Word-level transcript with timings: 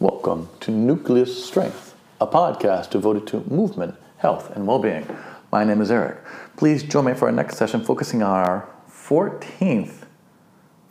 Welcome 0.00 0.48
to 0.60 0.70
Nucleus 0.70 1.44
Strength, 1.44 1.96
a 2.20 2.26
podcast 2.28 2.90
devoted 2.90 3.26
to 3.26 3.40
movement, 3.52 3.96
health, 4.18 4.54
and 4.54 4.64
well 4.64 4.78
being. 4.78 5.04
My 5.50 5.64
name 5.64 5.80
is 5.80 5.90
Eric. 5.90 6.18
Please 6.56 6.84
join 6.84 7.06
me 7.06 7.14
for 7.14 7.26
our 7.26 7.32
next 7.32 7.56
session 7.56 7.84
focusing 7.84 8.22
on 8.22 8.30
our 8.30 8.68
14th, 8.88 10.04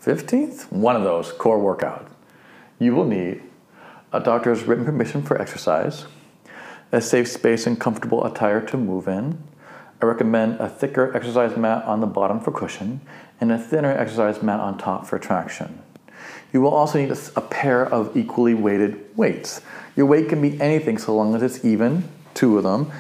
15th, 0.03 0.69
one 0.73 0.97
of 0.97 1.03
those 1.03 1.31
core 1.31 1.57
workouts. 1.57 2.09
You 2.79 2.95
will 2.95 3.05
need 3.05 3.43
a 4.11 4.19
doctor's 4.19 4.63
written 4.63 4.83
permission 4.83 5.23
for 5.23 5.41
exercise, 5.41 6.05
a 6.91 6.99
safe 6.99 7.29
space 7.29 7.65
and 7.65 7.79
comfortable 7.79 8.25
attire 8.25 8.59
to 8.59 8.75
move 8.75 9.07
in. 9.07 9.41
I 10.01 10.05
recommend 10.05 10.59
a 10.59 10.67
thicker 10.67 11.15
exercise 11.15 11.55
mat 11.55 11.85
on 11.85 12.01
the 12.01 12.07
bottom 12.07 12.41
for 12.41 12.51
cushion 12.51 12.99
and 13.39 13.53
a 13.53 13.57
thinner 13.57 13.97
exercise 13.97 14.43
mat 14.43 14.59
on 14.59 14.77
top 14.77 15.07
for 15.07 15.17
traction. 15.17 15.81
You 16.53 16.61
will 16.61 16.73
also 16.73 16.99
need 16.99 17.15
a, 17.35 17.41
pair 17.41 17.85
of 17.85 18.15
equally 18.15 18.53
weighted 18.53 19.05
weights. 19.17 19.61
Your 19.95 20.05
weight 20.05 20.29
can 20.29 20.41
be 20.41 20.59
anything 20.61 20.97
so 20.97 21.15
long 21.15 21.35
as 21.35 21.43
it's 21.43 21.65
even, 21.65 22.07
two 22.33 22.57
of 22.57 22.63
them, 22.63 22.91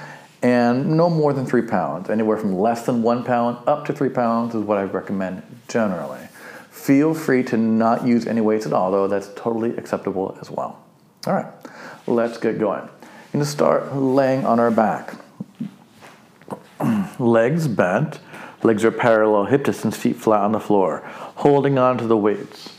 and 0.41 0.97
no 0.97 1.09
more 1.09 1.33
than 1.33 1.45
three 1.45 1.61
pounds. 1.61 2.09
Anywhere 2.09 2.37
from 2.37 2.55
less 2.55 2.85
than 2.85 3.01
one 3.01 3.23
pound 3.23 3.57
up 3.67 3.85
to 3.85 3.93
three 3.93 4.09
pounds 4.09 4.53
is 4.53 4.61
what 4.61 4.77
I 4.77 4.83
recommend 4.83 5.43
generally. 5.67 6.27
Feel 6.71 7.13
free 7.13 7.43
to 7.43 7.57
not 7.57 8.05
use 8.05 8.27
any 8.27 8.41
weights 8.41 8.65
at 8.65 8.73
all, 8.73 8.91
though 8.91 9.07
that's 9.07 9.29
totally 9.35 9.75
acceptable 9.77 10.37
as 10.41 10.51
well. 10.51 10.83
All 11.25 11.33
right, 11.33 11.51
let's 12.05 12.37
get 12.37 12.59
going. 12.59 12.83
We're 12.83 13.33
going 13.33 13.45
to 13.45 13.45
start 13.45 13.95
laying 13.95 14.45
on 14.45 14.59
our 14.59 14.71
back. 14.71 15.15
Legs 17.19 17.67
bent, 17.67 18.19
legs 18.63 18.85
are 18.85 18.91
parallel, 18.91 19.45
hip 19.45 19.63
distance, 19.63 19.97
feet 19.97 20.15
flat 20.15 20.41
on 20.41 20.51
the 20.51 20.59
floor, 20.59 21.01
holding 21.37 21.77
on 21.77 21.97
to 21.97 22.05
the 22.05 22.17
weights. 22.17 22.76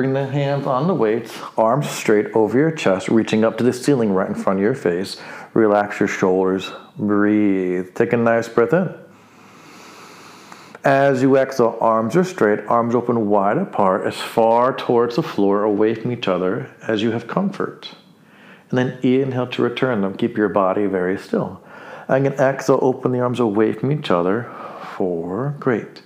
Bring 0.00 0.14
the 0.14 0.26
hands 0.26 0.66
on 0.66 0.86
the 0.86 0.94
weights, 0.94 1.38
arms 1.58 1.86
straight 1.86 2.28
over 2.28 2.58
your 2.58 2.70
chest, 2.70 3.08
reaching 3.08 3.44
up 3.44 3.58
to 3.58 3.64
the 3.64 3.70
ceiling 3.70 4.14
right 4.14 4.30
in 4.30 4.34
front 4.34 4.58
of 4.58 4.62
your 4.62 4.74
face. 4.74 5.20
Relax 5.52 6.00
your 6.00 6.08
shoulders. 6.08 6.70
Breathe. 6.96 7.94
Take 7.94 8.14
a 8.14 8.16
nice 8.16 8.48
breath 8.48 8.72
in. 8.72 8.94
As 10.84 11.20
you 11.20 11.36
exhale, 11.36 11.76
arms 11.82 12.16
are 12.16 12.24
straight, 12.24 12.60
arms 12.60 12.94
open 12.94 13.28
wide 13.28 13.58
apart, 13.58 14.06
as 14.06 14.16
far 14.16 14.74
towards 14.74 15.16
the 15.16 15.22
floor, 15.22 15.64
away 15.64 15.94
from 15.94 16.12
each 16.12 16.28
other 16.28 16.74
as 16.88 17.02
you 17.02 17.10
have 17.10 17.26
comfort. 17.26 17.90
And 18.70 18.78
then 18.78 18.98
inhale 19.02 19.48
to 19.48 19.62
return 19.62 20.00
them. 20.00 20.16
Keep 20.16 20.38
your 20.38 20.48
body 20.48 20.86
very 20.86 21.18
still. 21.18 21.62
And 22.08 22.26
again, 22.26 22.40
exhale, 22.40 22.78
open 22.80 23.12
the 23.12 23.20
arms 23.20 23.38
away 23.38 23.74
from 23.74 23.92
each 23.92 24.10
other. 24.10 24.50
Four, 24.96 25.56
great. 25.60 26.00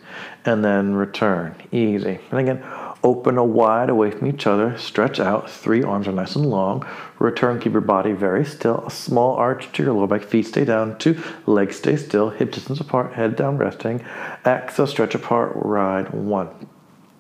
And 0.44 0.64
then 0.64 0.94
return, 0.94 1.54
easy. 1.70 2.18
And 2.32 2.40
again, 2.40 2.64
Open 3.04 3.36
a 3.36 3.44
wide 3.44 3.90
away 3.90 4.10
from 4.10 4.28
each 4.28 4.46
other. 4.46 4.78
Stretch 4.78 5.20
out. 5.20 5.50
Three 5.50 5.82
arms 5.82 6.08
are 6.08 6.12
nice 6.12 6.36
and 6.36 6.46
long. 6.46 6.86
Return. 7.18 7.60
Keep 7.60 7.72
your 7.72 7.82
body 7.82 8.12
very 8.12 8.46
still. 8.46 8.82
A 8.86 8.90
small 8.90 9.34
arch 9.36 9.70
to 9.72 9.82
your 9.82 9.92
lower 9.92 10.06
back. 10.06 10.22
Feet 10.22 10.46
stay 10.46 10.64
down. 10.64 10.98
Two. 10.98 11.22
Legs 11.44 11.76
stay 11.76 11.96
still. 11.96 12.30
Hip 12.30 12.50
distance 12.50 12.80
apart. 12.80 13.12
Head 13.12 13.36
down 13.36 13.58
resting. 13.58 14.02
Exhale. 14.46 14.86
Stretch 14.86 15.14
apart. 15.14 15.52
Ride. 15.54 16.14
One. 16.14 16.48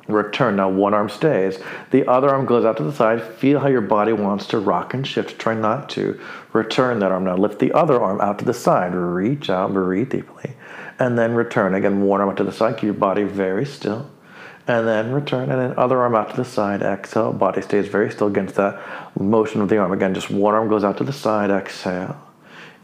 Return. 0.08 0.56
Now 0.56 0.70
one 0.70 0.94
arm 0.94 1.10
stays. 1.10 1.58
The 1.90 2.08
other 2.08 2.30
arm 2.30 2.46
goes 2.46 2.64
out 2.64 2.78
to 2.78 2.82
the 2.82 2.92
side. 2.92 3.22
Feel 3.22 3.60
how 3.60 3.68
your 3.68 3.82
body 3.82 4.14
wants 4.14 4.46
to 4.48 4.58
rock 4.58 4.94
and 4.94 5.06
shift. 5.06 5.38
Try 5.38 5.52
not 5.52 5.90
to. 5.90 6.18
Return 6.54 7.00
that 7.00 7.12
arm 7.12 7.24
now. 7.24 7.36
Lift 7.36 7.58
the 7.58 7.72
other 7.74 8.00
arm 8.00 8.22
out 8.22 8.38
to 8.38 8.46
the 8.46 8.54
side. 8.54 8.94
Reach 8.94 9.50
out. 9.50 9.74
Breathe 9.74 10.08
deeply. 10.08 10.54
And 10.98 11.18
then 11.18 11.34
return. 11.34 11.74
Again, 11.74 12.00
one 12.00 12.22
arm 12.22 12.30
out 12.30 12.38
to 12.38 12.44
the 12.44 12.52
side. 12.52 12.76
Keep 12.76 12.84
your 12.84 12.94
body 12.94 13.24
very 13.24 13.66
still 13.66 14.10
and 14.66 14.88
then 14.88 15.12
return, 15.12 15.50
and 15.50 15.60
then 15.60 15.74
other 15.78 15.98
arm 16.00 16.14
out 16.14 16.30
to 16.30 16.36
the 16.36 16.44
side, 16.44 16.82
exhale. 16.82 17.32
Body 17.32 17.60
stays 17.60 17.88
very 17.88 18.10
still 18.10 18.28
against 18.28 18.54
that 18.54 18.80
motion 19.18 19.60
of 19.60 19.68
the 19.68 19.78
arm. 19.78 19.92
Again, 19.92 20.14
just 20.14 20.30
one 20.30 20.54
arm 20.54 20.68
goes 20.68 20.84
out 20.84 20.98
to 20.98 21.04
the 21.04 21.12
side, 21.12 21.50
exhale. 21.50 22.16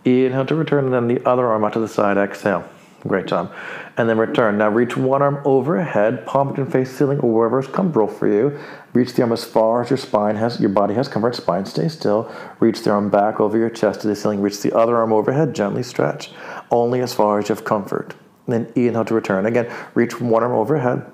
Inhale 0.05 0.47
to 0.47 0.55
return, 0.55 0.85
and 0.85 0.93
then 0.93 1.09
the 1.09 1.27
other 1.29 1.47
arm 1.47 1.65
out 1.65 1.73
to 1.75 1.81
the 1.81 1.89
side, 1.89 2.17
exhale. 2.17 2.69
Great 3.07 3.27
job. 3.27 3.51
And 3.97 4.09
then 4.09 4.19
return. 4.19 4.59
Now 4.59 4.69
reach 4.69 4.97
one 4.97 5.23
arm 5.23 5.41
overhead, 5.45 6.27
palm 6.27 6.55
can 6.55 6.71
face 6.71 6.91
ceiling 6.91 7.19
or 7.21 7.33
wherever 7.33 7.59
is 7.59 7.67
comfortable 7.67 8.09
for 8.09 8.27
you. 8.27 8.59
Reach 8.93 9.15
the 9.15 9.23
arm 9.23 9.33
as 9.33 9.45
far 9.45 9.83
as 9.83 9.89
your 9.89 9.97
spine 9.97 10.37
has, 10.37 10.61
your 10.61 10.69
body 10.69 10.95
has 10.95 11.09
comfort. 11.09 11.35
Spine 11.35 11.65
stay 11.65 11.89
still. 11.89 12.31
Reach 12.61 12.83
the 12.83 12.91
arm 12.91 13.09
back 13.09 13.41
over 13.41 13.57
your 13.57 13.71
chest 13.71 14.03
to 14.03 14.07
the 14.07 14.15
ceiling. 14.15 14.43
Reach 14.43 14.61
the 14.61 14.77
other 14.77 14.97
arm 14.97 15.13
overhead, 15.15 15.55
gently 15.55 15.83
stretch. 15.83 16.31
Only 16.71 17.01
as 17.01 17.15
far 17.15 17.39
as 17.39 17.49
you 17.49 17.55
have 17.55 17.65
comfort. 17.65 18.15
And 18.47 18.67
then 18.67 18.73
inhale 18.75 19.07
to 19.07 19.15
return. 19.15 19.47
Again, 19.47 19.73
reach 19.95 20.21
one 20.21 20.43
arm 20.43 20.53
overhead, 20.53 21.07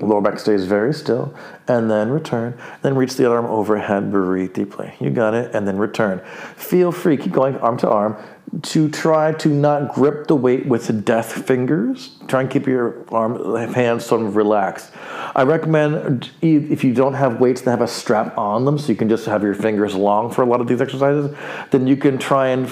Lower 0.00 0.22
back 0.22 0.38
stays 0.38 0.64
very 0.64 0.94
still, 0.94 1.34
and 1.68 1.90
then 1.90 2.08
return. 2.08 2.58
Then 2.80 2.96
reach 2.96 3.14
the 3.16 3.26
other 3.26 3.36
arm 3.36 3.46
overhead, 3.46 4.10
breathe 4.10 4.54
deeply. 4.54 4.94
You 4.98 5.10
got 5.10 5.34
it, 5.34 5.54
and 5.54 5.68
then 5.68 5.76
return. 5.76 6.20
Feel 6.56 6.92
free, 6.92 7.18
keep 7.18 7.32
going 7.32 7.58
arm 7.58 7.76
to 7.78 7.90
arm, 7.90 8.16
to 8.62 8.88
try 8.88 9.32
to 9.32 9.48
not 9.48 9.94
grip 9.94 10.28
the 10.28 10.34
weight 10.34 10.66
with 10.66 11.04
death 11.04 11.46
fingers. 11.46 12.16
Try 12.26 12.40
and 12.40 12.50
keep 12.50 12.66
your 12.66 13.04
arm, 13.10 13.54
hands 13.74 14.06
sort 14.06 14.22
of 14.22 14.34
relaxed. 14.34 14.90
I 15.34 15.42
recommend 15.42 16.30
if 16.40 16.84
you 16.84 16.94
don't 16.94 17.14
have 17.14 17.38
weights 17.38 17.60
that 17.62 17.70
have 17.70 17.82
a 17.82 17.88
strap 17.88 18.36
on 18.38 18.64
them, 18.64 18.78
so 18.78 18.88
you 18.88 18.96
can 18.96 19.10
just 19.10 19.26
have 19.26 19.42
your 19.42 19.54
fingers 19.54 19.94
long 19.94 20.30
for 20.30 20.42
a 20.42 20.46
lot 20.46 20.62
of 20.62 20.68
these 20.68 20.80
exercises, 20.80 21.36
then 21.70 21.86
you 21.86 21.96
can 21.96 22.16
try 22.16 22.48
and 22.48 22.70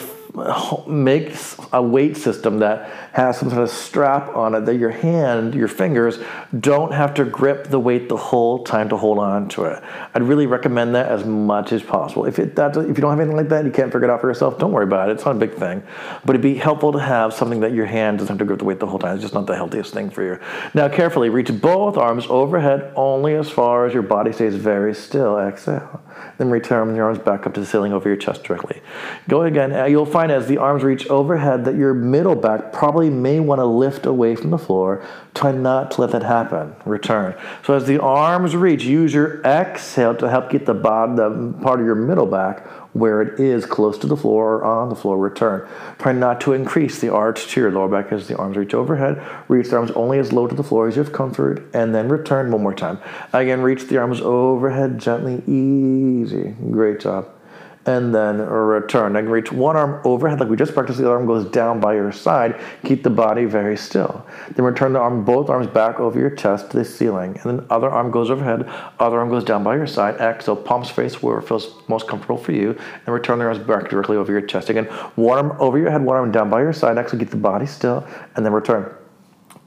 make 0.87 1.35
a 1.73 1.83
weight 1.83 2.17
system 2.17 2.59
that 2.61 2.89
has 3.13 3.39
some 3.39 3.51
sort 3.51 3.63
of 3.63 3.71
strap 3.71 4.29
on 4.37 4.55
it 4.55 4.61
that 4.67 4.77
your 4.77 4.91
hand, 4.91 5.55
your 5.55 5.69
fingers, 5.69 6.19
don't 6.59 6.93
have 6.93 7.15
to 7.15 7.25
grip 7.25 7.69
the 7.69 7.79
weight 7.79 8.09
the 8.09 8.17
whole 8.17 8.63
time 8.65 8.89
to 8.89 8.97
hold 8.97 9.19
on 9.19 9.49
to 9.49 9.65
it. 9.65 9.83
I'd 10.15 10.23
really 10.23 10.47
recommend 10.47 10.95
that 10.95 11.07
as 11.07 11.25
much 11.25 11.73
as 11.73 11.83
possible. 11.83 12.27
If 12.27 12.39
it 12.39 12.55
that, 12.57 12.77
if 12.77 12.89
you 12.89 12.95
don't 12.95 13.11
have 13.11 13.21
anything 13.21 13.37
like 13.37 13.49
that, 13.49 13.65
you 13.65 13.71
can't 13.71 13.93
figure 13.93 14.09
it 14.09 14.11
out 14.11 14.21
for 14.21 14.29
yourself. 14.29 14.59
Don't 14.59 14.73
worry 14.73 14.85
about 14.85 15.09
it. 15.09 15.13
It's 15.13 15.25
not 15.25 15.37
a 15.37 15.39
big 15.39 15.55
thing, 15.55 15.83
but 16.25 16.31
it'd 16.31 16.43
be 16.43 16.55
helpful 16.55 16.93
to 16.93 17.01
have 17.01 17.35
something 17.35 17.61
that 17.61 17.73
your 17.73 17.87
hand 17.87 18.19
doesn't 18.19 18.29
have 18.29 18.39
to 18.39 18.45
grip 18.45 18.61
the 18.61 18.65
weight 18.65 18.79
the 18.79 18.87
whole 18.87 18.99
time. 18.99 19.15
It's 19.15 19.23
just 19.23 19.35
not 19.35 19.47
the 19.47 19.57
healthiest 19.57 19.93
thing 19.93 20.11
for 20.11 20.23
you. 20.23 20.39
Now, 20.75 20.89
carefully 20.89 21.29
reach 21.29 21.51
both 21.61 21.97
arms 21.97 22.27
overhead 22.29 22.93
only 22.95 23.35
as 23.35 23.51
far 23.51 23.87
as 23.87 23.95
your 23.95 24.03
body 24.03 24.33
stays 24.33 24.55
very 24.55 24.95
still. 24.95 25.39
Exhale. 25.39 26.03
Then 26.39 26.51
return 26.51 26.95
your 26.95 27.07
arms 27.07 27.19
back 27.19 27.47
up 27.47 27.55
to 27.55 27.61
the 27.61 27.67
ceiling 27.67 27.93
over 27.93 28.09
your 28.09 28.17
chest 28.17 28.45
directly. 28.45 28.81
Go 29.29 29.43
again. 29.43 29.73
Uh, 29.73 29.85
you'll 29.85 30.07
find 30.07 30.33
as 30.33 30.47
the 30.47 30.59
arms 30.59 30.83
reach 30.83 31.07
overhead 31.09 31.65
that 31.65 31.77
your 31.77 31.95
middle 31.95 32.35
back 32.35 32.73
probably 32.73 33.11
may 33.11 33.41
want 33.41 33.59
to 33.59 33.67
lift 33.67 34.07
away 34.07 34.35
from 34.35 34.51
the 34.51 34.59
floor. 34.59 35.07
Try 35.35 35.53
not 35.53 35.93
to 35.93 36.01
let 36.01 36.11
that 36.11 36.23
happen. 36.23 36.75
Return. 36.85 37.35
So 37.65 37.75
as 37.75 37.87
the 37.87 38.01
arms 38.01 38.57
reach, 38.57 38.85
use 38.85 39.13
your 39.13 39.43
exhale 39.43 40.15
to 40.17 40.29
help 40.29 40.51
get 40.51 40.67
the 40.67 40.75
bottom, 40.75 41.17
the 41.17 41.59
part 41.63 41.81
of 41.81 41.87
your 41.87 41.95
middle 41.95 42.27
back 42.27 42.67
where 42.93 43.23
it 43.23 43.41
is 43.41 43.67
close 43.67 43.99
to 43.99 44.07
the 44.07 44.17
floor 44.17 44.57
or 44.57 44.65
on 44.65 44.89
the 44.89 44.95
floor. 44.95 45.19
Return. 45.19 45.69
Try 45.99 46.13
not 46.13 46.41
to 46.43 46.53
increase 46.53 47.01
the 47.01 47.13
arch 47.13 47.49
to 47.49 47.61
your 47.61 47.73
lower 47.73 47.89
back 47.89 48.13
as 48.13 48.29
the 48.29 48.37
arms 48.37 48.57
reach 48.57 48.75
overhead. 48.75 49.23
Reach 49.49 49.69
the 49.69 49.77
arms 49.77 49.91
only 49.93 50.19
as 50.19 50.33
low 50.33 50.47
to 50.47 50.55
the 50.55 50.65
floor 50.65 50.89
as 50.89 50.97
you 50.97 51.03
have 51.03 51.13
comfort, 51.13 51.63
and 51.75 51.95
then 51.95 52.09
return 52.09 52.51
one 52.51 52.63
more 52.63 52.75
time. 52.75 52.99
Again, 53.33 53.63
reach 53.63 53.85
the 53.87 53.99
arms 53.99 54.21
overhead 54.21 54.99
gently, 54.99 55.43
easy. 55.47 56.55
Great 56.71 57.01
job 57.01 57.29
and 57.87 58.15
then 58.15 58.39
return. 58.39 59.17
And 59.17 59.31
reach 59.31 59.51
one 59.53 59.77
arm 59.77 60.01
overhead 60.05 60.41
like 60.41 60.49
we 60.49 60.57
just 60.57 60.75
practiced. 60.75 60.99
The 60.99 61.07
other 61.07 61.17
arm 61.17 61.27
goes 61.27 61.51
down 61.51 61.81
by 61.81 61.95
your 61.95 62.13
side. 62.13 62.61
Keep 62.85 63.03
the 63.03 63.11
body 63.11 63.47
very 63.47 63.77
still. 63.77 64.27
Then 64.55 64.65
return 64.65 64.93
the 64.93 64.99
arm, 64.99 65.25
both 65.25 65.49
arms 65.49 65.67
back 65.67 65.99
over 65.99 66.19
your 66.19 66.31
chest 66.31 66.71
to 66.71 66.79
the 66.79 66.85
ceiling. 66.85 67.39
And 67.43 67.59
then 67.59 67.67
other 67.71 67.89
arm 67.89 68.11
goes 68.11 68.31
overhead, 68.31 68.69
other 68.99 69.19
arm 69.19 69.31
goes 69.31 69.45
down 69.45 69.65
by 69.65 69.77
your 69.77 69.87
side. 69.87 70.17
Exhale, 70.21 70.57
palms 70.57 70.91
face 70.91 71.23
where 71.23 71.39
it 71.39 71.49
feels 71.49 71.75
most 71.89 72.07
comfortable 72.07 72.39
for 72.39 72.53
you. 72.53 72.79
And 73.07 73.15
return 73.15 73.39
the 73.39 73.47
arms 73.47 73.59
back 73.59 73.89
directly 73.89 74.17
over 74.17 74.31
your 74.31 74.43
chest. 74.43 74.69
Again, 74.69 74.87
one 75.17 75.39
arm 75.39 75.57
over 75.59 75.79
your 75.79 75.91
head, 75.91 76.03
one 76.03 76.17
arm 76.17 76.31
down 76.31 76.51
by 76.51 76.61
your 76.61 76.73
side. 76.73 76.99
Exhale, 76.99 77.19
keep 77.19 77.31
the 77.31 77.37
body 77.37 77.67
still. 77.67 78.07
And 78.37 78.45
then 78.45 78.53
return. 78.53 78.95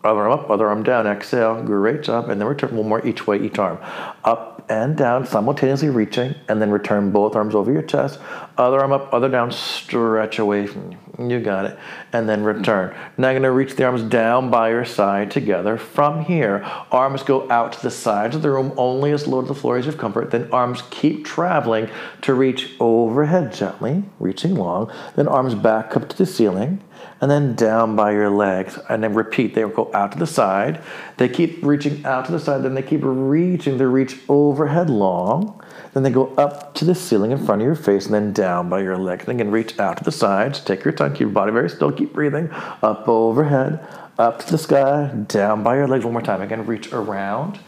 Other 0.04 0.24
arm 0.24 0.32
up, 0.34 0.50
other 0.50 0.68
arm 0.68 0.84
down. 0.84 1.08
Exhale, 1.08 1.64
great 1.64 2.04
job. 2.04 2.30
And 2.30 2.40
then 2.40 2.48
return 2.48 2.76
one 2.76 2.90
more 2.90 3.06
each 3.06 3.26
way, 3.26 3.40
each 3.40 3.58
arm. 3.58 3.80
Up 4.26 4.66
and 4.70 4.98
down, 4.98 5.26
simultaneously 5.26 5.90
reaching, 5.90 6.36
and 6.48 6.62
then 6.62 6.72
return 6.72 7.12
both 7.12 7.36
arms 7.36 7.56
over 7.56 7.72
your 7.72 7.82
chest. 7.82 8.20
Other 8.58 8.80
arm 8.80 8.92
up, 8.92 9.14
other 9.14 9.30
down, 9.30 9.52
stretch 9.52 10.40
away 10.40 10.68
from 10.68 10.92
you. 10.92 10.98
You 11.20 11.40
got 11.40 11.66
it. 11.66 11.78
And 12.12 12.28
then 12.28 12.44
return. 12.44 12.96
Now 13.18 13.30
you're 13.30 13.40
going 13.40 13.44
to 13.44 13.52
reach 13.52 13.76
the 13.76 13.86
arms 13.86 14.02
down 14.04 14.50
by 14.50 14.70
your 14.70 14.86
side 14.86 15.32
together. 15.32 15.78
From 15.78 16.26
here, 16.26 16.64
arms 16.92 17.24
go 17.24 17.50
out 17.50 17.74
to 17.74 17.82
the 17.82 17.92
sides 17.92 18.36
of 18.36 18.42
the 18.42 18.52
room, 18.52 18.74
only 18.78 19.12
as 19.12 19.28
low 19.28 19.42
to 19.42 19.48
the 19.48 19.56
floor 19.56 19.78
as 19.78 19.86
you 19.86 19.92
have 19.92 20.00
comfort. 20.00 20.32
Then 20.32 20.50
arms 20.52 20.84
keep 20.90 21.24
traveling 21.26 21.90
to 22.22 22.34
reach 22.34 22.72
overhead 22.80 23.54
gently, 23.54 24.04
reaching 24.20 24.56
long. 24.56 24.92
Then 25.16 25.28
arms 25.28 25.56
back 25.56 25.96
up 25.96 26.10
to 26.10 26.18
the 26.18 26.26
ceiling 26.26 26.82
and 27.22 27.32
then 27.32 27.56
down 27.56 27.96
by 27.96 28.12
your 28.12 28.30
legs. 28.30 28.78
And 28.90 29.04
then 29.04 29.14
repeat. 29.14 29.56
They 29.56 29.62
go 29.62 29.90
out 29.94 30.12
to 30.14 30.20
the 30.20 30.28
side. 30.28 30.82
They 31.18 31.30
keep 31.30 31.64
reaching 31.64 32.06
out 32.06 32.26
to 32.26 32.32
the 32.32 32.40
side. 32.40 32.64
Then 32.64 32.74
they 32.74 32.82
keep 32.82 33.02
reaching. 33.04 33.78
They 33.78 33.86
reach 33.86 34.20
overhead 34.28 34.90
long. 34.90 35.62
Then 35.94 36.04
they 36.04 36.10
go 36.10 36.34
up 36.36 36.74
to 36.76 36.86
the 36.86 36.96
ceiling 36.96 37.32
in 37.32 37.44
front 37.44 37.62
of 37.62 37.66
your 37.66 37.76
face 37.76 38.06
and 38.06 38.14
then 38.14 38.34
down 38.34 38.70
by 38.70 38.82
your 38.82 38.98
legs. 38.98 39.26
And 39.28 39.40
again, 39.40 39.52
reach 39.52 39.80
out 39.80 39.98
to 39.98 40.04
the 40.04 40.12
sides. 40.12 40.60
Take 40.60 40.84
your 40.84 40.94
time. 40.94 41.14
Keep 41.14 41.22
your 41.22 41.30
body 41.30 41.52
very 41.52 41.70
still. 41.70 41.92
Keep 41.92 42.14
breathing. 42.14 42.50
Up 42.52 43.08
overhead. 43.08 43.86
Up 44.18 44.40
to 44.40 44.52
the 44.52 44.58
sky. 44.58 45.12
Down 45.28 45.64
by 45.64 45.76
your 45.76 45.88
legs. 45.88 46.04
One 46.04 46.14
more 46.14 46.22
time. 46.22 46.42
Again, 46.42 46.66
reach 46.66 46.92
around. 46.92 47.60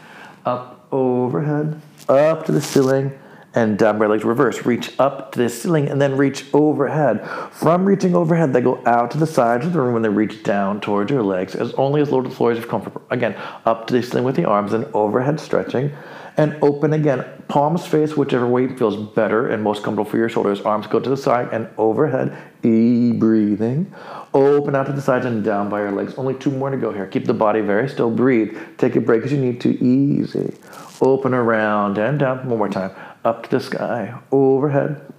Up 0.44 0.86
overhead. 0.92 1.80
Up 2.08 2.46
to 2.46 2.52
the 2.52 2.60
ceiling 2.60 3.18
and 3.56 3.70
um, 3.70 3.76
down 3.76 3.98
by 3.98 4.06
legs 4.06 4.22
reverse. 4.22 4.66
Reach 4.66 4.92
up 5.00 5.32
to 5.32 5.38
the 5.38 5.48
ceiling 5.48 5.88
and 5.88 6.00
then 6.00 6.16
reach 6.16 6.44
overhead. 6.52 7.26
From 7.50 7.86
reaching 7.86 8.14
overhead, 8.14 8.52
they 8.52 8.60
go 8.60 8.82
out 8.84 9.10
to 9.12 9.18
the 9.18 9.26
sides 9.26 9.64
of 9.64 9.72
the 9.72 9.80
room 9.80 9.96
and 9.96 10.04
they 10.04 10.10
reach 10.10 10.42
down 10.42 10.80
towards 10.80 11.10
your 11.10 11.22
legs 11.22 11.54
as 11.54 11.72
only 11.74 12.02
as 12.02 12.10
low 12.10 12.20
to 12.20 12.28
the 12.28 12.34
floor 12.34 12.52
as 12.52 12.58
you're 12.58 12.66
comfortable. 12.66 13.02
Again, 13.10 13.34
up 13.64 13.86
to 13.86 13.94
the 13.94 14.02
ceiling 14.02 14.24
with 14.24 14.36
the 14.36 14.44
arms 14.44 14.74
and 14.74 14.84
overhead 14.94 15.40
stretching 15.40 15.90
and 16.36 16.58
open 16.60 16.92
again. 16.92 17.24
Palms 17.48 17.86
face 17.86 18.14
whichever 18.14 18.46
way 18.46 18.68
feels 18.76 18.96
better 19.14 19.48
and 19.48 19.62
most 19.62 19.82
comfortable 19.82 20.10
for 20.10 20.18
your 20.18 20.28
shoulders. 20.28 20.60
Arms 20.60 20.86
go 20.86 21.00
to 21.00 21.08
the 21.08 21.16
side 21.16 21.48
and 21.52 21.68
overhead. 21.78 22.36
E 22.62 23.12
breathing. 23.12 23.90
Open 24.34 24.74
out 24.74 24.86
to 24.86 24.92
the 24.92 25.00
sides 25.00 25.24
and 25.24 25.42
down 25.42 25.70
by 25.70 25.80
your 25.80 25.92
legs. 25.92 26.14
Only 26.16 26.34
two 26.34 26.50
more 26.50 26.68
to 26.68 26.76
go 26.76 26.92
here. 26.92 27.06
Keep 27.06 27.24
the 27.24 27.34
body 27.34 27.60
very 27.60 27.88
still. 27.88 28.10
Breathe. 28.10 28.58
Take 28.76 28.96
a 28.96 29.00
break 29.00 29.22
as 29.22 29.32
you 29.32 29.38
need 29.38 29.60
to. 29.62 29.82
Easy. 29.82 30.54
Open 31.00 31.32
around 31.32 31.96
and 31.98 32.18
down. 32.18 32.48
One 32.48 32.58
more 32.58 32.68
time. 32.68 32.90
Up 33.26 33.42
to 33.42 33.50
the 33.50 33.58
sky. 33.58 34.16
Overhead. 34.30 35.12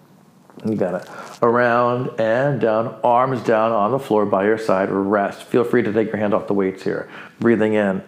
You 0.65 0.75
got 0.77 1.01
it. 1.01 1.09
Around 1.43 2.17
and 2.17 2.61
down. 2.61 2.97
Arms 3.03 3.43
down 3.43 3.73
on 3.73 3.91
the 3.91 3.99
floor 3.99 4.25
by 4.25 4.45
your 4.45 4.57
side. 4.57 4.89
Rest. 4.89 5.43
Feel 5.43 5.65
free 5.65 5.83
to 5.83 5.91
take 5.91 6.07
your 6.07 6.15
hand 6.15 6.33
off 6.33 6.47
the 6.47 6.53
weights 6.53 6.83
here. 6.83 7.09
Breathing 7.41 7.73
in. 7.73 8.01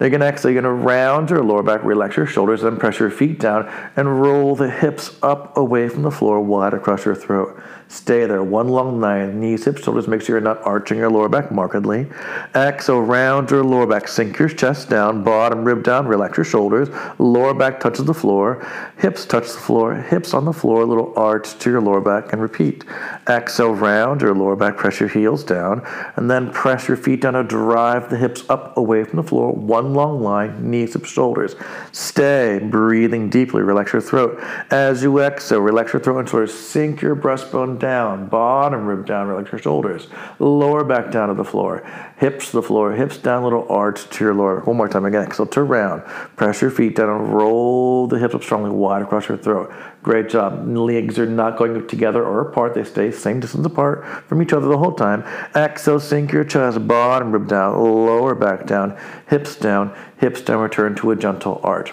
Exhale. 0.00 0.52
You're 0.52 0.62
going 0.62 0.64
to 0.64 0.84
round 0.84 1.30
your 1.30 1.42
lower 1.42 1.62
back, 1.62 1.82
relax 1.84 2.16
your 2.16 2.26
shoulders, 2.26 2.62
then 2.62 2.76
press 2.76 2.98
your 2.98 3.10
feet 3.10 3.38
down 3.38 3.68
and 3.96 4.20
roll 4.20 4.54
the 4.56 4.70
hips 4.70 5.16
up 5.22 5.56
away 5.56 5.88
from 5.88 6.02
the 6.02 6.10
floor, 6.10 6.40
wide 6.40 6.74
across 6.74 7.04
your 7.04 7.14
throat. 7.14 7.60
Stay 7.92 8.24
there. 8.24 8.42
One 8.42 8.68
long 8.68 9.00
nine, 9.00 9.38
Knees, 9.38 9.66
hips, 9.66 9.84
shoulders. 9.84 10.08
Make 10.08 10.22
sure 10.22 10.36
you're 10.36 10.40
not 10.40 10.62
arching 10.62 10.96
your 10.96 11.10
lower 11.10 11.28
back 11.28 11.52
markedly. 11.52 12.06
Exhale, 12.54 13.02
round 13.02 13.50
your 13.50 13.62
lower 13.62 13.86
back. 13.86 14.08
Sink 14.08 14.38
your 14.38 14.48
chest 14.48 14.88
down. 14.88 15.22
Bottom 15.22 15.62
rib 15.62 15.84
down. 15.84 16.06
Relax 16.06 16.38
your 16.38 16.44
shoulders. 16.44 16.88
Lower 17.18 17.52
back 17.52 17.80
touches 17.80 18.06
the 18.06 18.14
floor. 18.14 18.66
Hips 18.96 19.26
touch 19.26 19.44
the 19.52 19.58
floor. 19.58 19.94
Hips 19.94 20.32
on 20.32 20.46
the 20.46 20.54
floor. 20.54 20.80
A 20.80 20.86
little 20.86 21.12
arch 21.18 21.58
to 21.58 21.70
your 21.70 21.82
lower 21.82 22.00
back 22.00 22.32
and 22.32 22.40
repeat. 22.40 22.82
Exhale, 23.28 23.74
round 23.74 24.22
your 24.22 24.34
lower 24.34 24.56
back. 24.56 24.78
Press 24.78 24.98
your 24.98 25.10
heels 25.10 25.44
down. 25.44 25.82
And 26.16 26.30
then 26.30 26.50
press 26.50 26.88
your 26.88 26.96
feet 26.96 27.20
down 27.20 27.34
to 27.34 27.44
drive 27.44 28.08
the 28.08 28.16
hips 28.16 28.48
up 28.48 28.74
away 28.78 29.04
from 29.04 29.18
the 29.18 29.22
floor. 29.22 29.52
One 29.66 29.94
long 29.94 30.22
line. 30.22 30.70
Knees, 30.70 30.94
hips, 30.94 31.10
shoulders. 31.10 31.54
Stay. 31.92 32.58
Breathing 32.58 33.30
deeply. 33.30 33.62
Relax 33.62 33.92
your 33.92 34.02
throat. 34.02 34.42
As 34.70 35.02
you 35.02 35.18
exhale, 35.20 35.60
relax 35.60 35.92
your 35.92 36.00
throat 36.00 36.18
and 36.18 36.28
shoulders. 36.28 36.52
Sink 36.52 37.00
your 37.02 37.16
breastbone 37.16 37.78
down, 37.78 38.28
bottom 38.28 38.86
rib 38.86 39.06
down, 39.06 39.28
relax 39.28 39.52
your 39.52 39.60
shoulders, 39.60 40.08
lower 40.38 40.84
back 40.84 41.10
down 41.10 41.28
to 41.28 41.34
the 41.34 41.44
floor, 41.44 41.86
hips 42.16 42.46
to 42.50 42.52
the 42.52 42.62
floor, 42.62 42.92
hips 42.92 43.16
down, 43.18 43.44
little 43.44 43.66
arch 43.68 44.08
to 44.10 44.24
your 44.24 44.34
lower. 44.34 44.60
One 44.60 44.76
more 44.76 44.88
time 44.88 45.04
again. 45.04 45.30
So 45.32 45.44
turn 45.44 45.66
around, 45.66 46.02
press 46.36 46.60
your 46.60 46.70
feet 46.70 46.96
down, 46.96 47.08
and 47.08 47.34
roll 47.34 48.06
the 48.06 48.18
hips 48.18 48.34
up 48.34 48.42
strongly, 48.42 48.70
wide 48.70 49.02
across 49.02 49.28
your 49.28 49.38
throat. 49.38 49.72
Great 50.02 50.28
job. 50.28 50.66
Legs 50.66 51.18
are 51.18 51.26
not 51.26 51.56
going 51.56 51.86
together 51.86 52.24
or 52.24 52.40
apart; 52.40 52.74
they 52.74 52.82
stay 52.82 53.12
same 53.12 53.38
distance 53.38 53.64
apart 53.64 54.04
from 54.26 54.42
each 54.42 54.52
other 54.52 54.66
the 54.66 54.78
whole 54.78 54.94
time. 54.94 55.22
Exhale, 55.54 56.00
sink 56.00 56.32
your 56.32 56.44
chest, 56.44 56.86
bottom 56.88 57.30
rib 57.30 57.46
down, 57.46 57.78
lower 57.78 58.34
back 58.34 58.66
down, 58.66 58.98
hips 59.28 59.54
down, 59.54 59.96
hips 60.16 60.40
down. 60.40 60.58
Return 60.58 60.96
to 60.96 61.12
a 61.12 61.16
gentle 61.16 61.60
arch. 61.62 61.92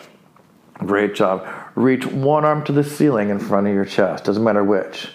Great 0.80 1.14
job. 1.14 1.48
Reach 1.76 2.06
one 2.08 2.46
arm 2.46 2.64
to 2.64 2.72
the 2.72 2.84
ceiling 2.84 3.30
in 3.30 3.38
front 3.38 3.68
of 3.68 3.74
your 3.74 3.86
chest. 3.86 4.24
Doesn't 4.24 4.44
matter 4.44 4.64
which. 4.64 5.10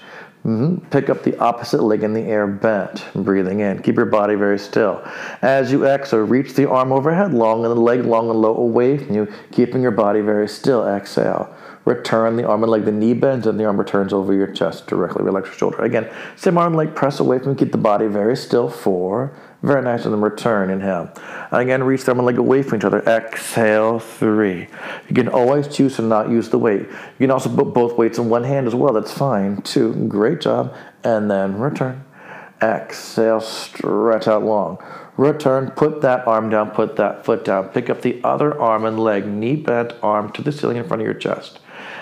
Mm-hmm. 0.44 0.86
Pick 0.90 1.08
up 1.08 1.22
the 1.22 1.38
opposite 1.38 1.82
leg 1.82 2.02
in 2.02 2.12
the 2.12 2.20
air 2.20 2.46
bent, 2.46 3.06
breathing 3.14 3.60
in. 3.60 3.82
Keep 3.82 3.96
your 3.96 4.04
body 4.04 4.34
very 4.34 4.58
still. 4.58 5.02
As 5.40 5.72
you 5.72 5.86
exhale, 5.86 6.20
reach 6.20 6.52
the 6.52 6.68
arm 6.68 6.92
overhead 6.92 7.32
long 7.32 7.64
and 7.64 7.74
the 7.74 7.80
leg 7.80 8.04
long 8.04 8.28
and 8.28 8.38
low 8.38 8.54
away 8.54 8.98
from 8.98 9.14
you, 9.14 9.32
keeping 9.52 9.80
your 9.80 9.90
body 9.90 10.20
very 10.20 10.46
still. 10.46 10.86
Exhale. 10.86 11.52
Return 11.84 12.36
the 12.36 12.48
arm 12.48 12.62
and 12.62 12.72
leg. 12.72 12.86
The 12.86 12.92
knee 12.92 13.12
bends 13.12 13.46
and 13.46 13.60
the 13.60 13.66
arm 13.66 13.76
returns 13.76 14.14
over 14.14 14.32
your 14.32 14.46
chest 14.46 14.86
directly. 14.86 15.22
Relax 15.22 15.48
your 15.48 15.54
shoulder. 15.54 15.82
Again, 15.82 16.10
same 16.34 16.56
arm 16.56 16.68
and 16.68 16.76
leg, 16.76 16.94
press 16.94 17.20
away 17.20 17.38
from. 17.38 17.56
Keep 17.56 17.72
the 17.72 17.78
body 17.78 18.06
very 18.06 18.36
still. 18.36 18.70
Four. 18.70 19.36
Very 19.62 19.82
nice. 19.82 20.04
And 20.04 20.14
then 20.14 20.22
return. 20.22 20.70
Inhale. 20.70 21.12
Again, 21.52 21.82
reach 21.82 22.04
the 22.04 22.12
arm 22.12 22.20
and 22.20 22.26
leg 22.26 22.38
away 22.38 22.62
from 22.62 22.78
each 22.78 22.84
other. 22.84 23.02
Exhale. 23.02 23.98
Three. 23.98 24.66
You 25.08 25.14
can 25.14 25.28
always 25.28 25.68
choose 25.68 25.96
to 25.96 26.02
not 26.02 26.30
use 26.30 26.48
the 26.48 26.58
weight. 26.58 26.82
You 26.82 27.18
can 27.18 27.30
also 27.30 27.54
put 27.54 27.74
both 27.74 27.98
weights 27.98 28.16
in 28.16 28.30
one 28.30 28.44
hand 28.44 28.66
as 28.66 28.74
well. 28.74 28.94
That's 28.94 29.12
fine. 29.12 29.60
Two. 29.60 29.92
Great 30.08 30.40
job. 30.40 30.74
And 31.02 31.30
then 31.30 31.58
return. 31.58 32.02
Exhale. 32.62 33.42
Stretch 33.42 34.26
out 34.26 34.42
long. 34.42 34.78
Return. 35.18 35.70
Put 35.72 36.00
that 36.00 36.26
arm 36.26 36.48
down. 36.48 36.70
Put 36.70 36.96
that 36.96 37.26
foot 37.26 37.44
down. 37.44 37.68
Pick 37.68 37.90
up 37.90 38.00
the 38.00 38.22
other 38.24 38.58
arm 38.58 38.86
and 38.86 38.98
leg. 38.98 39.26
Knee 39.26 39.56
bent. 39.56 39.92
Arm 40.02 40.32
to 40.32 40.40
the 40.40 40.50
ceiling 40.50 40.78
in 40.78 40.88
front 40.88 41.02
of 41.02 41.04
your 41.04 41.14
chest. 41.14 41.60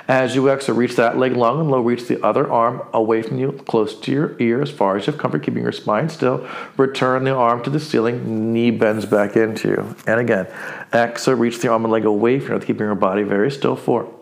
As 0.08 0.34
you 0.34 0.49
exhale, 0.49 0.75
reach 0.75 0.96
that 0.96 1.16
leg 1.16 1.32
long 1.37 1.60
and 1.60 1.70
low. 1.70 1.81
Reach 1.81 2.08
the 2.08 2.22
other 2.25 2.50
arm 2.50 2.82
away 2.93 3.22
from 3.22 3.38
you, 3.38 3.52
close 3.66 3.99
to 4.00 4.12
your 4.12 4.37
ear, 4.40 4.60
as 4.60 4.70
far 4.70 4.96
as 4.96 5.06
you 5.06 5.12
have 5.12 5.20
comfort, 5.20 5.43
keeping 5.43 5.62
your 5.62 5.72
spine 5.72 6.08
still. 6.08 6.46
Return 6.76 7.25
the 7.25 7.34
arm 7.34 7.62
to 7.62 7.70
the 7.70 7.81
ceiling. 7.81 8.52
Knee 8.52 8.70
bends 8.70 9.06
back 9.06 9.37
into 9.37 9.69
you. 9.69 9.96
And 10.06 10.20
again, 10.20 10.49
exhale, 10.93 11.37
reach 11.37 11.60
the 11.60 11.69
arm 11.69 11.84
and 11.84 11.93
leg 11.93 12.04
away 12.04 12.40
from 12.40 12.54
you, 12.54 12.60
keeping 12.60 12.87
your 12.87 12.94
body 12.94 13.22
very 13.22 13.50
still. 13.50 13.76
Four. 13.76 14.12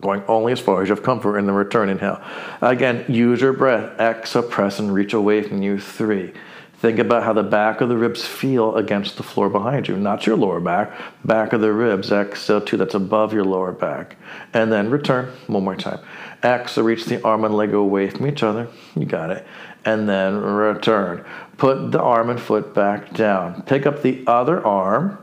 Going 0.00 0.22
only 0.28 0.52
as 0.52 0.60
far 0.60 0.80
as 0.82 0.88
you 0.88 0.94
have 0.94 1.04
comfort 1.04 1.36
in 1.36 1.46
the 1.46 1.52
return. 1.52 1.90
Inhale. 1.90 2.22
Again, 2.62 3.04
use 3.08 3.40
your 3.42 3.52
breath. 3.52 3.98
Exhale, 4.00 4.42
press 4.42 4.78
and 4.78 4.94
reach 4.94 5.12
away 5.12 5.42
from 5.42 5.62
you. 5.62 5.78
Three. 5.78 6.32
Think 6.80 6.98
about 6.98 7.24
how 7.24 7.34
the 7.34 7.42
back 7.42 7.82
of 7.82 7.90
the 7.90 7.96
ribs 7.98 8.24
feel 8.24 8.74
against 8.74 9.18
the 9.18 9.22
floor 9.22 9.50
behind 9.50 9.86
you, 9.86 9.98
not 9.98 10.24
your 10.24 10.36
lower 10.36 10.60
back, 10.60 10.90
back 11.26 11.52
of 11.52 11.60
the 11.60 11.74
ribs. 11.74 12.10
Exhale, 12.10 12.62
two, 12.62 12.78
that's 12.78 12.94
above 12.94 13.34
your 13.34 13.44
lower 13.44 13.70
back. 13.70 14.16
And 14.54 14.72
then 14.72 14.88
return 14.88 15.30
one 15.46 15.62
more 15.62 15.76
time. 15.76 16.00
Exhale, 16.42 16.84
reach 16.84 17.04
the 17.04 17.22
arm 17.22 17.44
and 17.44 17.54
leg 17.54 17.74
away 17.74 18.08
from 18.08 18.26
each 18.26 18.42
other. 18.42 18.66
You 18.96 19.04
got 19.04 19.30
it. 19.30 19.46
And 19.84 20.08
then 20.08 20.40
return. 20.40 21.22
Put 21.58 21.92
the 21.92 22.00
arm 22.00 22.30
and 22.30 22.40
foot 22.40 22.72
back 22.72 23.12
down. 23.12 23.60
Pick 23.64 23.84
up 23.84 24.00
the 24.00 24.24
other 24.26 24.66
arm. 24.66 25.18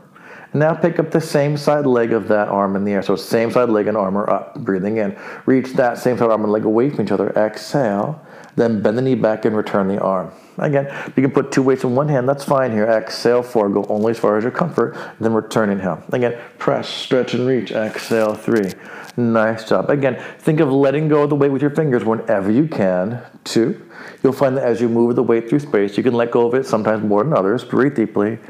Now 0.54 0.74
pick 0.74 1.00
up 1.00 1.10
the 1.10 1.20
same 1.20 1.56
side 1.56 1.86
leg 1.86 2.12
of 2.12 2.28
that 2.28 2.46
arm 2.46 2.76
in 2.76 2.84
the 2.84 2.92
air. 2.92 3.02
So 3.02 3.16
same 3.16 3.50
side 3.50 3.68
leg 3.68 3.88
and 3.88 3.96
arm 3.96 4.16
are 4.16 4.30
up. 4.30 4.54
Breathing 4.60 4.98
in. 4.98 5.18
Reach 5.44 5.72
that 5.72 5.98
same 5.98 6.18
side 6.18 6.30
arm 6.30 6.44
and 6.44 6.52
leg 6.52 6.64
away 6.64 6.90
from 6.90 7.04
each 7.04 7.10
other. 7.10 7.30
Exhale. 7.30 8.24
Then 8.58 8.82
bend 8.82 8.98
the 8.98 9.02
knee 9.02 9.14
back 9.14 9.44
and 9.44 9.56
return 9.56 9.86
the 9.86 10.00
arm. 10.00 10.32
Again, 10.58 10.92
you 11.14 11.22
can 11.22 11.30
put 11.30 11.52
two 11.52 11.62
weights 11.62 11.84
in 11.84 11.94
one 11.94 12.08
hand, 12.08 12.28
that's 12.28 12.42
fine 12.42 12.72
here. 12.72 12.86
Exhale, 12.86 13.44
four, 13.44 13.68
go 13.68 13.84
only 13.88 14.10
as 14.10 14.18
far 14.18 14.36
as 14.36 14.42
your 14.42 14.50
comfort, 14.50 14.96
then 15.20 15.32
return 15.32 15.70
inhale. 15.70 16.02
Again, 16.10 16.36
press, 16.58 16.88
stretch, 16.88 17.34
and 17.34 17.46
reach. 17.46 17.70
Exhale, 17.70 18.34
three. 18.34 18.72
Nice 19.16 19.68
job. 19.68 19.88
Again, 19.88 20.20
think 20.40 20.58
of 20.58 20.72
letting 20.72 21.06
go 21.06 21.22
of 21.22 21.30
the 21.30 21.36
weight 21.36 21.52
with 21.52 21.62
your 21.62 21.70
fingers 21.70 22.04
whenever 22.04 22.50
you 22.50 22.66
can. 22.66 23.22
Two, 23.44 23.80
you'll 24.24 24.32
find 24.32 24.56
that 24.56 24.64
as 24.64 24.80
you 24.80 24.88
move 24.88 25.14
the 25.14 25.22
weight 25.22 25.48
through 25.48 25.60
space, 25.60 25.96
you 25.96 26.02
can 26.02 26.14
let 26.14 26.32
go 26.32 26.48
of 26.48 26.54
it 26.54 26.66
sometimes 26.66 27.04
more 27.04 27.22
than 27.22 27.34
others. 27.34 27.64
Breathe 27.64 27.94
deeply 27.94 28.40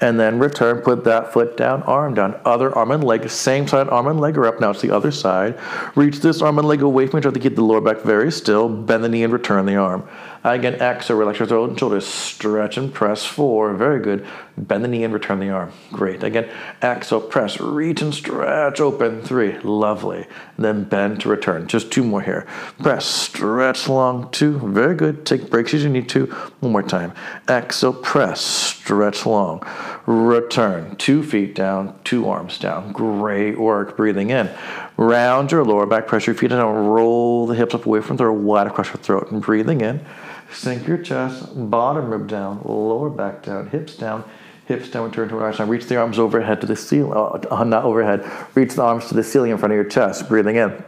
and 0.00 0.20
then 0.20 0.38
return, 0.38 0.82
put 0.82 1.04
that 1.04 1.32
foot 1.32 1.56
down, 1.56 1.82
arm 1.84 2.14
down, 2.14 2.38
other 2.44 2.74
arm 2.76 2.90
and 2.90 3.02
leg, 3.02 3.28
same 3.30 3.66
side, 3.66 3.88
arm 3.88 4.06
and 4.08 4.20
leg 4.20 4.36
are 4.36 4.46
up. 4.46 4.60
Now 4.60 4.70
it's 4.70 4.82
the 4.82 4.90
other 4.90 5.10
side. 5.10 5.58
Reach 5.94 6.20
this 6.20 6.42
arm 6.42 6.58
and 6.58 6.68
leg 6.68 6.82
away 6.82 7.06
from 7.06 7.20
each 7.20 7.26
other 7.26 7.34
to 7.34 7.40
keep 7.40 7.56
the 7.56 7.62
lower 7.62 7.80
back 7.80 8.02
very 8.02 8.30
still. 8.30 8.68
Bend 8.68 9.02
the 9.02 9.08
knee 9.08 9.22
and 9.22 9.32
return 9.32 9.64
the 9.64 9.76
arm. 9.76 10.06
Again, 10.46 10.74
exhale, 10.74 11.16
relax 11.16 11.40
your 11.40 11.48
throat 11.48 11.70
and 11.70 11.78
shoulders. 11.78 12.06
Stretch 12.06 12.76
and 12.76 12.94
press. 12.94 13.24
Four. 13.24 13.74
Very 13.74 13.98
good. 14.00 14.24
Bend 14.56 14.84
the 14.84 14.88
knee 14.88 15.02
and 15.02 15.12
return 15.12 15.40
the 15.40 15.50
arm. 15.50 15.72
Great. 15.90 16.22
Again, 16.22 16.48
exhale, 16.80 17.20
press, 17.20 17.58
reach 17.58 18.00
and 18.00 18.14
stretch. 18.14 18.78
Open. 18.78 19.22
Three. 19.22 19.58
Lovely. 19.58 20.28
And 20.56 20.64
then 20.64 20.84
bend 20.84 21.20
to 21.22 21.28
return. 21.28 21.66
Just 21.66 21.90
two 21.90 22.04
more 22.04 22.22
here. 22.22 22.46
Press, 22.78 23.04
stretch 23.04 23.88
long. 23.88 24.30
Two. 24.30 24.60
Very 24.60 24.94
good. 24.94 25.26
Take 25.26 25.50
breaks 25.50 25.74
as 25.74 25.82
you 25.82 25.90
need 25.90 26.08
to. 26.10 26.26
One 26.60 26.70
more 26.70 26.82
time. 26.84 27.12
Exhale, 27.48 27.94
press, 27.94 28.40
stretch 28.40 29.26
long. 29.26 29.66
Return. 30.06 30.94
Two 30.94 31.24
feet 31.24 31.56
down, 31.56 31.98
two 32.04 32.28
arms 32.28 32.60
down. 32.60 32.92
Great 32.92 33.58
work. 33.58 33.96
Breathing 33.96 34.30
in. 34.30 34.48
Round 34.96 35.50
your 35.50 35.64
lower 35.64 35.86
back, 35.86 36.06
press 36.06 36.26
your 36.26 36.34
feet 36.36 36.50
down, 36.50 36.86
roll 36.86 37.46
the 37.46 37.54
hips 37.54 37.74
up 37.74 37.84
away 37.84 38.00
from 38.00 38.16
the 38.16 38.22
throat, 38.22 38.40
wide 38.40 38.66
across 38.68 38.86
your 38.86 38.96
throat. 38.96 39.32
And 39.32 39.42
breathing 39.42 39.80
in. 39.80 40.06
Sink 40.50 40.86
your 40.86 40.98
chest, 40.98 41.70
bottom 41.70 42.10
rib 42.10 42.28
down, 42.28 42.62
lower 42.64 43.10
back 43.10 43.42
down, 43.42 43.68
hips 43.68 43.96
down, 43.96 44.24
hips 44.66 44.88
down, 44.88 45.10
turn 45.10 45.28
to 45.28 45.36
right 45.36 45.54
side. 45.54 45.68
Reach 45.68 45.86
the 45.86 45.96
arms 45.96 46.18
overhead 46.18 46.60
to 46.60 46.66
the 46.66 46.76
ceiling, 46.76 47.12
uh, 47.14 47.64
not 47.64 47.84
overhead. 47.84 48.24
Reach 48.54 48.74
the 48.74 48.82
arms 48.82 49.08
to 49.08 49.14
the 49.14 49.24
ceiling 49.24 49.50
in 49.50 49.58
front 49.58 49.72
of 49.72 49.76
your 49.76 49.84
chest. 49.84 50.28
Breathing 50.28 50.56
in. 50.56 50.84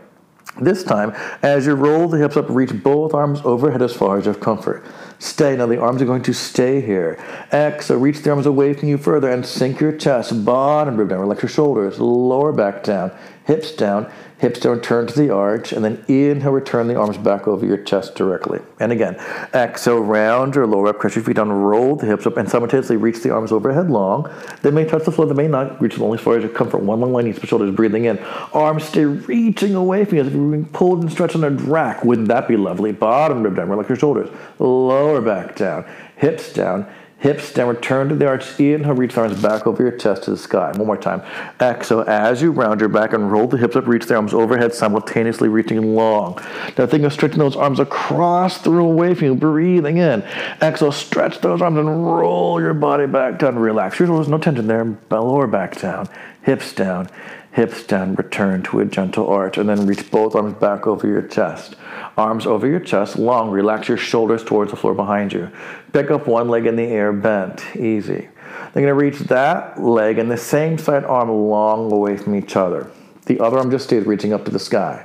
This 0.61 0.83
time, 0.83 1.13
as 1.43 1.67
you 1.67 1.75
roll 1.75 2.09
the 2.09 2.19
hips 2.19 2.37
up, 2.37 2.47
reach 2.49 2.73
both 2.83 3.15
arms 3.15 3.41
overhead 3.45 3.81
as 3.81 3.95
far 3.95 4.19
as 4.19 4.27
you 4.27 4.33
have 4.33 4.41
comfort. 4.41 4.85
Stay. 5.21 5.55
Now 5.57 5.67
the 5.67 5.81
arms 5.81 6.03
are 6.03 6.07
going 6.07 6.23
to 6.23 6.33
stay 6.33 6.81
here. 6.81 7.23
Exhale. 7.53 7.99
Reach 7.99 8.23
the 8.23 8.31
arms 8.31 8.47
away 8.47 8.75
from 8.75 8.89
you 8.89 8.99
further 8.99 9.31
and 9.31 9.47
sink 9.47 9.79
your 9.79 9.93
chest. 9.97 10.45
Bottom 10.45 10.97
rib 10.97 11.11
down. 11.11 11.21
Relax 11.21 11.43
your 11.43 11.51
shoulders. 11.51 12.01
Lower 12.01 12.53
back 12.53 12.83
down. 12.83 13.13
Hips 13.49 13.73
down, 13.73 14.13
hips 14.37 14.61
down, 14.61 14.79
turn 14.79 15.07
to 15.07 15.19
the 15.19 15.31
arch, 15.31 15.73
and 15.73 15.83
then 15.83 16.05
inhale, 16.07 16.53
return 16.53 16.87
the 16.87 16.95
arms 16.95 17.17
back 17.17 17.49
over 17.49 17.65
your 17.65 17.79
chest 17.79 18.15
directly. 18.15 18.61
And 18.79 18.93
again, 18.93 19.15
exhale, 19.55 20.01
round 20.01 20.55
your 20.55 20.67
lower 20.67 20.93
back, 20.93 21.01
press 21.01 21.17
your 21.17 21.25
feet 21.25 21.37
down, 21.37 21.51
roll 21.51 21.97
the 21.97 22.05
hips 22.05 22.27
up, 22.27 22.37
and 22.37 22.47
simultaneously 22.49 22.99
reach 22.99 23.23
the 23.23 23.33
arms 23.33 23.51
overhead 23.51 23.89
long. 23.89 24.31
They 24.61 24.71
may 24.71 24.85
touch 24.85 25.07
the 25.07 25.13
floor, 25.13 25.27
they 25.27 25.35
may 25.35 25.49
not 25.49 25.81
reach 25.81 25.99
only 25.99 26.19
as 26.19 26.25
far 26.25 26.37
as 26.37 26.45
your 26.45 26.53
comfort. 26.53 26.83
One 26.83 27.01
long 27.01 27.15
line, 27.15 27.25
knees, 27.25 27.41
shoulders, 27.43 27.75
breathing 27.75 28.05
in. 28.05 28.19
Arms 28.53 28.85
stay 28.85 29.07
reaching 29.07 29.75
away 29.75 30.05
from 30.05 30.17
you 30.17 30.21
as 30.21 30.27
if 30.29 30.35
you're 30.35 30.51
being 30.51 30.67
pulled 30.67 31.01
and 31.01 31.11
stretched 31.11 31.35
on 31.35 31.43
a 31.43 31.51
rack. 31.51 32.05
Wouldn't 32.05 32.29
that 32.29 32.49
be 32.49 32.59
lovely? 32.59 32.93
Bottom 32.93 33.43
rib 33.43 33.57
down, 33.57 33.71
relax 33.71 33.89
your 33.89 33.97
shoulders. 33.97 34.29
Lower 34.59 35.23
back 35.23 35.57
down, 35.57 35.87
hips 36.17 36.53
down 36.53 36.87
Hips 37.21 37.53
down, 37.53 37.69
return 37.69 38.09
to 38.11 38.15
the 38.15 38.29
arch. 38.29 38.61
Inhale, 38.61 38.95
reach 38.95 39.15
the 39.15 39.23
arms 39.23 39.43
back 39.43 39.67
over 39.67 39.83
your 39.83 39.91
chest 39.91 40.23
to 40.25 40.31
the 40.31 40.37
sky. 40.37 40.71
One 40.77 40.87
more 40.87 40.97
time. 40.97 41.21
Exhale, 41.61 42.05
as 42.07 42.41
you 42.41 42.53
round 42.53 42.79
your 42.79 42.89
back 42.89 43.13
and 43.13 43.33
roll 43.33 43.49
the 43.49 43.57
hips 43.57 43.75
up, 43.75 43.89
reach 43.89 44.07
the 44.07 44.15
arms 44.15 44.33
overhead, 44.33 44.73
simultaneously 44.73 45.49
reaching 45.49 45.97
long. 45.97 46.39
Now 46.77 46.87
think 46.87 47.03
of 47.03 47.13
stretching 47.13 47.41
those 47.41 47.57
arms 47.57 47.81
across 47.81 48.59
the 48.59 48.71
room 48.71 48.87
away 48.87 49.15
from 49.15 49.27
you, 49.27 49.35
breathing 49.35 49.97
in. 49.97 50.23
Exhale, 50.63 50.93
stretch 50.93 51.41
those 51.41 51.61
arms 51.61 51.79
and 51.79 51.89
roll 51.89 52.61
your 52.61 52.75
body 52.75 53.07
back 53.07 53.41
down. 53.41 53.59
Relax 53.59 53.99
your 53.99 54.07
shoulders, 54.07 54.29
no 54.29 54.39
tension 54.39 54.69
there. 54.69 54.97
Lower 55.11 55.49
back 55.49 55.81
down, 55.81 56.09
hips 56.43 56.73
down 56.73 57.11
hips 57.53 57.83
down, 57.83 58.15
return 58.15 58.63
to 58.63 58.81
a 58.81 58.85
gentle 58.85 59.29
arch, 59.29 59.59
and 59.59 59.69
then 59.69 59.87
reach 59.87 60.11
both 60.11 60.35
arms 60.35 60.55
back 60.55 60.87
over 60.87 61.07
your 61.07 61.23
chest. 61.23 61.77
Arms 62.17 62.47
over 62.47 62.67
your 62.67 62.81
chest, 62.81 63.19
long. 63.19 63.51
Relax 63.51 63.89
your 63.89 63.97
shoulders 63.97 64.45
towards 64.45 64.71
the 64.71 64.77
floor 64.77 64.95
behind 64.95 65.33
you. 65.33 65.51
Pick 65.93 66.11
up 66.11 66.27
one 66.27 66.49
leg 66.49 66.67
in 66.67 66.77
the 66.77 66.85
air, 66.85 67.13
bent, 67.13 67.65
easy. 67.77 68.29
Then 68.73 68.83
you're 68.83 68.93
gonna 68.93 68.95
reach 68.95 69.19
that 69.29 69.81
leg 69.81 70.19
and 70.19 70.31
the 70.31 70.37
same 70.37 70.79
side 70.79 71.05
arm 71.05 71.31
long 71.31 71.91
away 71.91 72.17
from 72.17 72.35
each 72.35 72.57
other. 72.57 72.91
The 73.27 73.41
other 73.41 73.59
arm 73.59 73.71
just 73.71 73.85
stays 73.85 74.07
reaching 74.07 74.33
up 74.33 74.45
to 74.45 74.51
the 74.51 74.59
sky. 74.59 75.05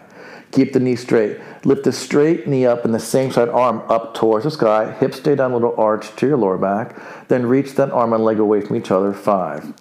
Keep 0.51 0.73
the 0.73 0.79
knee 0.79 0.95
straight. 0.95 1.39
Lift 1.65 1.83
the 1.83 1.91
straight 1.91 2.47
knee 2.47 2.65
up 2.65 2.85
and 2.85 2.93
the 2.93 2.99
same 2.99 3.31
side 3.31 3.49
arm 3.49 3.81
up 3.89 4.13
towards 4.13 4.43
the 4.43 4.51
sky. 4.51 4.91
Hips 4.91 5.17
stay 5.17 5.33
down, 5.33 5.53
little 5.53 5.73
arch 5.77 6.15
to 6.17 6.27
your 6.27 6.37
lower 6.37 6.59
back. 6.59 6.95
Then 7.27 7.47
reach 7.47 7.73
that 7.75 7.89
arm 7.91 8.13
and 8.13 8.23
leg 8.23 8.37
away 8.37 8.61
from 8.61 8.75
each 8.75 8.91
other. 8.91 9.13
Five. 9.13 9.73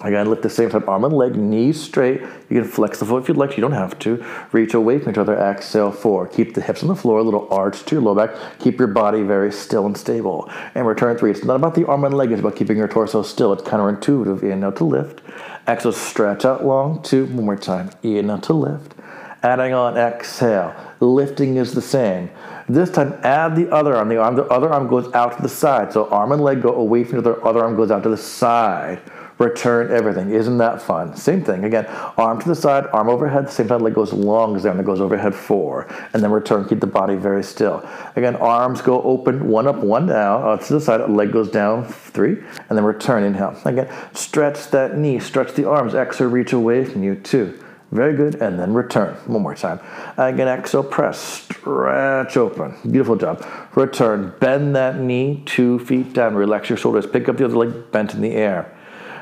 Again, 0.00 0.30
lift 0.30 0.42
the 0.42 0.50
same 0.50 0.70
side, 0.70 0.84
arm 0.84 1.04
and 1.04 1.12
leg, 1.12 1.34
knees 1.34 1.82
straight. 1.82 2.20
You 2.20 2.60
can 2.60 2.64
flex 2.64 3.00
the 3.00 3.04
foot 3.04 3.24
if 3.24 3.28
you'd 3.28 3.36
like. 3.36 3.56
You 3.56 3.62
don't 3.62 3.72
have 3.72 3.98
to. 4.00 4.24
Reach 4.52 4.72
away 4.74 5.00
from 5.00 5.10
each 5.10 5.18
other. 5.18 5.36
Exhale, 5.36 5.90
four. 5.90 6.28
Keep 6.28 6.54
the 6.54 6.60
hips 6.60 6.82
on 6.82 6.88
the 6.88 6.94
floor, 6.94 7.18
a 7.18 7.22
little 7.22 7.48
arch 7.50 7.84
to 7.84 7.96
your 7.96 8.02
low 8.02 8.14
back. 8.14 8.30
Keep 8.60 8.78
your 8.78 8.88
body 8.88 9.22
very 9.22 9.50
still 9.50 9.86
and 9.86 9.96
stable. 9.96 10.48
And 10.76 10.86
return 10.86 11.18
three. 11.18 11.32
It's 11.32 11.44
not 11.44 11.56
about 11.56 11.74
the 11.74 11.84
arm 11.88 12.04
and 12.04 12.14
leg. 12.14 12.30
It's 12.30 12.38
about 12.38 12.54
keeping 12.54 12.76
your 12.76 12.86
torso 12.86 13.22
still. 13.22 13.52
It's 13.52 13.62
counterintuitive. 13.62 14.44
Inhale 14.44 14.72
to 14.72 14.84
lift. 14.84 15.20
Exhale, 15.66 15.92
stretch 15.92 16.44
out 16.44 16.64
long. 16.64 17.02
Two. 17.02 17.26
One 17.26 17.46
more 17.46 17.56
time. 17.56 17.90
Inhale 18.04 18.38
to 18.38 18.52
lift. 18.52 18.94
Adding 19.42 19.72
on, 19.72 19.96
exhale. 19.96 20.74
Lifting 21.00 21.56
is 21.56 21.74
the 21.74 21.82
same. 21.82 22.30
This 22.68 22.90
time, 22.90 23.18
add 23.24 23.56
the 23.56 23.68
other 23.72 23.96
arm. 23.96 24.08
The 24.08 24.18
arm, 24.18 24.36
the 24.36 24.44
other 24.44 24.68
arm 24.68 24.88
goes 24.88 25.12
out 25.12 25.36
to 25.36 25.42
the 25.42 25.48
side. 25.48 25.92
So 25.92 26.08
arm 26.08 26.30
and 26.30 26.42
leg 26.42 26.62
go 26.62 26.74
away 26.74 27.02
from 27.02 27.18
each 27.18 27.26
other. 27.26 27.44
Other 27.44 27.64
arm 27.64 27.74
goes 27.74 27.90
out 27.90 28.04
to 28.04 28.08
the 28.08 28.16
side 28.16 29.00
return 29.38 29.90
everything. 29.90 30.30
Isn't 30.30 30.58
that 30.58 30.82
fun? 30.82 31.16
Same 31.16 31.42
thing. 31.42 31.64
Again, 31.64 31.86
arm 32.16 32.40
to 32.40 32.48
the 32.48 32.54
side, 32.54 32.86
arm 32.92 33.08
overhead, 33.08 33.50
same 33.50 33.68
time 33.68 33.80
leg 33.80 33.94
goes 33.94 34.12
long 34.12 34.56
as 34.56 34.64
the 34.64 34.68
arm 34.68 34.78
that 34.78 34.84
goes 34.84 35.00
overhead 35.00 35.34
four. 35.34 35.86
And 36.12 36.22
then 36.22 36.30
return, 36.30 36.68
keep 36.68 36.80
the 36.80 36.86
body 36.86 37.14
very 37.14 37.42
still. 37.42 37.88
Again, 38.16 38.36
arms 38.36 38.80
go 38.80 39.02
open, 39.02 39.48
one 39.48 39.66
up, 39.66 39.76
one 39.76 40.06
down, 40.06 40.42
uh, 40.42 40.56
to 40.56 40.72
the 40.74 40.80
side, 40.80 41.08
leg 41.08 41.32
goes 41.32 41.50
down 41.50 41.86
three, 41.86 42.38
and 42.68 42.76
then 42.76 42.84
return, 42.84 43.22
inhale. 43.22 43.56
Again, 43.64 43.88
stretch 44.12 44.68
that 44.70 44.98
knee, 44.98 45.18
stretch 45.20 45.54
the 45.54 45.68
arms, 45.68 45.94
exhale, 45.94 46.28
reach 46.28 46.52
away 46.52 46.84
from 46.84 47.02
you, 47.02 47.14
two. 47.14 47.62
Very 47.90 48.14
good, 48.14 48.34
and 48.34 48.58
then 48.58 48.74
return. 48.74 49.14
One 49.26 49.42
more 49.42 49.54
time. 49.54 49.80
Again, 50.18 50.46
exhale, 50.46 50.84
press, 50.84 51.18
stretch 51.18 52.36
open. 52.36 52.76
Beautiful 52.82 53.16
job. 53.16 53.46
Return, 53.74 54.34
bend 54.40 54.76
that 54.76 54.98
knee, 55.00 55.42
two 55.46 55.78
feet 55.78 56.12
down, 56.12 56.34
relax 56.34 56.68
your 56.68 56.76
shoulders, 56.76 57.06
pick 57.06 57.30
up 57.30 57.38
the 57.38 57.46
other 57.46 57.56
leg 57.56 57.90
bent 57.90 58.12
in 58.12 58.20
the 58.20 58.32
air. 58.32 58.74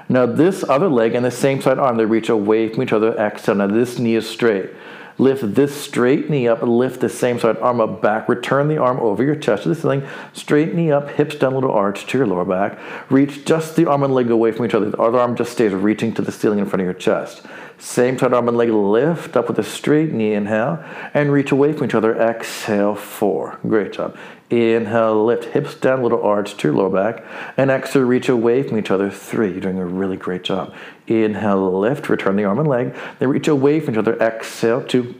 Now 0.08 0.26
this 0.26 0.64
other 0.68 0.88
leg 0.88 1.14
and 1.14 1.24
the 1.24 1.30
same 1.30 1.60
side 1.60 1.78
arm, 1.78 1.96
they 1.96 2.04
reach 2.04 2.28
away 2.28 2.68
from 2.68 2.82
each 2.82 2.92
other. 2.92 3.16
Exhale. 3.16 3.56
Now 3.56 3.66
this 3.66 3.98
knee 3.98 4.14
is 4.14 4.28
straight. 4.28 4.70
Lift 5.18 5.54
this 5.54 5.74
straight 5.74 6.28
knee 6.28 6.46
up, 6.46 6.60
lift 6.60 7.00
the 7.00 7.08
same 7.08 7.38
side 7.38 7.56
arm 7.58 7.80
up 7.80 8.02
back. 8.02 8.28
Return 8.28 8.68
the 8.68 8.76
arm 8.76 9.00
over 9.00 9.24
your 9.24 9.34
chest 9.34 9.62
to 9.62 9.70
the 9.70 9.74
ceiling. 9.74 10.06
Straight 10.34 10.74
knee 10.74 10.92
up, 10.92 11.08
hips 11.08 11.36
down, 11.36 11.54
little 11.54 11.72
arch 11.72 12.06
to 12.06 12.18
your 12.18 12.26
lower 12.26 12.44
back. 12.44 12.78
Reach 13.10 13.46
just 13.46 13.76
the 13.76 13.88
arm 13.88 14.02
and 14.02 14.14
leg 14.14 14.30
away 14.30 14.52
from 14.52 14.66
each 14.66 14.74
other. 14.74 14.90
The 14.90 15.00
other 15.00 15.18
arm 15.18 15.34
just 15.34 15.52
stays 15.52 15.72
reaching 15.72 16.12
to 16.14 16.22
the 16.22 16.32
ceiling 16.32 16.58
in 16.58 16.66
front 16.66 16.82
of 16.82 16.84
your 16.84 16.94
chest. 16.94 17.42
Same 17.78 18.18
side 18.18 18.34
arm 18.34 18.48
and 18.48 18.58
leg 18.58 18.68
lift 18.68 19.36
up 19.36 19.48
with 19.48 19.58
a 19.58 19.62
straight 19.62 20.12
knee, 20.12 20.34
inhale, 20.34 20.84
and 21.14 21.32
reach 21.32 21.50
away 21.50 21.72
from 21.72 21.86
each 21.86 21.94
other. 21.94 22.14
Exhale, 22.14 22.94
four. 22.94 23.58
Great 23.66 23.94
job. 23.94 24.16
Inhale, 24.48 25.24
lift 25.24 25.46
hips 25.46 25.74
down, 25.74 26.02
little 26.02 26.22
arch 26.22 26.56
to 26.56 26.68
your 26.68 26.76
lower 26.76 26.90
back. 26.90 27.24
And 27.56 27.70
exhale, 27.70 28.02
reach 28.02 28.28
away 28.28 28.62
from 28.62 28.78
each 28.78 28.90
other. 28.90 29.10
Three. 29.10 29.50
You're 29.50 29.60
doing 29.60 29.78
a 29.78 29.86
really 29.86 30.16
great 30.16 30.44
job. 30.44 30.74
Inhale, 31.08 31.78
lift, 31.78 32.08
return 32.08 32.36
the 32.36 32.44
arm 32.44 32.58
and 32.58 32.68
leg. 32.68 32.94
Then 33.18 33.28
reach 33.28 33.48
away 33.48 33.80
from 33.80 33.94
each 33.94 33.98
other. 33.98 34.16
Exhale, 34.20 34.84
two. 34.84 35.14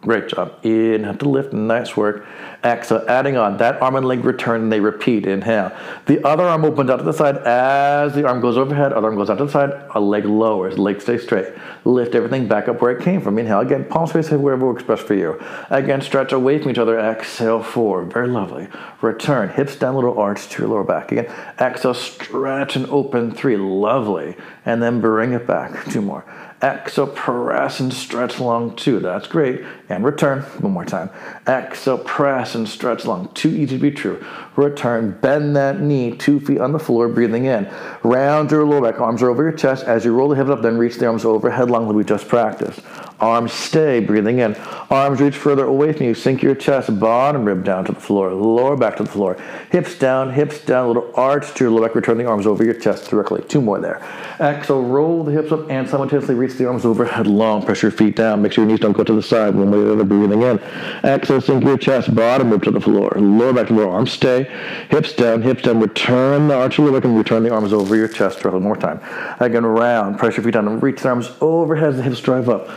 Great 0.00 0.28
job. 0.28 0.58
Inhale 0.64 1.16
to 1.16 1.28
lift. 1.28 1.52
Nice 1.52 1.96
work. 1.96 2.26
Exhale, 2.64 3.04
adding 3.08 3.36
on. 3.36 3.58
That 3.58 3.80
arm 3.82 3.96
and 3.96 4.06
leg 4.06 4.24
return 4.24 4.62
and 4.62 4.72
they 4.72 4.80
repeat. 4.80 5.26
Inhale. 5.26 5.70
The 6.06 6.26
other 6.26 6.44
arm 6.44 6.64
opens 6.64 6.88
out 6.88 6.96
to 6.96 7.02
the 7.04 7.12
side 7.12 7.36
as 7.38 8.14
the 8.14 8.26
arm 8.26 8.40
goes 8.40 8.56
overhead. 8.56 8.92
Other 8.92 9.08
arm 9.08 9.16
goes 9.16 9.28
out 9.28 9.38
to 9.38 9.44
the 9.44 9.50
side. 9.50 9.70
A 9.94 10.00
leg 10.00 10.24
lowers. 10.24 10.78
Leg 10.78 11.00
stays 11.02 11.22
straight. 11.22 11.52
Lift 11.84 12.14
everything 12.14 12.48
back 12.48 12.68
up 12.68 12.80
where 12.80 12.96
it 12.96 13.04
came 13.04 13.20
from. 13.20 13.38
Inhale. 13.38 13.60
Again, 13.60 13.84
palms 13.84 14.12
face 14.12 14.30
wherever 14.30 14.66
works 14.66 14.82
best 14.82 15.02
for 15.02 15.14
you. 15.14 15.38
Again, 15.68 16.00
stretch 16.00 16.32
away 16.32 16.58
from 16.58 16.70
each 16.70 16.78
other. 16.78 16.98
Exhale, 16.98 17.62
forward. 17.62 18.12
Very 18.12 18.28
lovely. 18.28 18.68
Return. 19.02 19.50
Hips 19.50 19.76
down, 19.76 19.94
little 19.94 20.18
arch 20.18 20.48
to 20.48 20.62
your 20.62 20.70
lower 20.70 20.84
back. 20.84 21.12
Again, 21.12 21.26
exhale, 21.60 21.92
stretch 21.92 22.76
and 22.76 22.86
open. 22.86 23.32
Three. 23.32 23.58
Lovely. 23.58 24.36
And 24.64 24.82
then 24.82 25.02
bring 25.02 25.34
it 25.34 25.46
back. 25.46 25.84
Two 25.90 26.00
more. 26.00 26.24
Exhale, 26.62 27.08
press 27.08 27.80
and 27.80 27.92
stretch 27.92 28.40
long. 28.40 28.74
Two. 28.76 28.98
That's 29.00 29.26
great. 29.26 29.62
And 29.88 30.04
return. 30.04 30.42
One 30.60 30.72
more 30.72 30.84
time. 30.84 31.10
Exhale, 31.46 31.98
press 31.98 32.54
and 32.54 32.66
stretch 32.68 33.04
long. 33.04 33.28
Too 33.34 33.50
easy 33.50 33.76
to 33.76 33.82
be 33.82 33.90
true. 33.90 34.24
Return. 34.56 35.18
Bend 35.20 35.54
that 35.56 35.80
knee. 35.80 36.16
Two 36.16 36.40
feet 36.40 36.60
on 36.60 36.72
the 36.72 36.78
floor. 36.78 37.08
Breathing 37.08 37.44
in. 37.44 37.70
Round 38.02 38.50
your 38.50 38.64
lower 38.64 38.80
back. 38.80 39.00
Arms 39.00 39.22
are 39.22 39.28
over 39.28 39.42
your 39.42 39.52
chest. 39.52 39.84
As 39.84 40.04
you 40.04 40.14
roll 40.14 40.28
the 40.28 40.36
hips 40.36 40.48
up, 40.48 40.62
then 40.62 40.78
reach 40.78 40.96
the 40.96 41.06
arms 41.06 41.24
overhead 41.24 41.70
long 41.70 41.86
like 41.86 41.96
we 41.96 42.04
just 42.04 42.28
practiced. 42.28 42.80
Arms 43.24 43.54
stay. 43.54 44.00
Breathing 44.00 44.40
in. 44.40 44.54
Arms 44.90 45.18
reach 45.18 45.34
further 45.34 45.64
away 45.64 45.94
from 45.94 46.04
you. 46.04 46.14
Sink 46.14 46.42
your 46.42 46.54
chest. 46.54 47.00
Bottom 47.00 47.46
rib 47.46 47.64
down 47.64 47.86
to 47.86 47.92
the 47.92 48.00
floor. 48.00 48.30
Lower 48.34 48.76
back 48.76 48.98
to 48.98 49.02
the 49.02 49.08
floor. 49.10 49.38
Hips 49.70 49.98
down. 49.98 50.30
Hips 50.30 50.60
down. 50.60 50.84
A 50.84 50.88
little 50.88 51.10
arch 51.14 51.54
to 51.54 51.64
your 51.64 51.70
lower 51.70 51.88
back. 51.88 51.94
Return 51.94 52.18
the 52.18 52.26
arms 52.26 52.46
over 52.46 52.62
your 52.62 52.74
chest 52.74 53.08
directly. 53.08 53.42
Two 53.48 53.62
more 53.62 53.80
there. 53.80 54.02
Exhale. 54.40 54.82
Roll 54.82 55.24
the 55.24 55.32
hips 55.32 55.52
up 55.52 55.70
and 55.70 55.88
simultaneously 55.88 56.34
reach 56.34 56.52
the 56.54 56.66
arms 56.66 56.84
overhead 56.84 57.26
long. 57.40 57.64
Press 57.64 57.80
your 57.80 57.90
feet 57.90 58.14
down. 58.14 58.42
Make 58.42 58.52
sure 58.52 58.64
your 58.64 58.70
knees 58.70 58.80
don't 58.80 58.92
go 58.92 59.04
to 59.04 59.14
the 59.14 59.22
side. 59.22 59.54
One 59.54 59.70
way 59.70 59.78
or 59.78 59.96
the. 59.96 60.04
Breathing 60.04 60.42
in. 60.42 60.58
Exhale. 61.02 61.40
Sink 61.40 61.64
your 61.64 61.78
chest. 61.78 62.14
Bottom 62.14 62.50
rib 62.50 62.62
to 62.64 62.70
the 62.70 62.80
floor. 62.80 63.10
Lower 63.16 63.54
back 63.54 63.68
to 63.68 63.72
the 63.72 63.80
floor. 63.80 63.94
Arms 63.94 64.12
stay. 64.12 64.42
Hips 64.90 65.14
down. 65.14 65.40
Hips 65.40 65.62
down. 65.62 65.80
Return 65.80 66.48
the 66.48 66.56
arch 66.56 66.76
to 66.76 66.82
the 66.82 66.90
lower 66.90 67.00
back 67.00 67.06
and 67.06 67.16
return 67.16 67.42
the 67.42 67.54
arms 67.54 67.72
over 67.72 67.96
your 67.96 68.08
chest 68.08 68.40
directly. 68.40 68.60
One 68.60 68.64
more 68.64 68.76
time. 68.76 69.00
Again, 69.40 69.64
round. 69.64 70.18
Press 70.18 70.36
your 70.36 70.44
feet 70.44 70.52
down 70.52 70.68
and 70.68 70.82
reach 70.82 71.00
the 71.00 71.08
arms 71.08 71.32
overhead 71.40 71.88
as 71.88 71.96
the 71.96 72.02
hips 72.02 72.20
drive 72.20 72.50
up. 72.50 72.68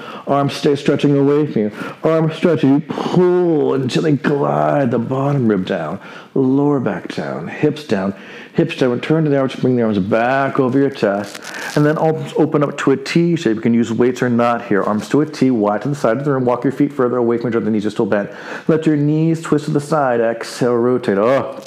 Stay 0.50 0.76
stretching 0.76 1.18
away 1.18 1.52
from 1.52 1.62
you. 1.64 1.72
Arms 2.04 2.36
stretch. 2.36 2.64
You 2.64 2.80
pull 2.80 3.74
and 3.74 3.90
gently 3.90 4.14
glide 4.14 4.92
the 4.92 5.00
bottom 5.00 5.48
rib 5.48 5.66
down. 5.66 6.00
Lower 6.34 6.80
back 6.80 7.14
down. 7.14 7.48
Hips 7.48 7.84
down 7.84 8.16
hips 8.58 8.76
down, 8.76 8.90
return 8.90 9.24
to 9.24 9.30
the 9.30 9.38
arms, 9.38 9.56
bring 9.56 9.76
the 9.76 9.84
arms 9.84 10.00
back 10.00 10.60
over 10.60 10.80
your 10.80 10.90
chest, 10.90 11.40
and 11.78 11.86
then 11.86 11.96
open 12.00 12.64
up 12.64 12.76
to 12.80 12.92
a 12.92 12.98
T 12.98 13.36
shape. 13.36 13.56
You 13.56 13.62
can 13.62 13.74
use 13.74 13.94
weights 13.94 14.22
or 14.24 14.30
not 14.30 14.66
here. 14.66 14.82
Arms 14.82 15.08
to 15.10 15.22
a 15.22 15.26
T, 15.28 15.52
wide 15.52 15.84
to 15.84 15.90
the 15.90 15.96
side 15.96 16.18
of 16.18 16.26
the 16.26 16.32
room. 16.32 16.44
Walk 16.44 16.64
your 16.64 16.74
feet 16.74 16.92
further 16.92 17.18
away 17.18 17.38
from 17.38 17.52
each 17.52 17.56
other. 17.56 17.66
The 17.66 17.72
knees 17.72 17.86
are 17.86 17.92
still 17.92 18.08
bent. 18.08 18.32
Let 18.68 18.88
your 18.88 18.98
knees 18.98 19.42
twist 19.42 19.66
to 19.66 19.72
the 19.72 19.80
side. 19.80 20.20
Exhale, 20.20 20.76
rotate. 20.76 21.20
Oh, 21.20 21.62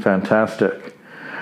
fantastic. 0.00 0.95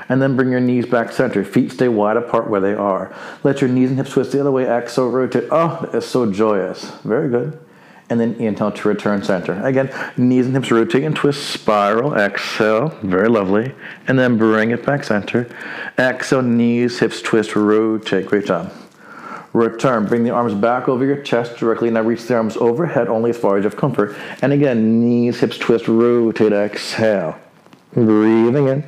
And 0.09 0.21
then 0.21 0.37
bring 0.37 0.51
your 0.51 0.61
knees 0.61 0.87
back 0.87 1.13
center. 1.13 1.45
Feet 1.45 1.73
stay 1.73 1.89
wide 1.89 2.17
apart 2.17 2.51
where 2.51 2.61
they 2.61 2.75
are. 2.75 3.15
Let 3.43 3.61
your 3.61 3.71
knees 3.71 3.91
and 3.91 3.99
hips 3.99 4.11
twist 4.11 4.33
the 4.33 4.41
other 4.41 4.53
way. 4.53 4.67
Exhale, 4.67 5.09
rotate. 5.09 5.49
Oh, 5.51 5.89
that 5.93 5.99
is 5.99 6.07
so 6.07 6.31
joyous. 6.31 6.91
Very 7.03 7.29
good 7.29 7.59
and 8.11 8.21
then 8.21 8.35
inhale 8.35 8.71
to 8.71 8.89
return 8.89 9.23
center. 9.23 9.61
Again, 9.65 9.91
knees 10.17 10.47
and 10.47 10.55
hips 10.55 10.71
rotate 10.71 11.05
and 11.05 11.17
twist, 11.17 11.51
spiral, 11.51 12.15
exhale, 12.15 12.89
very 13.03 13.29
lovely, 13.29 13.75
and 14.07 14.19
then 14.19 14.37
bring 14.37 14.71
it 14.71 14.85
back 14.85 15.05
center. 15.05 15.49
Exhale, 15.99 16.43
knees, 16.43 16.99
hips 16.99 17.23
twist, 17.23 17.57
rotate, 17.57 18.27
great 18.27 18.47
job. 18.47 18.73
Return, 19.53 20.07
bring 20.07 20.25
the 20.25 20.31
arms 20.31 20.53
back 20.53 20.89
over 20.89 21.05
your 21.05 21.23
chest 21.23 21.57
directly. 21.57 21.89
Now 21.89 22.03
reach 22.03 22.25
the 22.25 22.35
arms 22.35 22.57
overhead 22.57 23.09
only 23.09 23.31
as 23.31 23.39
far 23.39 23.57
as 23.57 23.63
you 23.63 23.71
have 23.71 23.79
comfort. 23.79 24.17
And 24.43 24.53
again, 24.53 25.01
knees, 25.01 25.39
hips 25.41 25.57
twist, 25.57 25.87
rotate, 25.87 26.53
exhale. 26.53 27.39
Breathing 27.93 28.67
in. 28.67 28.85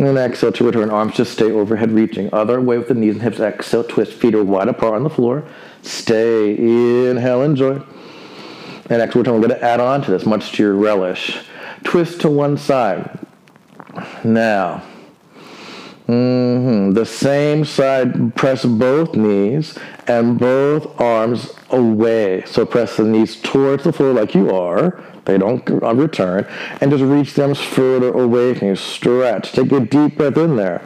And 0.00 0.08
then 0.08 0.16
exhale 0.16 0.50
to 0.50 0.64
return. 0.64 0.88
Arms 0.88 1.14
just 1.14 1.30
stay 1.30 1.52
overhead 1.52 1.92
reaching. 1.92 2.32
Other 2.32 2.58
way 2.58 2.78
with 2.78 2.88
the 2.88 2.94
knees 2.94 3.16
and 3.16 3.22
hips. 3.22 3.38
Exhale, 3.38 3.84
twist. 3.84 4.14
Feet 4.14 4.34
are 4.34 4.42
wide 4.42 4.68
apart 4.68 4.94
on 4.94 5.02
the 5.02 5.10
floor. 5.10 5.44
Stay. 5.82 6.56
Inhale, 7.10 7.42
enjoy. 7.42 7.82
And 8.88 8.98
next, 8.98 9.14
we're 9.14 9.24
going 9.24 9.46
to 9.46 9.62
add 9.62 9.78
on 9.78 10.00
to 10.00 10.10
this, 10.10 10.24
much 10.24 10.52
to 10.52 10.62
your 10.62 10.74
relish. 10.74 11.44
Twist 11.84 12.22
to 12.22 12.30
one 12.30 12.56
side. 12.56 13.18
Now, 14.24 14.82
mm-hmm. 16.10 16.92
the 16.92 17.06
same 17.06 17.64
side, 17.64 18.34
press 18.36 18.64
both 18.64 19.14
knees 19.14 19.78
and 20.06 20.38
both 20.38 21.00
arms 21.00 21.52
away. 21.70 22.44
So 22.46 22.66
press 22.66 22.96
the 22.96 23.04
knees 23.04 23.36
towards 23.40 23.84
the 23.84 23.92
floor 23.92 24.12
like 24.12 24.34
you 24.34 24.50
are. 24.50 25.02
They 25.24 25.38
don't 25.38 25.68
return. 25.68 26.46
And 26.80 26.90
just 26.90 27.04
reach 27.04 27.34
them 27.34 27.54
further 27.54 28.12
away 28.12 28.54
from 28.54 28.68
you. 28.68 28.76
Stretch. 28.76 29.52
Take 29.52 29.70
a 29.72 29.80
deep 29.80 30.16
breath 30.16 30.36
in 30.36 30.56
there. 30.56 30.82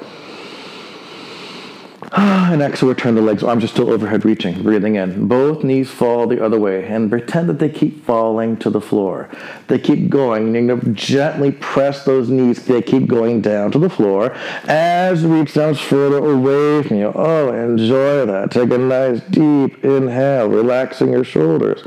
and 2.16 2.62
exhale, 2.62 2.90
return 2.90 3.16
the 3.16 3.20
legs. 3.20 3.42
Arms 3.42 3.64
are 3.64 3.68
still 3.68 3.90
overhead 3.90 4.24
reaching. 4.24 4.62
Breathing 4.62 4.94
in. 4.94 5.26
Both 5.26 5.64
knees 5.64 5.90
fall 5.90 6.28
the 6.28 6.44
other 6.44 6.60
way 6.60 6.86
and 6.86 7.10
pretend 7.10 7.48
that 7.48 7.58
they 7.58 7.68
keep 7.68 8.04
falling 8.04 8.56
to 8.58 8.70
the 8.70 8.80
floor. 8.80 9.28
They 9.66 9.80
keep 9.80 10.10
going. 10.10 10.54
You're 10.54 10.64
going 10.64 10.80
to 10.80 10.92
gently 10.92 11.50
press 11.50 12.04
those 12.04 12.28
knees. 12.28 12.66
They 12.66 12.82
keep 12.82 13.08
going 13.08 13.40
down 13.40 13.72
to 13.72 13.80
the 13.80 13.90
floor 13.90 14.32
as 14.68 15.26
reach 15.26 15.54
down 15.54 15.74
further 15.74 16.18
away 16.18 16.84
from 16.84 16.98
you. 16.98 17.10
Oh, 17.12 17.52
enjoy 17.52 18.26
that. 18.26 18.52
Take 18.52 18.70
a 18.70 18.78
nice 18.78 19.20
deep 19.30 19.84
inhale, 19.84 20.48
relaxing 20.48 21.10
your 21.10 21.24
shoulders. 21.24 21.84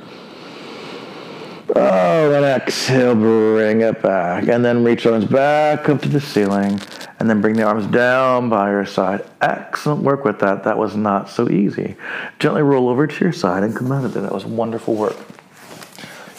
Oh, 1.73 2.33
and 2.33 2.43
exhale, 2.43 3.15
bring 3.15 3.79
it 3.79 4.01
back. 4.01 4.49
And 4.49 4.65
then 4.65 4.83
reach 4.83 5.05
arms 5.05 5.23
back 5.23 5.87
up 5.87 6.01
to 6.01 6.09
the 6.09 6.19
ceiling. 6.19 6.81
And 7.19 7.29
then 7.29 7.41
bring 7.41 7.55
the 7.55 7.63
arms 7.63 7.87
down 7.87 8.49
by 8.49 8.69
your 8.69 8.85
side. 8.85 9.25
Excellent 9.41 10.03
work 10.03 10.23
with 10.23 10.39
that. 10.39 10.63
That 10.63 10.77
was 10.77 10.95
not 10.95 11.29
so 11.29 11.49
easy. 11.49 11.95
Gently 12.39 12.61
roll 12.61 12.89
over 12.89 13.07
to 13.07 13.23
your 13.23 13.33
side 13.33 13.63
and 13.63 13.75
come 13.75 13.91
out 13.91 14.05
of 14.05 14.15
it. 14.15 14.19
That 14.19 14.33
was 14.33 14.45
wonderful 14.45 14.93
work. 14.93 15.17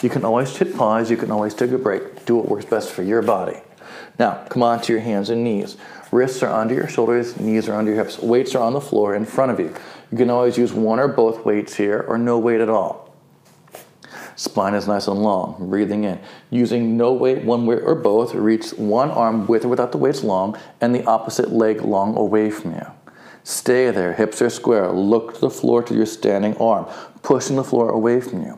You 0.02 0.08
can 0.08 0.25
always 0.25 0.56
hit 0.56 0.76
pause. 0.76 1.11
You 1.11 1.16
can 1.16 1.32
always 1.32 1.54
take 1.54 1.73
a 1.73 1.78
break. 1.78 2.25
Do 2.26 2.37
what 2.37 2.49
works 2.49 2.64
best 2.64 2.92
for 2.92 3.02
your 3.02 3.23
body. 3.23 3.58
Now, 4.18 4.44
come 4.49 4.62
on 4.62 4.80
to 4.82 4.92
your 4.92 5.02
hands 5.02 5.30
and 5.30 5.44
knees. 5.44 5.76
Wrists 6.11 6.42
are 6.42 6.52
under 6.52 6.75
your 6.75 6.88
shoulders, 6.88 7.38
knees 7.38 7.68
are 7.68 7.75
under 7.75 7.92
your 7.92 8.02
hips. 8.02 8.18
Weights 8.18 8.54
are 8.54 8.62
on 8.62 8.73
the 8.73 8.80
floor 8.80 9.14
in 9.14 9.25
front 9.25 9.52
of 9.52 9.61
you. 9.61 9.75
You 10.11 10.18
can 10.18 10.30
always 10.30 10.56
use 10.56 10.73
one 10.73 10.99
or 10.99 11.08
both 11.08 11.44
weights 11.44 11.75
here 11.75 12.04
or 12.08 12.18
no 12.18 12.38
weight 12.38 12.61
at 12.61 12.70
all. 12.70 13.07
Spine 14.38 14.75
is 14.75 14.87
nice 14.87 15.09
and 15.09 15.21
long. 15.21 15.68
Breathing 15.68 16.04
in. 16.04 16.21
Using 16.49 16.97
no 16.97 17.12
weight, 17.12 17.42
one 17.42 17.66
weight, 17.66 17.83
or 17.83 17.97
both, 17.97 18.37
reach 18.37 18.71
one 18.71 19.11
arm 19.11 19.49
with 19.49 19.64
or 19.64 19.68
without 19.68 19.90
the 19.90 19.99
weights 19.99 20.23
long 20.23 20.57
and 20.80 20.95
the 20.95 21.04
opposite 21.07 21.50
leg 21.50 21.83
long 21.83 22.16
away 22.16 22.49
from 22.49 22.75
you. 22.75 22.87
Stay 23.42 23.90
there. 23.90 24.12
Hips 24.12 24.40
are 24.40 24.49
square. 24.49 24.92
Look 24.92 25.35
to 25.35 25.40
the 25.40 25.50
floor 25.50 25.83
to 25.83 25.92
your 25.92 26.07
standing 26.07 26.57
arm, 26.59 26.87
pushing 27.23 27.57
the 27.57 27.64
floor 27.64 27.90
away 27.90 28.21
from 28.21 28.42
you. 28.42 28.57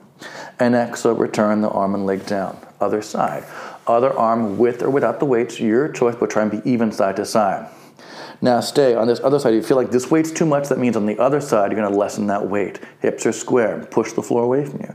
And 0.59 0.75
exhale, 0.75 1.15
return 1.15 1.63
the 1.63 1.71
arm 1.71 1.95
and 1.95 2.05
leg 2.05 2.27
down. 2.27 2.59
Other 2.79 3.01
side. 3.01 3.45
Other 3.87 4.13
arm 4.13 4.59
with 4.59 4.83
or 4.83 4.91
without 4.91 5.19
the 5.19 5.25
weights, 5.25 5.61
your 5.61 5.89
choice, 5.89 6.15
but 6.15 6.29
try 6.29 6.43
and 6.43 6.51
be 6.51 6.61
even 6.71 6.93
side 6.93 7.17
to 7.17 7.25
side. 7.25 7.71
Now 8.43 8.61
stay 8.61 8.95
on 8.95 9.07
this 9.07 9.21
other 9.21 9.39
side. 9.39 9.55
If 9.55 9.63
You 9.63 9.63
feel 9.63 9.77
like 9.79 9.91
this 9.91 10.11
weight's 10.11 10.31
too 10.31 10.47
much. 10.47 10.69
That 10.69 10.79
means 10.79 10.97
on 10.97 11.07
the 11.07 11.19
other 11.19 11.41
side, 11.41 11.73
you're 11.73 11.81
going 11.81 11.91
to 11.91 11.99
lessen 11.99 12.27
that 12.27 12.49
weight. 12.49 12.81
Hips 13.01 13.25
are 13.25 13.33
square. 13.33 13.87
Push 13.91 14.13
the 14.13 14.23
floor 14.23 14.45
away 14.45 14.67
from 14.67 14.81
you 14.81 14.95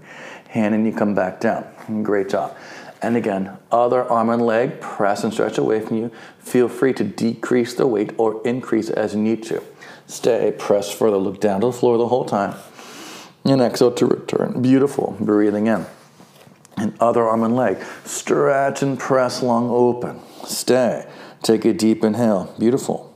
hand 0.55 0.73
and 0.73 0.87
you 0.87 0.93
come 0.93 1.13
back 1.13 1.39
down. 1.39 1.65
Great 2.01 2.29
job. 2.29 2.55
And 3.01 3.15
again, 3.15 3.57
other 3.71 4.03
arm 4.03 4.29
and 4.29 4.41
leg, 4.41 4.81
press 4.81 5.23
and 5.23 5.31
stretch 5.31 5.59
away 5.59 5.81
from 5.81 5.97
you. 5.97 6.11
Feel 6.39 6.67
free 6.67 6.93
to 6.93 7.03
decrease 7.03 7.75
the 7.75 7.85
weight 7.85 8.13
or 8.17 8.41
increase 8.47 8.89
as 8.89 9.13
you 9.13 9.21
need 9.21 9.43
to. 9.43 9.61
Stay, 10.07 10.55
press 10.57 10.91
further, 10.91 11.17
look 11.17 11.39
down 11.39 11.61
to 11.61 11.67
the 11.67 11.73
floor 11.73 11.97
the 11.97 12.07
whole 12.07 12.25
time. 12.25 12.55
And 13.43 13.61
exhale 13.61 13.91
to 13.91 14.07
return. 14.07 14.61
Beautiful. 14.61 15.15
Breathing 15.19 15.67
in. 15.67 15.85
And 16.77 16.95
other 16.99 17.23
arm 17.23 17.43
and 17.43 17.55
leg, 17.55 17.77
stretch 18.03 18.81
and 18.81 18.97
press 18.97 19.43
long 19.43 19.69
open. 19.69 20.19
Stay. 20.45 21.05
Take 21.43 21.63
a 21.63 21.73
deep 21.73 22.03
inhale. 22.03 22.55
Beautiful. 22.57 23.13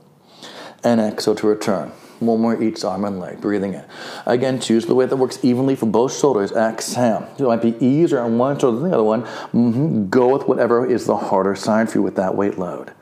And 0.84 1.00
exhale 1.00 1.34
to 1.34 1.46
return. 1.46 1.92
One 2.20 2.40
more 2.40 2.62
each 2.62 2.84
arm 2.84 3.04
and 3.06 3.18
leg. 3.18 3.40
Breathing 3.40 3.74
in. 3.74 3.84
Again, 4.26 4.60
choose 4.60 4.84
the 4.84 4.94
weight 4.94 5.08
that 5.08 5.16
works 5.16 5.42
evenly 5.42 5.74
for 5.74 5.86
both 5.86 6.16
shoulders. 6.18 6.52
Exhale. 6.52 7.28
It 7.38 7.42
might 7.42 7.62
be 7.62 7.74
easier 7.84 8.20
on 8.20 8.36
one 8.36 8.58
shoulder 8.58 8.78
than 8.78 8.90
the 8.90 8.94
other 8.94 9.04
one. 9.04 9.22
Mm-hmm. 9.22 10.08
Go 10.10 10.36
with 10.36 10.46
whatever 10.46 10.84
is 10.86 11.06
the 11.06 11.16
harder 11.16 11.56
side 11.56 11.90
for 11.90 11.98
you 11.98 12.02
with 12.02 12.16
that 12.16 12.34
weight 12.36 12.58
load. 12.58 12.92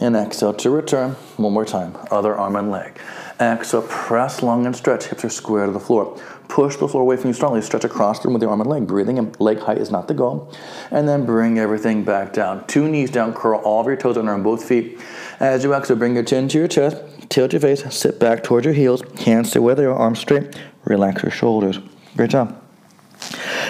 And 0.00 0.16
exhale 0.16 0.54
to 0.54 0.70
return. 0.70 1.12
One 1.36 1.52
more 1.52 1.66
time. 1.66 1.96
Other 2.10 2.34
arm 2.34 2.56
and 2.56 2.70
leg. 2.70 2.98
Exhale, 3.38 3.82
press 3.82 4.42
long 4.42 4.64
and 4.64 4.74
stretch. 4.74 5.06
Hips 5.06 5.24
are 5.24 5.28
square 5.28 5.66
to 5.66 5.72
the 5.72 5.80
floor. 5.80 6.18
Push 6.48 6.76
the 6.76 6.88
floor 6.88 7.02
away 7.02 7.16
from 7.16 7.28
you 7.28 7.34
strongly. 7.34 7.60
Stretch 7.62 7.84
across 7.84 8.20
the 8.20 8.28
room 8.28 8.34
with 8.34 8.42
your 8.42 8.50
arm 8.50 8.60
and 8.60 8.70
leg. 8.70 8.86
Breathing 8.86 9.18
and 9.18 9.38
Leg 9.40 9.58
height 9.58 9.78
is 9.78 9.90
not 9.90 10.08
the 10.08 10.14
goal. 10.14 10.52
And 10.90 11.08
then 11.08 11.26
bring 11.26 11.58
everything 11.58 12.04
back 12.04 12.32
down. 12.32 12.66
Two 12.66 12.88
knees 12.88 13.10
down. 13.10 13.34
Curl 13.34 13.60
all 13.60 13.80
of 13.80 13.86
your 13.86 13.96
toes 13.96 14.16
under 14.16 14.32
on 14.32 14.42
both 14.42 14.64
feet. 14.64 14.98
As 15.38 15.64
you 15.64 15.74
exhale, 15.74 15.96
bring 15.96 16.14
your 16.14 16.24
chin 16.24 16.48
to 16.48 16.58
your 16.58 16.68
chest. 16.68 16.96
Tilt 17.28 17.52
your 17.52 17.60
face, 17.60 17.82
sit 17.94 18.20
back 18.20 18.42
towards 18.42 18.64
your 18.64 18.74
heels, 18.74 19.02
hands 19.20 19.52
they 19.52 19.60
are, 19.60 19.94
arms 19.94 20.18
straight, 20.18 20.58
relax 20.84 21.22
your 21.22 21.32
shoulders. 21.32 21.78
Great 22.16 22.30
job. 22.30 22.60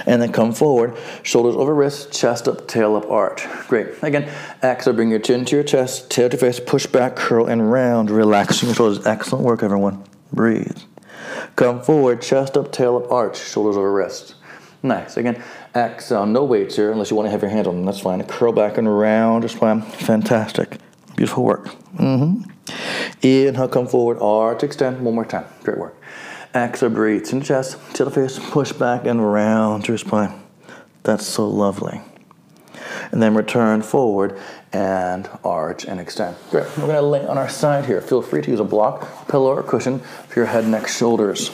And 0.06 0.20
then 0.20 0.32
come 0.32 0.52
forward, 0.52 0.96
shoulders 1.22 1.54
over 1.54 1.74
wrists, 1.74 2.18
chest 2.18 2.48
up, 2.48 2.66
tail 2.66 2.96
up, 2.96 3.10
arch. 3.10 3.46
Great. 3.68 3.88
Again, 4.02 4.30
exhale, 4.62 4.94
bring 4.94 5.10
your 5.10 5.20
chin 5.20 5.44
to 5.46 5.56
your 5.56 5.64
chest, 5.64 6.10
tail 6.10 6.28
to 6.28 6.36
your 6.36 6.40
face, 6.40 6.60
push 6.60 6.86
back, 6.86 7.16
curl, 7.16 7.46
and 7.46 7.70
round, 7.70 8.10
relaxing 8.10 8.68
your 8.68 8.76
shoulders. 8.76 9.06
Excellent 9.06 9.44
work, 9.44 9.62
everyone. 9.62 10.04
Breathe. 10.32 10.78
Come 11.56 11.80
forward, 11.82 12.20
chest 12.20 12.56
up, 12.56 12.72
tail 12.72 12.96
up, 12.96 13.10
arch, 13.10 13.38
shoulders 13.38 13.76
over 13.76 13.92
wrists. 13.92 14.34
Nice. 14.82 15.16
Again, 15.16 15.42
exhale, 15.74 16.26
no 16.26 16.44
weights 16.44 16.76
here 16.76 16.92
unless 16.92 17.10
you 17.10 17.16
want 17.16 17.26
to 17.26 17.30
have 17.30 17.40
your 17.40 17.50
hands 17.50 17.66
on 17.66 17.76
them. 17.76 17.84
That's 17.86 18.00
fine. 18.00 18.22
Curl 18.24 18.52
back 18.52 18.76
and 18.76 18.98
round 18.98 19.42
just 19.42 19.56
fine. 19.56 19.80
Fantastic. 19.80 20.78
Beautiful 21.16 21.44
work. 21.44 21.66
Mm-hmm. 21.96 22.50
Inhale, 23.22 23.68
come 23.68 23.86
forward, 23.86 24.18
arch, 24.20 24.62
extend. 24.62 25.04
One 25.04 25.14
more 25.14 25.24
time. 25.24 25.46
Great 25.62 25.78
work. 25.78 25.96
Exhale, 26.54 26.90
breathe 26.90 27.28
in 27.32 27.40
the 27.40 27.44
chest, 27.44 27.76
to 27.94 28.04
the 28.04 28.10
face, 28.10 28.38
push 28.38 28.72
back 28.72 29.06
and 29.06 29.32
round 29.32 29.88
your 29.88 29.98
spine. 29.98 30.40
That's 31.02 31.26
so 31.26 31.48
lovely. 31.48 32.00
And 33.10 33.22
then 33.22 33.34
return 33.34 33.82
forward 33.82 34.38
and 34.72 35.28
arch 35.44 35.84
and 35.84 36.00
extend. 36.00 36.36
Great. 36.50 36.66
We're 36.78 36.86
going 36.86 36.94
to 36.94 37.02
lay 37.02 37.26
on 37.26 37.38
our 37.38 37.48
side 37.48 37.86
here. 37.86 38.00
Feel 38.00 38.22
free 38.22 38.42
to 38.42 38.50
use 38.50 38.60
a 38.60 38.64
block, 38.64 39.28
pillow, 39.28 39.54
or 39.54 39.62
cushion 39.62 39.98
for 39.98 40.40
your 40.40 40.46
head, 40.46 40.66
neck, 40.66 40.88
shoulders. 40.88 41.50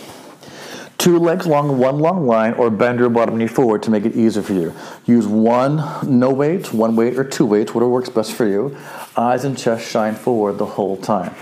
Two 1.00 1.18
legs 1.18 1.46
long, 1.46 1.78
one 1.78 1.98
long 1.98 2.26
line, 2.26 2.52
or 2.54 2.68
bend 2.68 2.98
your 2.98 3.08
bottom 3.08 3.38
knee 3.38 3.46
forward 3.46 3.82
to 3.84 3.90
make 3.90 4.04
it 4.04 4.14
easier 4.14 4.42
for 4.42 4.52
you. 4.52 4.74
Use 5.06 5.26
one 5.26 5.82
no 6.02 6.30
weight, 6.30 6.74
one 6.74 6.94
weight, 6.94 7.18
or 7.18 7.24
two 7.24 7.46
weights, 7.46 7.74
whatever 7.74 7.90
works 7.90 8.10
best 8.10 8.34
for 8.34 8.46
you. 8.46 8.76
Eyes 9.20 9.44
and 9.44 9.58
chest 9.58 9.86
shine 9.86 10.14
forward 10.14 10.56
the 10.56 10.64
whole 10.64 10.96
time. 10.96 11.34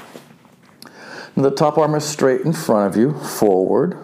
The 1.36 1.52
top 1.52 1.78
arm 1.78 1.94
is 1.94 2.02
straight 2.02 2.40
in 2.40 2.52
front 2.52 2.92
of 2.92 3.00
you, 3.00 3.16
forward. 3.20 3.96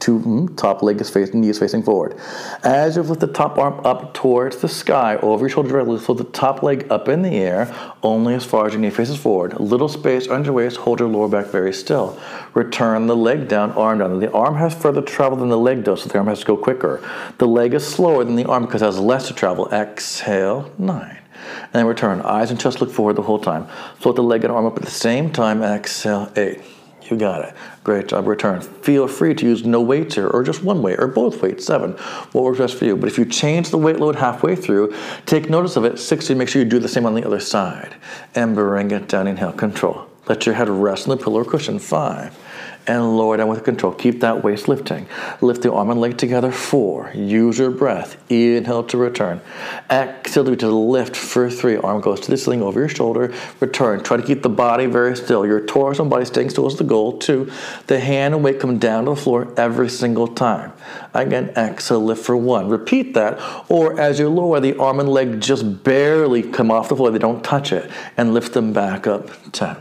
Two, 0.00 0.18
mm, 0.18 0.56
top 0.56 0.82
leg 0.82 1.00
is 1.00 1.08
facing, 1.08 1.40
knee 1.40 1.50
is 1.50 1.58
facing 1.60 1.84
forward. 1.84 2.18
As 2.64 2.96
you 2.96 3.02
lift 3.02 3.20
the 3.20 3.28
top 3.28 3.58
arm 3.58 3.86
up 3.86 4.12
towards 4.12 4.56
the 4.56 4.68
sky, 4.68 5.18
over 5.18 5.42
your 5.42 5.50
shoulder, 5.50 5.68
directly, 5.68 5.92
lift 5.98 6.08
the 6.08 6.24
top 6.24 6.64
leg 6.64 6.90
up 6.90 7.08
in 7.08 7.22
the 7.22 7.36
air, 7.36 7.72
only 8.02 8.34
as 8.34 8.44
far 8.44 8.66
as 8.66 8.72
your 8.72 8.80
knee 8.80 8.90
faces 8.90 9.16
forward. 9.16 9.52
A 9.52 9.62
little 9.62 9.88
space 9.88 10.26
under 10.26 10.46
your 10.46 10.54
waist, 10.54 10.78
hold 10.78 10.98
your 10.98 11.08
lower 11.08 11.28
back 11.28 11.46
very 11.46 11.72
still. 11.72 12.18
Return 12.54 13.06
the 13.06 13.14
leg 13.14 13.46
down, 13.46 13.70
arm 13.74 13.98
down. 13.98 14.18
The 14.18 14.32
arm 14.32 14.56
has 14.56 14.74
further 14.74 15.02
travel 15.02 15.38
than 15.38 15.48
the 15.48 15.56
leg 15.56 15.84
does, 15.84 16.02
so 16.02 16.08
the 16.08 16.18
arm 16.18 16.26
has 16.26 16.40
to 16.40 16.46
go 16.46 16.56
quicker. 16.56 17.08
The 17.38 17.46
leg 17.46 17.74
is 17.74 17.86
slower 17.86 18.24
than 18.24 18.34
the 18.34 18.46
arm 18.46 18.64
because 18.66 18.82
it 18.82 18.86
has 18.86 18.98
less 18.98 19.28
to 19.28 19.34
travel. 19.34 19.72
Exhale, 19.72 20.72
nine. 20.76 21.18
And 21.62 21.72
then 21.72 21.86
return. 21.86 22.20
Eyes 22.22 22.50
and 22.50 22.60
chest 22.60 22.80
look 22.80 22.90
forward 22.90 23.16
the 23.16 23.22
whole 23.22 23.38
time. 23.38 23.66
Float 23.96 24.16
the 24.16 24.22
leg 24.22 24.44
and 24.44 24.52
arm 24.52 24.66
up 24.66 24.76
at 24.76 24.82
the 24.82 24.90
same 24.90 25.32
time. 25.32 25.62
Exhale, 25.62 26.32
eight. 26.36 26.60
You 27.10 27.16
got 27.16 27.44
it. 27.44 27.54
Great 27.84 28.08
job. 28.08 28.26
Return. 28.26 28.60
Feel 28.60 29.08
free 29.08 29.34
to 29.34 29.46
use 29.46 29.64
no 29.64 29.80
weights 29.80 30.16
here, 30.16 30.26
or 30.28 30.42
just 30.42 30.62
one 30.62 30.82
weight, 30.82 30.98
or 30.98 31.06
both 31.06 31.40
weights, 31.40 31.64
seven. 31.64 31.92
What 32.32 32.44
works 32.44 32.58
best 32.58 32.74
for 32.74 32.84
you? 32.84 32.96
But 32.96 33.08
if 33.08 33.16
you 33.16 33.24
change 33.24 33.70
the 33.70 33.78
weight 33.78 33.98
load 33.98 34.16
halfway 34.16 34.54
through, 34.56 34.94
take 35.24 35.48
notice 35.48 35.76
of 35.76 35.84
it. 35.84 35.98
60, 35.98 36.34
make 36.34 36.48
sure 36.48 36.62
you 36.62 36.68
do 36.68 36.78
the 36.78 36.88
same 36.88 37.06
on 37.06 37.14
the 37.14 37.24
other 37.24 37.40
side. 37.40 37.94
And 38.34 38.54
bring 38.54 38.90
it 38.90 39.08
down. 39.08 39.26
Inhale, 39.26 39.52
control. 39.52 40.06
Let 40.28 40.44
your 40.44 40.54
head 40.54 40.68
rest 40.68 41.08
on 41.08 41.16
the 41.16 41.22
pillow 41.22 41.40
or 41.40 41.44
cushion. 41.44 41.78
Five 41.78 42.36
and 42.88 43.16
lower 43.16 43.36
down 43.36 43.48
with 43.48 43.64
control. 43.64 43.92
Keep 43.92 44.20
that 44.20 44.42
waist 44.42 44.66
lifting. 44.66 45.06
Lift 45.40 45.62
the 45.62 45.72
arm 45.72 45.90
and 45.90 46.00
leg 46.00 46.16
together. 46.16 46.50
Four. 46.50 47.12
Use 47.14 47.58
your 47.58 47.70
breath. 47.70 48.16
Inhale 48.30 48.84
to 48.84 48.96
return. 48.96 49.40
Exhale 49.90 50.56
to 50.56 50.70
lift 50.70 51.14
for 51.14 51.50
three. 51.50 51.76
Arm 51.76 52.00
goes 52.00 52.20
to 52.20 52.30
the 52.30 52.36
ceiling 52.36 52.62
over 52.62 52.80
your 52.80 52.88
shoulder. 52.88 53.32
Return. 53.60 54.02
Try 54.02 54.16
to 54.16 54.22
keep 54.22 54.42
the 54.42 54.48
body 54.48 54.86
very 54.86 55.16
still. 55.16 55.46
Your 55.46 55.64
torso 55.64 56.02
and 56.02 56.10
body 56.10 56.24
staying 56.24 56.50
still 56.50 56.66
is 56.66 56.76
the 56.76 56.84
goal. 56.84 57.18
Two. 57.18 57.50
The 57.86 58.00
hand 58.00 58.34
and 58.34 58.42
weight 58.42 58.58
come 58.58 58.78
down 58.78 59.04
to 59.04 59.10
the 59.10 59.16
floor 59.16 59.52
every 59.56 59.90
single 59.90 60.26
time. 60.26 60.72
Again, 61.14 61.50
exhale, 61.56 62.00
lift 62.00 62.24
for 62.24 62.36
one. 62.36 62.68
Repeat 62.68 63.14
that. 63.14 63.40
Or 63.68 63.98
as 64.00 64.18
you 64.18 64.28
lower, 64.28 64.60
the 64.60 64.76
arm 64.78 65.00
and 65.00 65.08
leg 65.08 65.40
just 65.40 65.84
barely 65.84 66.42
come 66.42 66.70
off 66.70 66.88
the 66.88 66.96
floor. 66.96 67.10
They 67.10 67.18
don't 67.18 67.42
touch 67.44 67.72
it. 67.72 67.90
And 68.16 68.34
lift 68.34 68.52
them 68.52 68.72
back 68.72 69.06
up. 69.06 69.30
Ten. 69.52 69.76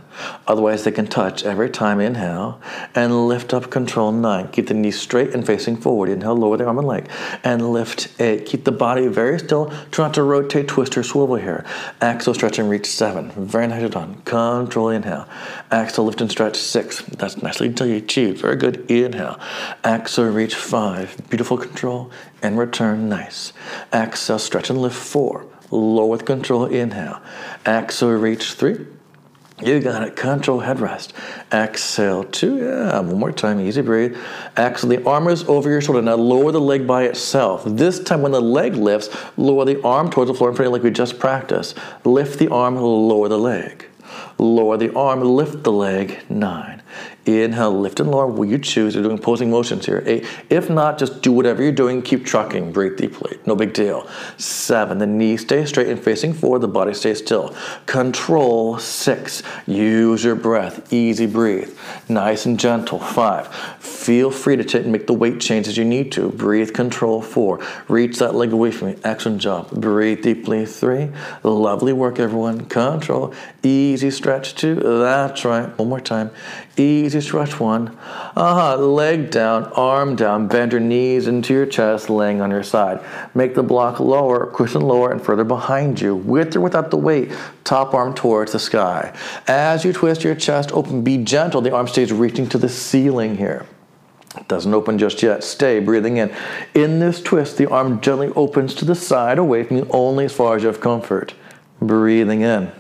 Otherwise, 0.47 0.83
they 0.83 0.91
can 0.91 1.07
touch 1.07 1.43
every 1.43 1.69
time. 1.69 1.99
Inhale 1.99 2.59
and 2.95 3.27
lift 3.27 3.53
up. 3.53 3.69
Control 3.69 4.11
nine. 4.11 4.47
Keep 4.49 4.67
the 4.67 4.73
knees 4.73 4.99
straight 4.99 5.33
and 5.33 5.45
facing 5.45 5.77
forward. 5.77 6.09
Inhale, 6.09 6.35
lower 6.35 6.57
the 6.57 6.65
arm 6.65 6.79
and 6.79 6.87
leg 6.87 7.09
and 7.43 7.71
lift 7.71 8.09
eight. 8.19 8.45
Keep 8.45 8.63
the 8.63 8.71
body 8.71 9.07
very 9.07 9.39
still. 9.39 9.71
Try 9.91 10.05
not 10.05 10.13
to 10.15 10.23
rotate, 10.23 10.67
twist, 10.67 10.97
or 10.97 11.03
swivel 11.03 11.35
here. 11.35 11.65
Exhale, 12.01 12.33
stretch 12.33 12.59
and 12.59 12.69
reach 12.69 12.85
seven. 12.85 13.31
Very 13.31 13.67
nicely 13.67 13.89
done. 13.89 14.21
Control. 14.25 14.89
Inhale. 14.89 15.27
Exhale, 15.71 16.05
lift 16.05 16.21
and 16.21 16.31
stretch 16.31 16.55
six. 16.55 17.01
That's 17.01 17.41
nicely 17.41 17.67
until 17.67 17.87
you 17.87 17.97
achieve. 17.97 18.41
Very 18.41 18.55
good. 18.55 18.89
Inhale. 18.89 19.39
Exhale, 19.85 20.31
reach 20.31 20.55
five. 21.05 21.29
Beautiful 21.29 21.57
control 21.57 22.11
and 22.41 22.57
return. 22.57 23.09
Nice. 23.09 23.53
Exhale, 23.93 24.39
stretch 24.39 24.69
and 24.69 24.81
lift 24.81 24.95
four. 24.95 25.45
Lower 25.69 26.07
with 26.07 26.25
control. 26.25 26.65
Inhale. 26.65 27.21
Exhale, 27.65 28.11
reach 28.11 28.53
three. 28.53 28.85
You 29.59 29.79
got 29.79 30.03
it. 30.03 30.15
Control 30.15 30.61
headrest. 30.61 31.13
Exhale 31.51 32.23
two. 32.23 32.57
Yeah, 32.57 32.99
one 32.99 33.19
more 33.19 33.31
time. 33.31 33.59
Easy 33.59 33.81
breathe. 33.81 34.15
Exhale. 34.55 34.89
The 34.89 35.03
arm 35.03 35.27
is 35.27 35.43
over 35.45 35.69
your 35.69 35.81
shoulder. 35.81 36.01
Now 36.01 36.15
lower 36.15 36.51
the 36.51 36.61
leg 36.61 36.85
by 36.85 37.03
itself. 37.03 37.63
This 37.65 37.99
time 37.99 38.21
when 38.21 38.31
the 38.31 38.41
leg 38.41 38.75
lifts, 38.75 39.09
lower 39.35 39.65
the 39.65 39.81
arm 39.83 40.09
towards 40.09 40.29
the 40.29 40.35
floor 40.35 40.51
in 40.51 40.55
front 40.55 40.67
of 40.67 40.71
you 40.71 40.73
like 40.73 40.83
we 40.83 40.91
just 40.91 41.19
practiced. 41.19 41.75
Lift 42.05 42.39
the 42.39 42.49
arm, 42.49 42.75
lower 42.75 43.27
the 43.27 43.39
leg. 43.39 43.87
Lower 44.37 44.77
the 44.77 44.93
arm, 44.95 45.21
lift 45.21 45.63
the 45.63 45.71
leg. 45.71 46.19
Nine. 46.29 46.76
Inhale, 47.27 47.77
lift 47.77 47.99
and 47.99 48.09
lower. 48.09 48.25
Will 48.25 48.45
you 48.45 48.57
choose? 48.57 48.95
You're 48.95 49.03
doing 49.03 49.17
posing 49.17 49.51
motions 49.51 49.85
here. 49.85 50.01
Eight. 50.05 50.25
If 50.49 50.69
not, 50.69 50.97
just 50.97 51.21
do 51.21 51.33
whatever 51.33 51.61
you're 51.61 51.73
doing. 51.73 52.01
Keep 52.01 52.25
trucking. 52.25 52.71
Breathe 52.71 52.97
deeply. 52.97 53.37
No 53.45 53.55
big 53.55 53.73
deal. 53.73 54.07
Seven. 54.37 54.97
The 54.97 55.07
knee 55.07 55.35
stays 55.35 55.67
straight 55.69 55.87
and 55.89 56.01
facing 56.01 56.33
forward. 56.33 56.59
The 56.59 56.69
body 56.69 56.93
stays 56.93 57.17
still. 57.17 57.53
Control. 57.85 58.79
Six. 58.79 59.43
Use 59.65 60.23
your 60.23 60.35
breath. 60.35 60.91
Easy 60.93 61.25
breathe. 61.25 61.77
Nice 62.07 62.45
and 62.45 62.57
gentle. 62.57 62.99
Five. 62.99 63.53
Feel 63.79 64.31
free 64.31 64.55
to 64.55 64.63
t- 64.63 64.79
make 64.83 65.07
the 65.07 65.13
weight 65.13 65.41
change 65.41 65.67
as 65.67 65.77
you 65.77 65.83
need 65.83 66.13
to. 66.13 66.29
Breathe. 66.29 66.73
Control. 66.73 67.21
Four. 67.21 67.59
Reach 67.89 68.19
that 68.19 68.35
leg 68.35 68.53
away 68.53 68.71
from 68.71 68.89
you. 68.89 68.99
Excellent 69.03 69.41
job. 69.41 69.69
Breathe 69.71 70.21
deeply. 70.23 70.65
Three. 70.65 71.09
Lovely 71.43 71.91
work, 71.91 72.19
everyone. 72.19 72.65
Control. 72.65 73.33
Easy 73.63 74.11
stretch. 74.11 74.55
Two. 74.55 74.75
That's 74.75 75.43
right. 75.43 75.77
One 75.77 75.89
more 75.89 75.99
time. 75.99 76.31
Easy 76.77 77.21
stretch 77.21 77.59
one. 77.59 77.87
Uh-huh. 78.35 78.77
Leg 78.77 79.31
down, 79.31 79.63
arm 79.73 80.15
down, 80.15 80.47
bend 80.47 80.71
your 80.71 80.81
knees 80.81 81.27
into 81.27 81.51
your 81.51 81.65
chest, 81.65 82.07
laying 82.07 82.39
on 82.39 82.51
your 82.51 82.61
side. 82.61 83.03
Make 83.33 83.55
the 83.55 83.63
block 83.63 83.99
lower, 83.99 84.45
cushion 84.51 84.81
lower, 84.81 85.11
and 85.11 85.19
further 85.19 85.43
behind 85.43 85.99
you, 85.99 86.15
with 86.15 86.55
or 86.55 86.61
without 86.61 86.91
the 86.91 86.97
weight, 86.97 87.31
top 87.63 87.95
arm 87.95 88.13
towards 88.13 88.51
the 88.51 88.59
sky. 88.59 89.11
As 89.47 89.83
you 89.83 89.91
twist 89.91 90.23
your 90.23 90.35
chest 90.35 90.71
open, 90.71 91.01
be 91.03 91.17
gentle. 91.17 91.61
The 91.61 91.73
arm 91.73 91.87
stays 91.87 92.13
reaching 92.13 92.47
to 92.49 92.59
the 92.59 92.69
ceiling 92.69 93.37
here. 93.37 93.65
It 94.35 94.47
doesn't 94.47 94.71
open 94.71 94.99
just 94.99 95.23
yet. 95.23 95.43
Stay 95.43 95.79
breathing 95.79 96.17
in. 96.17 96.31
In 96.75 96.99
this 96.99 97.23
twist, 97.23 97.57
the 97.57 97.67
arm 97.71 98.01
gently 98.01 98.27
opens 98.35 98.75
to 98.75 98.85
the 98.85 98.93
side 98.93 99.39
away 99.39 99.63
from 99.63 99.77
you 99.77 99.87
only 99.89 100.25
as 100.25 100.33
far 100.33 100.55
as 100.55 100.61
you 100.61 100.67
have 100.67 100.79
comfort. 100.79 101.33
Breathing 101.81 102.41
in. 102.41 102.71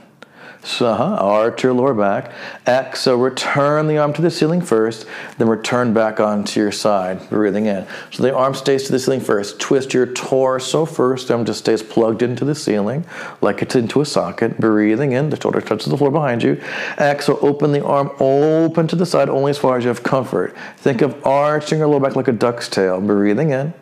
So, 0.67 0.87
uh-huh, 0.87 1.15
arch 1.25 1.63
your 1.63 1.71
lower 1.71 1.93
back. 1.93 2.33
Exhale, 2.67 3.15
return 3.15 3.87
the 3.87 3.99
arm 3.99 4.11
to 4.11 4.21
the 4.21 4.29
ceiling 4.29 4.59
first, 4.59 5.05
then 5.37 5.47
return 5.47 5.93
back 5.93 6.19
onto 6.19 6.59
your 6.59 6.73
side, 6.73 7.29
breathing 7.29 7.67
in. 7.67 7.87
So 8.11 8.21
the 8.21 8.35
arm 8.35 8.53
stays 8.53 8.83
to 8.83 8.91
the 8.91 8.99
ceiling 8.99 9.21
first. 9.21 9.61
Twist 9.61 9.93
your 9.93 10.07
torso 10.07 10.83
first, 10.83 11.31
arm 11.31 11.45
just 11.45 11.59
stays 11.59 11.81
plugged 11.81 12.21
into 12.21 12.43
the 12.43 12.53
ceiling, 12.53 13.05
like 13.39 13.61
it's 13.61 13.75
into 13.77 14.01
a 14.01 14.05
socket, 14.05 14.59
breathing 14.59 15.13
in. 15.13 15.29
The 15.29 15.39
shoulder 15.39 15.61
touches 15.61 15.89
the 15.89 15.97
floor 15.97 16.11
behind 16.11 16.43
you. 16.43 16.61
Exhale, 16.99 17.39
open 17.41 17.71
the 17.71 17.85
arm 17.85 18.11
open 18.19 18.89
to 18.89 18.97
the 18.97 19.05
side 19.05 19.29
only 19.29 19.51
as 19.51 19.57
far 19.57 19.77
as 19.77 19.85
you 19.85 19.87
have 19.87 20.03
comfort. 20.03 20.53
Think 20.75 21.01
of 21.01 21.25
arching 21.25 21.79
your 21.79 21.87
lower 21.87 22.01
back 22.01 22.17
like 22.17 22.27
a 22.27 22.33
duck's 22.33 22.67
tail, 22.67 22.99
breathing 22.99 23.51
in. 23.51 23.73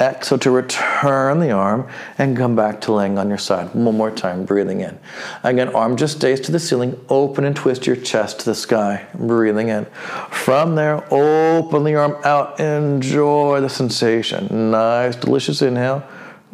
Exhale 0.00 0.38
to 0.38 0.50
return 0.50 1.40
the 1.40 1.50
arm 1.50 1.86
and 2.16 2.36
come 2.36 2.56
back 2.56 2.80
to 2.82 2.92
laying 2.92 3.18
on 3.18 3.28
your 3.28 3.38
side. 3.38 3.74
One 3.74 3.96
more 3.96 4.10
time, 4.10 4.46
breathing 4.46 4.80
in. 4.80 4.98
Again, 5.42 5.68
arm 5.74 5.96
just 5.96 6.16
stays 6.16 6.40
to 6.40 6.52
the 6.52 6.58
ceiling. 6.58 6.98
Open 7.10 7.44
and 7.44 7.54
twist 7.54 7.86
your 7.86 7.96
chest 7.96 8.40
to 8.40 8.46
the 8.46 8.54
sky, 8.54 9.06
breathing 9.14 9.68
in. 9.68 9.84
From 10.30 10.74
there, 10.74 11.04
open 11.12 11.84
the 11.84 11.96
arm 11.96 12.16
out. 12.24 12.58
Enjoy 12.58 13.60
the 13.60 13.68
sensation. 13.68 14.70
Nice, 14.70 15.16
delicious 15.16 15.60
inhale. 15.60 16.02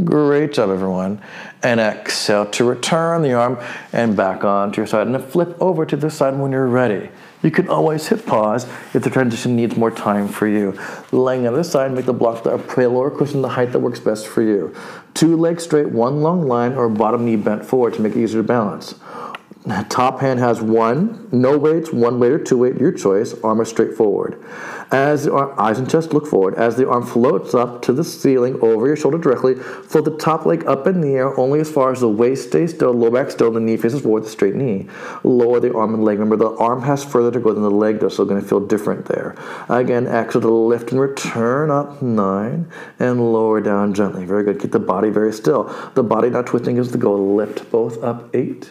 Great 0.04 0.52
job, 0.52 0.70
everyone. 0.70 1.22
And 1.62 1.80
exhale 1.80 2.46
to 2.46 2.64
return 2.64 3.22
the 3.22 3.32
arm 3.32 3.58
and 3.92 4.16
back 4.16 4.44
onto 4.44 4.80
your 4.80 4.86
side. 4.86 5.06
And 5.06 5.14
then 5.14 5.22
flip 5.22 5.56
over 5.60 5.86
to 5.86 5.96
the 5.96 6.10
side 6.10 6.36
when 6.36 6.52
you're 6.52 6.66
ready. 6.66 7.10
You 7.46 7.52
can 7.52 7.68
always 7.68 8.08
hit 8.08 8.26
pause 8.26 8.64
if 8.92 9.04
the 9.04 9.08
transition 9.08 9.54
needs 9.54 9.76
more 9.76 9.92
time 9.92 10.26
for 10.26 10.48
you. 10.48 10.76
Laying 11.12 11.46
on 11.46 11.54
this 11.54 11.70
side, 11.70 11.92
make 11.92 12.04
the 12.04 12.12
block 12.12 12.42
the 12.42 12.56
lower 12.88 13.08
cushion 13.08 13.40
the 13.40 13.50
height 13.50 13.70
that 13.70 13.78
works 13.78 14.00
best 14.00 14.26
for 14.26 14.42
you. 14.42 14.74
Two 15.14 15.36
legs 15.36 15.62
straight, 15.62 15.90
one 15.90 16.22
long 16.22 16.48
line, 16.48 16.72
or 16.72 16.88
bottom 16.88 17.24
knee 17.24 17.36
bent 17.36 17.64
forward 17.64 17.94
to 17.94 18.00
make 18.00 18.16
it 18.16 18.20
easier 18.20 18.42
to 18.42 18.48
balance. 18.48 18.96
Top 19.88 20.20
hand 20.20 20.38
has 20.38 20.60
one, 20.60 21.28
no 21.32 21.58
weights, 21.58 21.92
one 21.92 22.20
weight 22.20 22.30
or 22.30 22.38
two 22.38 22.58
weight, 22.58 22.76
your 22.76 22.92
choice. 22.92 23.34
Arm 23.42 23.60
is 23.60 23.68
straightforward. 23.68 24.40
As 24.92 25.24
the 25.24 25.32
arm, 25.32 25.58
eyes 25.58 25.80
and 25.80 25.90
chest 25.90 26.12
look 26.12 26.24
forward. 26.24 26.54
As 26.54 26.76
the 26.76 26.88
arm 26.88 27.04
floats 27.04 27.52
up 27.52 27.82
to 27.82 27.92
the 27.92 28.04
ceiling 28.04 28.60
over 28.60 28.86
your 28.86 28.94
shoulder 28.94 29.18
directly, 29.18 29.56
float 29.56 30.04
the 30.04 30.16
top 30.18 30.46
leg 30.46 30.64
up 30.66 30.86
in 30.86 31.00
the 31.00 31.14
air 31.14 31.36
only 31.36 31.58
as 31.58 31.68
far 31.68 31.90
as 31.90 31.98
the 31.98 32.08
waist 32.08 32.48
stays 32.48 32.72
still, 32.74 32.92
low 32.92 33.10
back 33.10 33.28
still, 33.28 33.50
the 33.50 33.58
knee 33.58 33.76
faces 33.76 34.02
forward, 34.02 34.22
the 34.22 34.28
straight 34.28 34.54
knee. 34.54 34.86
Lower 35.24 35.58
the 35.58 35.74
arm 35.74 35.94
and 35.94 36.04
leg. 36.04 36.20
Remember, 36.20 36.36
the 36.36 36.56
arm 36.58 36.82
has 36.82 37.04
further 37.04 37.32
to 37.32 37.40
go 37.40 37.52
than 37.52 37.64
the 37.64 37.70
leg 37.70 37.98
does, 37.98 38.14
so 38.14 38.24
going 38.24 38.40
to 38.40 38.46
feel 38.46 38.60
different 38.60 39.06
there. 39.06 39.34
Again, 39.68 40.06
exhale 40.06 40.42
to 40.42 40.48
lift 40.48 40.92
and 40.92 41.00
return 41.00 41.72
up 41.72 42.00
nine 42.00 42.70
and 43.00 43.32
lower 43.32 43.60
down 43.60 43.94
gently. 43.94 44.24
Very 44.24 44.44
good. 44.44 44.60
Keep 44.60 44.70
the 44.70 44.78
body 44.78 45.10
very 45.10 45.32
still. 45.32 45.64
The 45.94 46.04
body 46.04 46.30
not 46.30 46.46
twisting 46.46 46.76
is 46.76 46.92
the 46.92 46.98
goal. 46.98 47.34
Lift 47.34 47.68
both 47.72 48.00
up 48.04 48.32
eight 48.32 48.70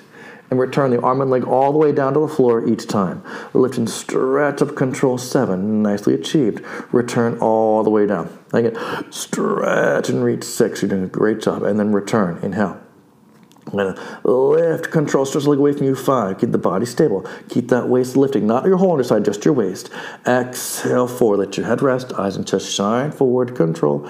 and 0.50 0.60
return 0.60 0.92
the 0.92 1.02
arm 1.02 1.22
and 1.22 1.30
leg 1.30 1.44
all 1.44 1.72
the 1.72 1.78
way 1.78 1.92
down 1.92 2.14
to 2.14 2.20
the 2.20 2.28
floor 2.28 2.68
each 2.68 2.88
time. 2.88 3.24
Lift 3.54 3.78
and 3.78 3.90
stretch 3.90 4.62
up 4.62 4.76
control 4.76 5.18
seven, 5.18 5.82
nicely 5.82 6.14
achieved. 6.14 6.64
Return 6.92 7.38
all 7.40 7.84
the 7.84 7.90
way 7.90 8.06
down. 8.06 8.38
Again, 8.54 8.76
stretch 9.12 10.10
and 10.10 10.24
reach 10.24 10.44
six. 10.44 10.82
You're 10.82 10.90
doing 10.90 11.04
a 11.04 11.08
great 11.08 11.42
job. 11.42 11.64
And 11.64 11.80
then 11.80 11.92
return. 11.92 12.40
Inhale. 12.44 12.82
Gonna 13.72 13.96
lift, 14.24 14.92
control, 14.92 15.26
stretch 15.26 15.46
the 15.46 15.50
leg 15.50 15.60
away 15.60 15.74
from 15.74 15.88
you. 15.88 15.96
Five. 15.96 16.38
Keep 16.38 16.52
the 16.52 16.58
body 16.60 16.86
stable. 16.86 17.26
Keep 17.50 17.70
that 17.70 17.90
waist 17.90 18.16
lifting, 18.16 18.46
not 18.46 18.66
your 18.66 18.78
whole 18.78 18.92
underside, 18.92 19.26
just 19.26 19.44
your 19.44 19.56
waist. 19.56 19.90
Exhale 20.28 21.08
forward. 21.08 21.38
Let 21.38 21.58
your 21.58 21.66
head 21.66 21.82
rest. 21.82 22.14
Eyes 22.14 22.36
and 22.36 22.48
chest 22.48 22.72
shine 22.72 23.12
forward. 23.12 23.56
Control. 23.56 24.10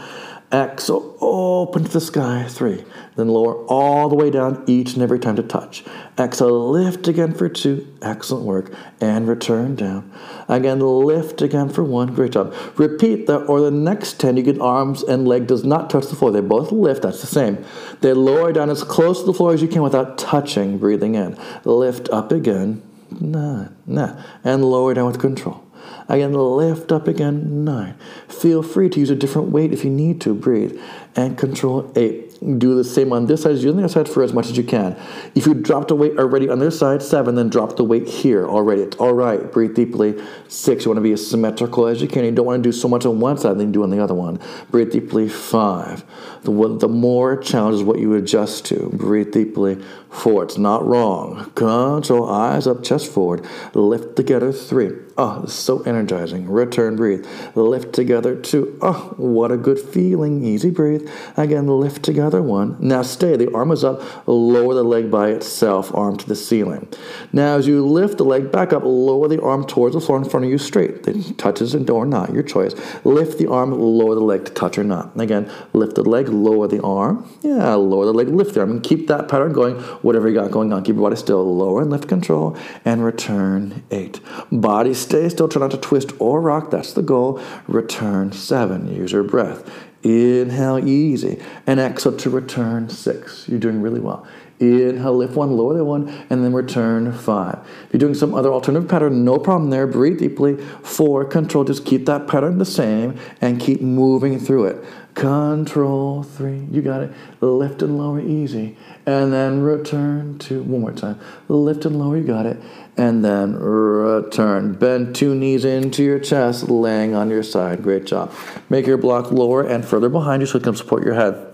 Exhale, 0.54 1.18
open 1.20 1.84
to 1.86 1.92
the 1.92 2.00
sky, 2.00 2.46
three. 2.48 2.86
Then 3.16 3.30
lower 3.30 3.66
all 3.66 4.10
the 4.10 4.16
way 4.16 4.30
down 4.30 4.64
each 4.68 4.94
and 4.94 5.02
every 5.02 5.20
time 5.20 5.36
to 5.38 5.44
touch. 5.44 5.84
Exhale, 6.20 6.70
lift 6.70 7.08
again 7.08 7.34
for 7.34 7.50
two. 7.50 7.88
Excellent 8.02 8.46
work. 8.46 8.72
And 9.02 9.28
return 9.28 9.76
down. 9.76 10.12
Again, 10.48 10.80
lift 10.80 11.42
again 11.42 11.70
for 11.70 11.84
one. 11.84 12.14
Great 12.14 12.32
job. 12.34 12.54
Repeat 12.78 13.26
that, 13.28 13.40
or 13.46 13.60
the 13.60 13.72
next 13.72 14.20
10, 14.20 14.38
you 14.38 14.44
get 14.44 14.62
arms 14.62 15.02
and 15.02 15.28
leg 15.28 15.48
does 15.48 15.64
not 15.64 15.90
touch 15.90 16.08
the 16.08 16.16
floor. 16.16 16.32
They 16.32 16.42
both 16.42 16.72
lift. 16.72 17.02
That's 17.02 17.22
the 17.22 17.28
same. 17.28 17.66
They 18.02 18.14
lower 18.14 18.54
down 18.54 18.70
as 18.70 18.84
close 18.84 19.22
to 19.22 19.26
the 19.26 19.34
floor 19.34 19.54
as 19.54 19.62
you 19.62 19.68
can 19.68 19.82
without 19.82 20.18
touching, 20.18 20.78
breathing 20.78 21.16
in. 21.16 21.38
Lift 21.64 22.08
up 22.10 22.32
again. 22.32 22.84
Nah, 23.20 23.70
nah. 23.88 24.22
And 24.44 24.64
lower 24.64 24.94
down 24.94 25.08
with 25.08 25.20
control. 25.20 25.65
Again, 26.08 26.34
lift 26.34 26.92
up 26.92 27.08
again, 27.08 27.66
nine. 27.66 27.96
Feel 28.28 28.62
free 28.62 28.90
to 28.90 29.00
use 29.00 29.10
a 29.10 29.16
different 29.16 29.50
weight 29.50 29.74
if 29.74 29.84
you 29.84 29.90
need 29.90 30.22
to. 30.22 30.36
Breathe. 30.36 30.80
And 31.16 31.38
control 31.38 31.92
eight. 31.96 32.24
Do 32.60 32.76
the 32.76 32.84
same 32.84 33.14
on 33.14 33.26
this 33.26 33.44
side 33.44 33.54
as 33.54 33.64
you 33.64 33.72
on 33.72 33.78
the 33.78 33.84
other 33.84 33.94
side 33.94 34.10
for 34.10 34.22
as 34.22 34.34
much 34.34 34.48
as 34.48 34.58
you 34.58 34.64
can. 34.64 34.96
If 35.34 35.48
you 35.48 35.54
dropped 35.54 35.90
a 35.90 35.96
weight 35.96 36.20
already 36.20 36.50
on 36.50 36.60
this 36.60 36.78
side, 36.78 37.02
seven, 37.02 37.36
then 37.36 37.50
drop 37.50 37.78
the 37.78 37.84
weight 37.84 38.08
here 38.08 38.46
already. 38.46 38.84
It's 38.84 38.98
all 38.98 39.14
right. 39.14 39.52
Breathe 39.52 39.74
deeply. 39.74 40.22
Six, 40.48 40.84
you 40.84 40.92
want 40.92 40.98
to 40.98 41.02
be 41.02 41.14
as 41.14 41.26
symmetrical 41.26 41.88
as 41.88 42.02
you 42.02 42.08
can. 42.08 42.26
You 42.26 42.32
don't 42.32 42.46
want 42.46 42.62
to 42.62 42.68
do 42.68 42.74
so 42.74 42.88
much 42.88 43.06
on 43.06 43.20
one 43.20 43.38
side 43.38 43.58
than 43.58 43.68
you 43.68 43.74
do 43.74 43.84
on 43.84 43.90
the 43.90 44.04
other 44.04 44.14
one. 44.14 44.40
Breathe 44.70 44.92
deeply. 44.92 45.30
Five. 45.30 46.04
The, 46.44 46.78
the 46.78 46.90
more 46.90 47.38
challenge 47.38 47.78
is 47.78 47.84
what 47.84 48.00
you 48.00 48.14
adjust 48.14 48.66
to. 48.66 48.90
Breathe 48.94 49.32
deeply. 49.32 49.82
Four. 50.10 50.44
It's 50.44 50.58
not 50.58 50.86
wrong. 50.86 51.50
Control. 51.56 52.30
Eyes 52.30 52.68
up, 52.68 52.84
chest 52.84 53.12
forward. 53.12 53.44
Lift 53.74 54.18
together. 54.18 54.52
Three. 54.52 54.92
Oh, 55.18 55.46
so 55.46 55.82
energizing. 55.84 56.50
Return, 56.50 56.98
breathe. 56.98 57.26
Lift 57.56 57.94
together, 57.94 58.36
two. 58.36 58.78
Oh, 58.82 59.14
what 59.16 59.50
a 59.50 59.56
good 59.56 59.80
feeling. 59.80 60.44
Easy, 60.44 60.70
breathe. 60.70 61.10
Again, 61.38 61.68
lift 61.68 62.04
together, 62.04 62.42
one. 62.42 62.76
Now 62.82 63.02
stay. 63.02 63.38
The 63.38 63.54
arm 63.54 63.72
is 63.72 63.86
up. 63.86 64.02
Lower 64.28 64.74
the 64.74 64.84
leg 64.84 65.10
by 65.10 65.30
itself, 65.30 65.94
arm 65.96 66.18
to 66.18 66.28
the 66.28 66.36
ceiling. 66.36 66.90
Now, 67.32 67.56
as 67.56 67.66
you 67.66 67.86
lift 67.86 68.18
the 68.18 68.26
leg 68.26 68.52
back 68.52 68.74
up, 68.74 68.84
lower 68.84 69.30
the 69.30 69.42
arm 69.42 69.66
towards 69.66 69.96
the 69.96 70.02
floor 70.02 70.18
in 70.18 70.30
front 70.30 70.46
of 70.48 70.52
you 70.52 70.58
straight. 70.58 71.08
It 71.08 71.38
touches 71.38 71.74
or 71.76 72.06
not, 72.06 72.34
your 72.34 72.44
choice. 72.44 72.74
Lift 73.06 73.38
the 73.38 73.48
arm, 73.48 73.72
lower 73.72 74.16
the 74.16 74.22
leg 74.22 74.44
to 74.46 74.52
touch 74.52 74.78
or 74.78 74.84
not. 74.84 75.18
Again, 75.18 75.50
lift 75.72 75.96
the 75.96 76.04
leg, 76.04 76.28
lower 76.28 76.68
the 76.68 76.82
arm. 76.82 77.30
Yeah, 77.42 77.76
lower 77.76 78.06
the 78.06 78.14
leg, 78.14 78.28
lift 78.28 78.56
the 78.56 78.62
arm. 78.62 78.72
And 78.72 78.84
keep 78.84 79.08
that 79.08 79.30
pattern 79.30 79.54
going, 79.54 79.76
whatever 80.02 80.28
you 80.28 80.36
got 80.36 80.52
going 80.52 80.74
on. 80.74 80.84
Keep 80.84 80.96
your 80.96 81.04
body 81.04 81.16
still. 81.16 81.56
Lower 81.56 81.82
and 81.84 81.90
lift 81.90 82.10
control 82.10 82.58
and 82.84 83.06
return 83.06 83.84
eight. 83.92 84.20
Body 84.52 84.94
stay 85.06 85.30
still, 85.30 85.48
try 85.48 85.62
not 85.62 85.72
to 85.72 85.78
twist 85.78 86.12
or 86.20 86.42
rock. 86.42 86.72
That's 86.72 86.94
the 86.94 87.02
goal. 87.02 87.42
Return 87.68 88.32
seven. 88.32 88.94
Use 88.94 89.12
your 89.12 89.24
breath. 89.24 89.70
Inhale, 90.04 90.88
easy. 90.88 91.42
And 91.66 91.80
exhale 91.80 92.18
to 92.18 92.30
return 92.30 92.90
six. 92.90 93.48
You're 93.48 93.60
doing 93.60 93.82
really 93.82 94.00
well. 94.00 94.28
Inhale, 94.60 95.18
lift 95.18 95.36
one, 95.36 95.52
lower 95.52 95.76
the 95.76 95.84
one, 95.84 96.08
and 96.30 96.44
then 96.44 96.54
return 96.54 97.12
five. 97.12 97.60
If 97.88 97.94
you're 97.94 98.00
doing 98.00 98.14
some 98.14 98.34
other 98.34 98.50
alternative 98.50 98.90
pattern, 98.90 99.26
no 99.26 99.38
problem 99.38 99.70
there. 99.70 99.86
Breathe 99.86 100.20
deeply. 100.20 100.56
Four, 100.82 101.26
control. 101.26 101.66
Just 101.66 101.86
keep 101.86 102.06
that 102.06 102.28
pattern 102.28 102.58
the 102.58 102.66
same 102.66 103.20
and 103.42 103.60
keep 103.60 103.82
moving 103.82 104.40
through 104.40 104.66
it. 104.66 104.86
Control 105.14 106.24
three. 106.24 106.68
You 106.72 106.82
got 106.82 107.02
it. 107.02 107.12
Lift 107.42 107.82
and 107.82 107.98
lower, 107.98 108.22
easy. 108.22 108.78
And 109.06 109.34
then 109.34 109.62
return 109.62 110.40
to, 110.40 110.62
one 110.64 110.82
more 110.82 110.92
time. 110.92 111.20
Lift 111.48 111.86
and 111.86 111.98
lower, 112.00 112.18
you 112.18 112.24
got 112.24 112.46
it. 112.46 112.58
And 112.98 113.26
then 113.26 113.56
return. 113.58 114.74
Bend 114.74 115.16
two 115.16 115.36
knees 115.36 115.66
into 115.66 116.02
your 116.02 116.20
chest, 116.20 116.70
laying 116.70 117.14
on 117.14 117.30
your 117.30 117.44
side. 117.44 117.84
Great 117.84 118.06
job. 118.06 118.32
Make 118.70 118.88
your 118.88 118.98
block 118.98 119.32
lower 119.32 119.64
and 119.64 119.84
further 119.84 120.08
behind 120.08 120.42
you 120.42 120.46
so 120.46 120.58
it 120.58 120.64
can 120.64 120.76
support 120.76 121.04
your 121.04 121.14
head. 121.14 121.54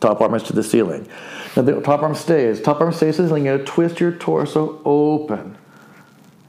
Top 0.00 0.20
arm 0.20 0.34
is 0.34 0.42
to 0.44 0.52
the 0.52 0.62
ceiling. 0.62 1.06
Now 1.56 1.62
the 1.62 1.80
top 1.80 2.02
arm 2.02 2.14
stays. 2.14 2.62
Top 2.62 2.80
arm 2.80 2.92
stays 2.92 3.16
to 3.16 3.22
the 3.22 3.28
ceiling. 3.28 3.44
You're 3.44 3.58
to 3.58 3.64
twist 3.64 4.00
your 4.00 4.12
torso 4.12 4.80
open. 4.84 5.58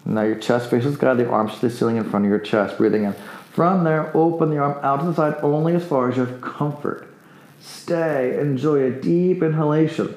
Now 0.06 0.22
your 0.22 0.36
chest 0.36 0.70
faces 0.70 0.96
God, 0.96 1.18
the 1.18 1.28
arms 1.28 1.56
to 1.56 1.68
the 1.68 1.70
ceiling 1.70 1.98
in 1.98 2.10
front 2.10 2.26
of 2.26 2.30
your 2.30 2.40
chest. 2.40 2.78
Breathing 2.78 3.06
in. 3.06 3.16
From 3.52 3.84
there, 3.84 4.16
open 4.16 4.50
the 4.50 4.60
arm 4.60 4.80
out 4.82 5.02
to 5.02 5.08
the 5.08 5.14
side 5.14 5.36
only 5.42 5.76
as 5.76 5.84
far 5.84 6.10
as 6.10 6.16
you 6.16 6.26
have 6.26 6.40
comfort. 6.42 7.08
Stay, 7.60 8.40
enjoy 8.40 8.84
a 8.84 8.92
deep 8.92 9.44
inhalation. 9.44 10.16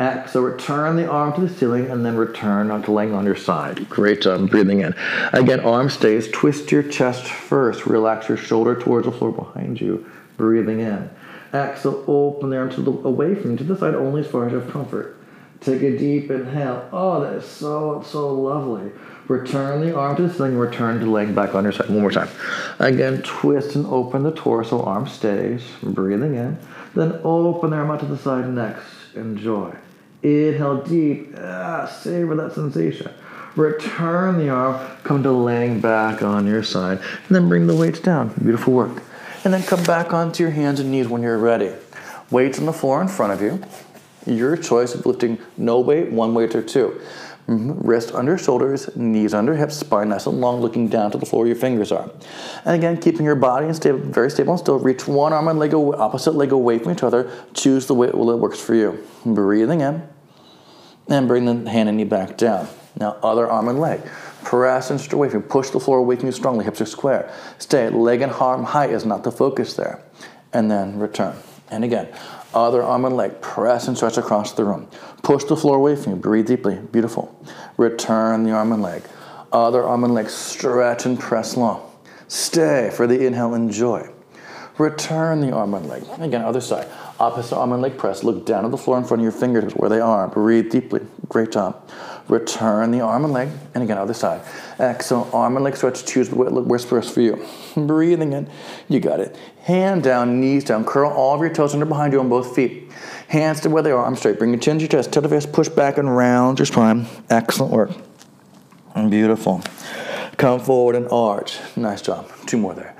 Exhale, 0.00 0.42
return 0.42 0.96
the 0.96 1.08
arm 1.08 1.32
to 1.34 1.40
the 1.40 1.48
ceiling 1.48 1.88
and 1.88 2.04
then 2.04 2.16
return 2.16 2.72
onto 2.72 2.90
laying 2.90 3.14
on 3.14 3.24
your 3.24 3.36
side. 3.36 3.88
Great 3.88 4.20
job 4.22 4.50
breathing 4.50 4.80
in. 4.80 4.92
Again, 5.32 5.60
arm 5.60 5.88
stays. 5.88 6.28
Twist 6.32 6.72
your 6.72 6.82
chest 6.82 7.26
first. 7.26 7.86
Relax 7.86 8.28
your 8.28 8.36
shoulder 8.36 8.74
towards 8.74 9.06
the 9.06 9.12
floor 9.12 9.30
behind 9.30 9.80
you. 9.80 10.04
Breathing 10.36 10.80
in. 10.80 11.10
Exhale, 11.52 12.04
open 12.08 12.50
the 12.50 12.56
arm 12.56 12.70
to 12.70 12.82
the, 12.82 12.90
away 12.90 13.36
from 13.36 13.52
you 13.52 13.56
to 13.58 13.64
the 13.64 13.78
side 13.78 13.94
only 13.94 14.22
as 14.22 14.26
far 14.26 14.46
as 14.46 14.52
you 14.52 14.58
have 14.58 14.72
comfort. 14.72 15.16
Take 15.60 15.82
a 15.82 15.96
deep 15.96 16.28
inhale. 16.28 16.88
Oh, 16.92 17.20
that 17.20 17.34
is 17.34 17.44
so, 17.46 18.02
so 18.04 18.34
lovely. 18.34 18.90
Return 19.28 19.80
the 19.80 19.96
arm 19.96 20.16
to 20.16 20.26
the 20.26 20.34
ceiling, 20.34 20.58
return 20.58 20.98
to 20.98 21.06
laying 21.06 21.34
back 21.34 21.54
on 21.54 21.62
your 21.62 21.72
side. 21.72 21.88
One 21.88 22.00
more 22.00 22.10
time. 22.10 22.28
Again, 22.80 23.22
twist 23.22 23.76
and 23.76 23.86
open 23.86 24.24
the 24.24 24.32
torso, 24.32 24.82
arm 24.82 25.06
stays, 25.06 25.62
breathing 25.82 26.34
in. 26.34 26.58
Then 26.94 27.20
open 27.22 27.70
the 27.70 27.76
arm 27.76 27.92
out 27.92 28.00
to 28.00 28.06
the 28.06 28.18
side 28.18 28.48
next. 28.50 28.84
Enjoy. 29.14 29.74
Inhale 30.24 30.82
deep, 30.82 31.34
ah, 31.38 31.86
savor 31.86 32.34
that 32.36 32.54
sensation. 32.54 33.12
Return 33.56 34.38
the 34.38 34.48
arm, 34.48 34.74
come 35.04 35.22
to 35.22 35.30
laying 35.30 35.80
back 35.80 36.22
on 36.22 36.46
your 36.46 36.62
side, 36.62 36.98
and 36.98 37.36
then 37.36 37.48
bring 37.48 37.66
the 37.66 37.76
weights 37.76 38.00
down. 38.00 38.34
Beautiful 38.42 38.72
work. 38.72 39.02
And 39.44 39.52
then 39.52 39.62
come 39.62 39.84
back 39.84 40.14
onto 40.14 40.42
your 40.42 40.50
hands 40.50 40.80
and 40.80 40.90
knees 40.90 41.08
when 41.08 41.22
you're 41.22 41.38
ready. 41.38 41.72
Weights 42.30 42.58
on 42.58 42.64
the 42.64 42.72
floor 42.72 43.02
in 43.02 43.08
front 43.08 43.34
of 43.34 43.42
you. 43.42 43.62
Your 44.26 44.56
choice 44.56 44.94
of 44.94 45.04
lifting 45.04 45.38
no 45.58 45.78
weight, 45.80 46.10
one 46.10 46.32
weight, 46.32 46.54
or 46.54 46.62
two. 46.62 47.00
Mm-hmm. 47.46 47.86
Wrist 47.86 48.14
under 48.14 48.38
shoulders, 48.38 48.88
knees 48.96 49.34
under 49.34 49.54
hips, 49.54 49.76
spine 49.76 50.08
nice 50.08 50.26
and 50.26 50.40
long, 50.40 50.62
looking 50.62 50.88
down 50.88 51.10
to 51.10 51.18
the 51.18 51.26
floor 51.26 51.42
where 51.42 51.48
your 51.48 51.56
fingers 51.56 51.92
are. 51.92 52.10
And 52.64 52.74
again, 52.74 52.96
keeping 52.96 53.26
your 53.26 53.34
body 53.34 53.66
and 53.66 53.76
stable, 53.76 53.98
very 53.98 54.30
stable 54.30 54.54
and 54.54 54.60
still. 54.60 54.78
Reach 54.78 55.06
one 55.06 55.34
arm 55.34 55.48
and 55.48 55.58
leg, 55.58 55.74
opposite 55.74 56.34
leg 56.34 56.52
away 56.52 56.78
from 56.78 56.92
each 56.92 57.02
other. 57.02 57.30
Choose 57.52 57.86
the 57.86 57.94
weight 57.94 58.12
that 58.12 58.16
works 58.16 58.58
for 58.58 58.74
you. 58.74 59.06
Breathing 59.26 59.82
in, 59.82 60.08
and 61.08 61.28
bring 61.28 61.44
the 61.44 61.70
hand 61.70 61.88
and 61.88 61.98
knee 61.98 62.04
back 62.04 62.36
down. 62.36 62.68
Now, 62.98 63.16
other 63.22 63.50
arm 63.50 63.68
and 63.68 63.80
leg. 63.80 64.00
Press 64.44 64.90
and 64.90 65.00
stretch 65.00 65.14
away 65.14 65.28
from 65.28 65.42
you. 65.42 65.48
Push 65.48 65.70
the 65.70 65.80
floor 65.80 65.98
away 65.98 66.16
from 66.16 66.26
you 66.26 66.32
strongly. 66.32 66.64
Hips 66.64 66.80
are 66.80 66.86
square. 66.86 67.32
Stay. 67.58 67.88
Leg 67.88 68.20
and 68.20 68.32
arm 68.32 68.64
height 68.64 68.90
is 68.90 69.04
not 69.04 69.24
the 69.24 69.32
focus 69.32 69.74
there. 69.74 70.02
And 70.52 70.70
then 70.70 70.98
return. 70.98 71.36
And 71.70 71.82
again, 71.82 72.08
other 72.52 72.82
arm 72.82 73.04
and 73.04 73.16
leg. 73.16 73.40
Press 73.40 73.88
and 73.88 73.96
stretch 73.96 74.16
across 74.16 74.52
the 74.52 74.64
room. 74.64 74.88
Push 75.22 75.44
the 75.44 75.56
floor 75.56 75.76
away 75.76 75.96
from 75.96 76.12
you. 76.12 76.18
Breathe 76.18 76.46
deeply. 76.46 76.76
Beautiful. 76.76 77.34
Return 77.76 78.44
the 78.44 78.52
arm 78.52 78.72
and 78.72 78.82
leg. 78.82 79.02
Other 79.52 79.82
arm 79.82 80.04
and 80.04 80.14
leg. 80.14 80.28
Stretch 80.28 81.06
and 81.06 81.18
press 81.18 81.56
long. 81.56 81.90
Stay 82.28 82.90
for 82.92 83.06
the 83.06 83.26
inhale. 83.26 83.54
Enjoy. 83.54 84.08
Return 84.78 85.40
the 85.40 85.52
arm 85.52 85.74
and 85.74 85.88
leg. 85.88 86.04
Again, 86.18 86.42
other 86.42 86.60
side. 86.60 86.86
Opposite 87.20 87.56
arm 87.56 87.72
and 87.72 87.80
leg 87.80 87.96
press. 87.96 88.24
Look 88.24 88.44
down 88.44 88.64
at 88.64 88.70
the 88.72 88.76
floor 88.76 88.98
in 88.98 89.04
front 89.04 89.20
of 89.20 89.22
your 89.22 89.32
fingertips 89.32 89.74
where 89.74 89.88
they 89.88 90.00
are. 90.00 90.26
Breathe 90.26 90.70
deeply. 90.70 91.00
Great 91.28 91.52
job. 91.52 91.88
Return 92.28 92.90
the 92.90 93.00
arm 93.00 93.24
and 93.24 93.32
leg. 93.32 93.50
And 93.74 93.84
again, 93.84 93.98
other 93.98 94.14
side. 94.14 94.40
Exhale, 94.80 95.30
arm 95.32 95.56
and 95.56 95.64
leg 95.64 95.76
stretch. 95.76 96.04
Choose 96.04 96.30
where's 96.30 96.84
best 96.84 97.14
for 97.14 97.20
you. 97.20 97.44
Breathing 97.76 98.32
in. 98.32 98.50
You 98.88 98.98
got 98.98 99.20
it. 99.20 99.36
Hand 99.62 100.02
down, 100.02 100.40
knees 100.40 100.64
down. 100.64 100.84
Curl 100.84 101.10
all 101.10 101.34
of 101.34 101.40
your 101.40 101.52
toes 101.52 101.72
under 101.72 101.86
behind 101.86 102.12
you 102.12 102.20
on 102.20 102.28
both 102.28 102.54
feet. 102.54 102.90
Hands 103.28 103.60
to 103.60 103.70
where 103.70 103.82
they 103.82 103.92
are. 103.92 104.04
Arms 104.04 104.18
straight. 104.18 104.38
Bring 104.38 104.50
your 104.50 104.60
chin 104.60 104.78
to 104.78 104.82
your 104.82 104.88
chest. 104.88 105.12
Tell 105.12 105.22
the 105.22 105.28
face. 105.28 105.46
Push 105.46 105.68
back 105.68 105.98
and 105.98 106.16
round 106.16 106.58
your 106.58 106.66
spine. 106.66 107.06
Excellent 107.30 107.72
work. 107.72 107.90
Beautiful. 109.08 109.62
Come 110.36 110.58
forward 110.58 110.96
and 110.96 111.06
arch. 111.10 111.58
Nice 111.76 112.02
job. 112.02 112.28
Two 112.46 112.58
more 112.58 112.74
there. 112.74 112.93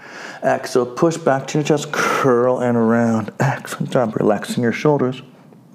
Exhale, 0.45 0.87
push 0.87 1.17
back 1.17 1.47
to 1.49 1.59
your 1.59 1.65
chest, 1.65 1.91
curl 1.91 2.61
and 2.61 2.77
around. 2.77 3.33
Excellent 3.41 3.91
job. 3.91 4.15
Relaxing 4.17 4.63
your 4.63 4.73
shoulders. 4.73 5.23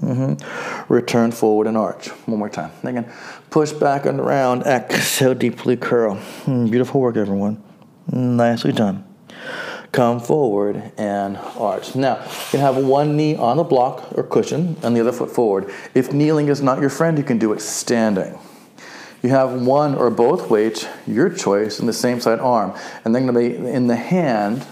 Mm-hmm. 0.01 0.93
Return 0.93 1.32
forward 1.32 1.67
and 1.67 1.75
arch. 1.75 2.08
One 2.27 2.39
more 2.39 2.49
time. 2.49 2.71
Again, 2.84 3.12
push 3.49 3.71
back 3.71 4.05
and 4.05 4.19
around. 4.19 4.63
Exhale, 4.63 5.34
deeply 5.34 5.75
curl. 5.75 6.15
Mm, 6.45 6.69
beautiful 6.69 7.01
work, 7.01 7.17
everyone. 7.17 7.62
Nicely 8.12 8.71
done. 8.71 9.05
Come 9.91 10.19
forward 10.19 10.91
and 10.97 11.38
arch. 11.58 11.95
Now, 11.95 12.23
you 12.23 12.51
can 12.51 12.60
have 12.60 12.77
one 12.77 13.17
knee 13.17 13.36
on 13.36 13.58
the 13.58 13.63
block 13.63 14.08
or 14.15 14.23
cushion 14.23 14.77
and 14.84 14.95
the 14.95 15.01
other 15.01 15.12
foot 15.12 15.32
forward. 15.32 15.73
If 15.95 16.13
kneeling 16.13 16.47
is 16.47 16.62
not 16.62 16.79
your 16.79 16.91
friend, 16.91 17.17
you 17.17 17.23
can 17.23 17.39
do 17.39 17.51
it 17.53 17.60
standing. 17.60 18.38
You 19.21 19.29
have 19.29 19.62
one 19.62 19.95
or 19.95 20.10
both 20.10 20.49
weights, 20.49 20.86
your 21.05 21.29
choice, 21.29 21.79
in 21.79 21.88
the 21.88 21.93
same 21.93 22.21
side 22.21 22.39
arm, 22.39 22.73
and 23.03 23.13
then 23.13 23.25
going 23.25 23.34
to 23.34 23.62
be 23.62 23.69
in 23.69 23.88
the 23.88 23.95
hand 23.95 24.65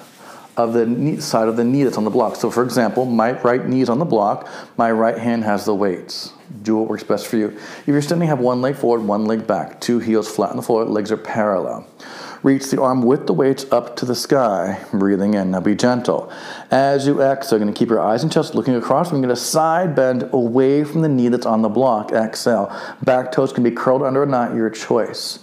of 0.56 0.74
the 0.74 0.86
knee, 0.86 1.20
side 1.20 1.48
of 1.48 1.56
the 1.56 1.64
knee 1.64 1.84
that's 1.84 1.98
on 1.98 2.04
the 2.04 2.10
block. 2.10 2.36
So, 2.36 2.50
for 2.50 2.64
example, 2.64 3.06
my 3.06 3.40
right 3.42 3.66
knee 3.66 3.82
is 3.82 3.90
on 3.90 4.00
the 4.00 4.06
block, 4.06 4.50
my 4.78 4.92
right 4.92 5.18
hand 5.18 5.44
has 5.44 5.66
the 5.66 5.76
weights. 5.76 6.32
Do 6.64 6.78
what 6.78 6.90
works 6.90 7.04
best 7.04 7.28
for 7.28 7.38
you. 7.38 7.50
If 7.50 7.88
you're 7.88 8.02
standing, 8.02 8.28
have 8.30 8.40
one 8.40 8.62
leg 8.62 8.76
forward, 8.76 9.06
one 9.06 9.26
leg 9.26 9.46
back, 9.46 9.80
two 9.82 10.00
heels 10.00 10.28
flat 10.28 10.50
on 10.50 10.56
the 10.56 10.64
floor, 10.64 10.86
legs 10.86 11.12
are 11.12 11.18
parallel. 11.18 11.86
Reach 12.44 12.70
the 12.70 12.82
arm 12.82 13.02
with 13.02 13.26
the 13.26 13.34
weights 13.34 13.66
up 13.72 13.96
to 13.98 14.06
the 14.06 14.16
sky, 14.16 14.84
breathing 14.94 15.34
in. 15.34 15.52
Now 15.52 15.60
be 15.60 15.76
gentle. 15.76 16.32
As 16.70 17.08
you 17.08 17.22
exhale, 17.22 17.60
going 17.60 17.74
to 17.74 17.78
keep 17.78 17.90
your 17.90 18.00
eyes 18.00 18.24
and 18.24 18.32
chest 18.32 18.54
looking 18.54 18.76
across. 18.76 19.12
I'm 19.12 19.22
going 19.22 19.30
to 19.30 19.36
side 19.36 19.96
bend 19.96 20.30
away 20.32 20.84
from 20.84 21.02
the 21.02 21.10
knee 21.10 21.30
that's 21.30 21.46
on 21.46 21.62
the 21.62 21.70
block. 21.70 22.12
Exhale. 22.12 22.72
Back 23.04 23.32
toes 23.32 23.52
can 23.52 23.64
be 23.64 23.72
curled 23.72 24.04
under 24.04 24.22
or 24.22 24.28
not, 24.28 24.56
your 24.56 24.70
choice. 24.70 25.40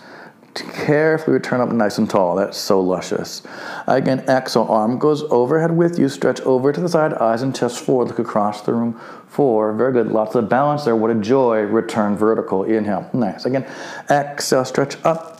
Carefully 0.54 1.34
return 1.34 1.60
up 1.60 1.72
nice 1.72 1.98
and 1.98 2.08
tall. 2.08 2.36
That's 2.36 2.56
so 2.56 2.80
luscious. 2.80 3.42
Again, 3.88 4.20
exhale. 4.28 4.66
Arm 4.70 5.00
goes 5.00 5.24
overhead 5.24 5.76
with 5.76 5.98
you. 5.98 6.08
Stretch 6.08 6.40
over 6.42 6.72
to 6.72 6.80
the 6.80 6.88
side. 6.88 7.12
Eyes 7.14 7.42
and 7.42 7.54
chest 7.56 7.84
forward. 7.84 8.06
Look 8.06 8.20
across 8.20 8.62
the 8.62 8.72
room. 8.72 9.00
Four. 9.26 9.72
Very 9.72 9.92
good. 9.92 10.12
Lots 10.12 10.36
of 10.36 10.48
balance 10.48 10.84
there. 10.84 10.94
What 10.94 11.10
a 11.10 11.16
joy. 11.16 11.62
Return 11.62 12.16
vertical. 12.16 12.62
Inhale. 12.62 13.10
Nice. 13.12 13.46
Again, 13.46 13.66
exhale. 14.08 14.64
Stretch 14.64 14.96
up 15.04 15.33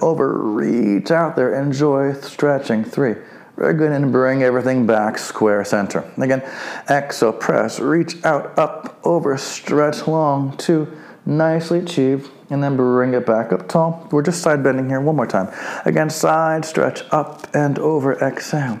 over, 0.00 0.32
reach 0.38 1.10
out 1.10 1.36
there, 1.36 1.54
enjoy 1.60 2.14
stretching. 2.14 2.84
Three. 2.84 3.14
Very 3.56 3.72
good, 3.72 3.92
and 3.92 4.12
bring 4.12 4.42
everything 4.42 4.86
back 4.86 5.16
square 5.16 5.64
center. 5.64 6.04
Again, 6.18 6.42
exhale, 6.90 7.32
press, 7.32 7.80
reach 7.80 8.22
out, 8.22 8.58
up, 8.58 9.00
over, 9.02 9.38
stretch 9.38 10.06
long. 10.06 10.54
Two, 10.58 10.86
nicely 11.24 11.78
achieved, 11.78 12.30
and 12.50 12.62
then 12.62 12.76
bring 12.76 13.14
it 13.14 13.24
back 13.24 13.52
up 13.52 13.66
tall. 13.66 14.08
We're 14.12 14.22
just 14.22 14.42
side 14.42 14.62
bending 14.62 14.90
here 14.90 15.00
one 15.00 15.16
more 15.16 15.26
time. 15.26 15.48
Again, 15.86 16.10
side 16.10 16.66
stretch, 16.66 17.02
up 17.10 17.46
and 17.54 17.78
over, 17.78 18.12
exhale. 18.22 18.78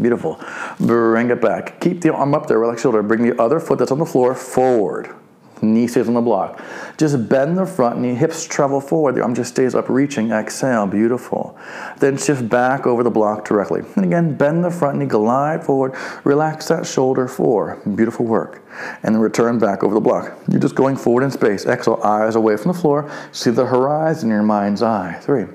Beautiful. 0.00 0.40
Bring 0.80 1.30
it 1.30 1.40
back. 1.40 1.80
Keep 1.80 2.02
the 2.02 2.12
arm 2.12 2.34
up 2.34 2.48
there, 2.48 2.58
relax 2.58 2.82
shoulder. 2.82 3.02
Bring 3.02 3.22
the 3.22 3.40
other 3.40 3.60
foot 3.60 3.78
that's 3.78 3.92
on 3.92 3.98
the 3.98 4.04
floor 4.04 4.34
forward. 4.34 5.14
Knee 5.62 5.86
stays 5.86 6.08
on 6.08 6.14
the 6.14 6.20
block. 6.20 6.62
Just 6.98 7.28
bend 7.28 7.56
the 7.56 7.66
front 7.66 7.98
knee, 7.98 8.14
hips 8.14 8.46
travel 8.46 8.80
forward. 8.80 9.14
The 9.14 9.22
arm 9.22 9.34
just 9.34 9.50
stays 9.50 9.74
up, 9.74 9.88
reaching. 9.88 10.30
Exhale, 10.30 10.86
beautiful. 10.86 11.58
Then 11.98 12.18
shift 12.18 12.48
back 12.48 12.86
over 12.86 13.02
the 13.02 13.10
block 13.10 13.46
directly. 13.46 13.82
And 13.96 14.04
again, 14.04 14.36
bend 14.36 14.64
the 14.64 14.70
front 14.70 14.98
knee, 14.98 15.06
glide 15.06 15.64
forward, 15.64 15.94
relax 16.24 16.68
that 16.68 16.86
shoulder, 16.86 17.26
four. 17.26 17.80
Beautiful 17.94 18.26
work. 18.26 18.62
And 19.02 19.14
then 19.14 19.22
return 19.22 19.58
back 19.58 19.82
over 19.82 19.94
the 19.94 20.00
block. 20.00 20.38
You're 20.48 20.60
just 20.60 20.74
going 20.74 20.96
forward 20.96 21.22
in 21.24 21.30
space. 21.30 21.64
Exhale, 21.64 22.00
eyes 22.02 22.34
away 22.34 22.56
from 22.56 22.72
the 22.72 22.78
floor. 22.78 23.10
See 23.32 23.50
the 23.50 23.66
horizon 23.66 24.28
in 24.28 24.34
your 24.34 24.42
mind's 24.42 24.82
eye. 24.82 25.18
Three 25.22 25.46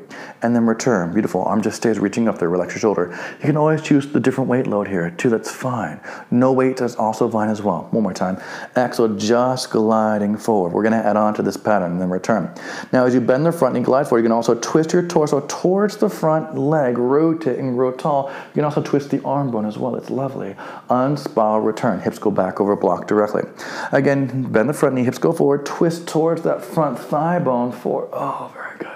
and 0.43 0.55
then 0.55 0.65
return. 0.65 1.13
Beautiful. 1.13 1.43
Arm 1.43 1.61
just 1.61 1.77
stays 1.77 1.99
reaching 1.99 2.27
up 2.27 2.39
there. 2.39 2.49
Relax 2.49 2.73
your 2.73 2.79
shoulder. 2.79 3.17
You 3.39 3.45
can 3.45 3.57
always 3.57 3.81
choose 3.81 4.07
the 4.07 4.19
different 4.19 4.49
weight 4.49 4.67
load 4.67 4.87
here. 4.87 5.09
too. 5.11 5.29
that's 5.29 5.51
fine. 5.51 5.99
No 6.29 6.51
weight, 6.51 6.77
that's 6.77 6.95
also 6.95 7.29
fine 7.29 7.49
as 7.49 7.61
well. 7.61 7.87
One 7.91 8.03
more 8.03 8.13
time. 8.13 8.41
Exhale, 8.75 9.15
just 9.15 9.69
gliding 9.69 10.37
forward. 10.37 10.73
We're 10.73 10.83
going 10.83 10.99
to 10.99 11.05
add 11.05 11.17
on 11.17 11.33
to 11.35 11.41
this 11.41 11.57
pattern 11.57 11.91
and 11.93 12.01
then 12.01 12.09
return. 12.09 12.53
Now, 12.91 13.05
as 13.05 13.13
you 13.13 13.21
bend 13.21 13.45
the 13.45 13.51
front 13.51 13.75
knee, 13.75 13.81
glide 13.81 14.07
forward, 14.07 14.21
you 14.21 14.25
can 14.25 14.31
also 14.31 14.55
twist 14.55 14.93
your 14.93 15.07
torso 15.07 15.45
towards 15.47 15.97
the 15.97 16.09
front 16.09 16.57
leg, 16.57 16.97
rotate 16.97 17.59
and 17.59 17.75
grow 17.75 17.91
tall. 17.91 18.29
You 18.29 18.53
can 18.55 18.65
also 18.65 18.81
twist 18.81 19.11
the 19.11 19.23
arm 19.23 19.51
bone 19.51 19.65
as 19.65 19.77
well. 19.77 19.95
It's 19.95 20.09
lovely. 20.09 20.55
Unspiral, 20.89 21.63
return. 21.63 21.99
Hips 21.99 22.19
go 22.19 22.31
back 22.31 22.59
over 22.59 22.75
block 22.75 23.07
directly. 23.07 23.43
Again, 23.91 24.51
bend 24.51 24.69
the 24.69 24.73
front 24.73 24.95
knee, 24.95 25.03
hips 25.03 25.17
go 25.17 25.31
forward, 25.31 25.65
twist 25.65 26.07
towards 26.07 26.41
that 26.43 26.63
front 26.63 26.97
thigh 26.97 27.39
bone 27.39 27.71
forward. 27.71 28.09
Oh, 28.13 28.51
very 28.53 28.77
good 28.79 28.90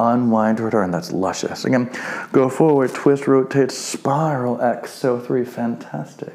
unwind, 0.00 0.58
return. 0.60 0.90
That's 0.90 1.12
luscious. 1.12 1.64
Again, 1.64 1.90
go 2.32 2.48
forward, 2.48 2.94
twist, 2.94 3.26
rotate, 3.26 3.70
spiral, 3.70 4.60
X. 4.60 4.90
So 4.90 5.20
three, 5.20 5.44
fantastic. 5.44 6.34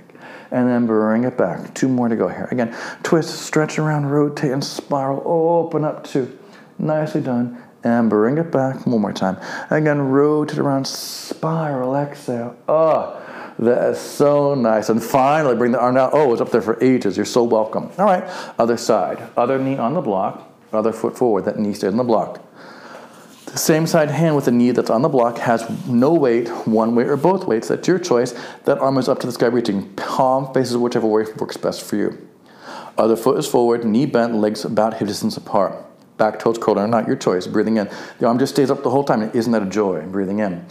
And 0.51 0.69
then 0.69 0.85
bring 0.85 1.23
it 1.23 1.37
back. 1.37 1.73
Two 1.73 1.87
more 1.89 2.07
to 2.07 2.15
go 2.15 2.27
here. 2.27 2.47
Again, 2.51 2.75
twist, 3.03 3.41
stretch 3.41 3.79
around, 3.79 4.05
rotate, 4.05 4.51
and 4.51 4.63
spiral. 4.63 5.21
Open 5.25 5.83
up 5.83 6.03
two. 6.03 6.37
Nicely 6.77 7.21
done. 7.21 7.61
And 7.83 8.09
bring 8.09 8.37
it 8.37 8.51
back 8.51 8.87
one 8.87 9.01
more 9.01 9.13
time. 9.13 9.37
Again, 9.69 9.99
rotate 10.01 10.57
around, 10.57 10.87
spiral, 10.87 11.95
exhale. 11.95 12.55
Oh, 12.67 13.21
that 13.59 13.91
is 13.91 13.99
so 13.99 14.55
nice. 14.55 14.89
And 14.89 15.03
finally, 15.03 15.55
bring 15.55 15.71
the 15.71 15.79
arm 15.79 15.95
down. 15.95 16.09
Oh, 16.13 16.31
it's 16.31 16.41
up 16.41 16.51
there 16.51 16.61
for 16.61 16.83
ages. 16.83 17.15
You're 17.15 17.25
so 17.25 17.43
welcome. 17.43 17.91
All 17.97 18.05
right, 18.05 18.23
other 18.57 18.77
side. 18.77 19.21
Other 19.37 19.59
knee 19.59 19.77
on 19.77 19.93
the 19.93 20.01
block, 20.01 20.51
other 20.73 20.91
foot 20.91 21.17
forward. 21.17 21.45
That 21.45 21.59
knee 21.59 21.73
stays 21.73 21.91
on 21.91 21.97
the 21.97 22.03
block. 22.03 22.41
Same 23.55 23.87
side 23.87 24.11
hand 24.11 24.35
with 24.35 24.45
the 24.45 24.51
knee 24.51 24.71
that's 24.71 24.89
on 24.89 25.01
the 25.01 25.07
block 25.07 25.37
has 25.37 25.65
no 25.87 26.13
weight, 26.13 26.49
one 26.67 26.93
weight 26.93 27.07
or 27.07 27.15
both 27.15 27.47
weights. 27.47 27.69
That's 27.69 27.87
your 27.87 27.99
choice. 27.99 28.33
That 28.65 28.79
arm 28.79 28.97
is 28.97 29.07
up 29.07 29.19
to 29.21 29.27
the 29.27 29.31
sky 29.31 29.45
reaching. 29.45 29.93
Palm 29.95 30.53
faces 30.53 30.75
whichever 30.75 31.07
way 31.07 31.25
works 31.37 31.55
best 31.55 31.81
for 31.83 31.95
you. 31.95 32.27
Other 32.97 33.15
foot 33.15 33.37
is 33.37 33.47
forward, 33.47 33.85
knee 33.85 34.07
bent, 34.07 34.35
legs 34.35 34.65
about 34.65 34.95
hip 34.95 35.07
distance 35.07 35.37
apart. 35.37 35.73
Back 36.17 36.39
toes 36.39 36.57
curled 36.57 36.77
are 36.77 36.87
not 36.87 37.07
your 37.07 37.15
choice. 37.15 37.47
Breathing 37.47 37.77
in. 37.77 37.89
The 38.19 38.27
arm 38.27 38.39
just 38.39 38.53
stays 38.53 38.69
up 38.69 38.83
the 38.83 38.89
whole 38.89 39.03
time. 39.05 39.31
Isn't 39.33 39.51
that 39.53 39.63
a 39.63 39.69
joy? 39.69 40.01
Breathing 40.01 40.39
in. 40.39 40.65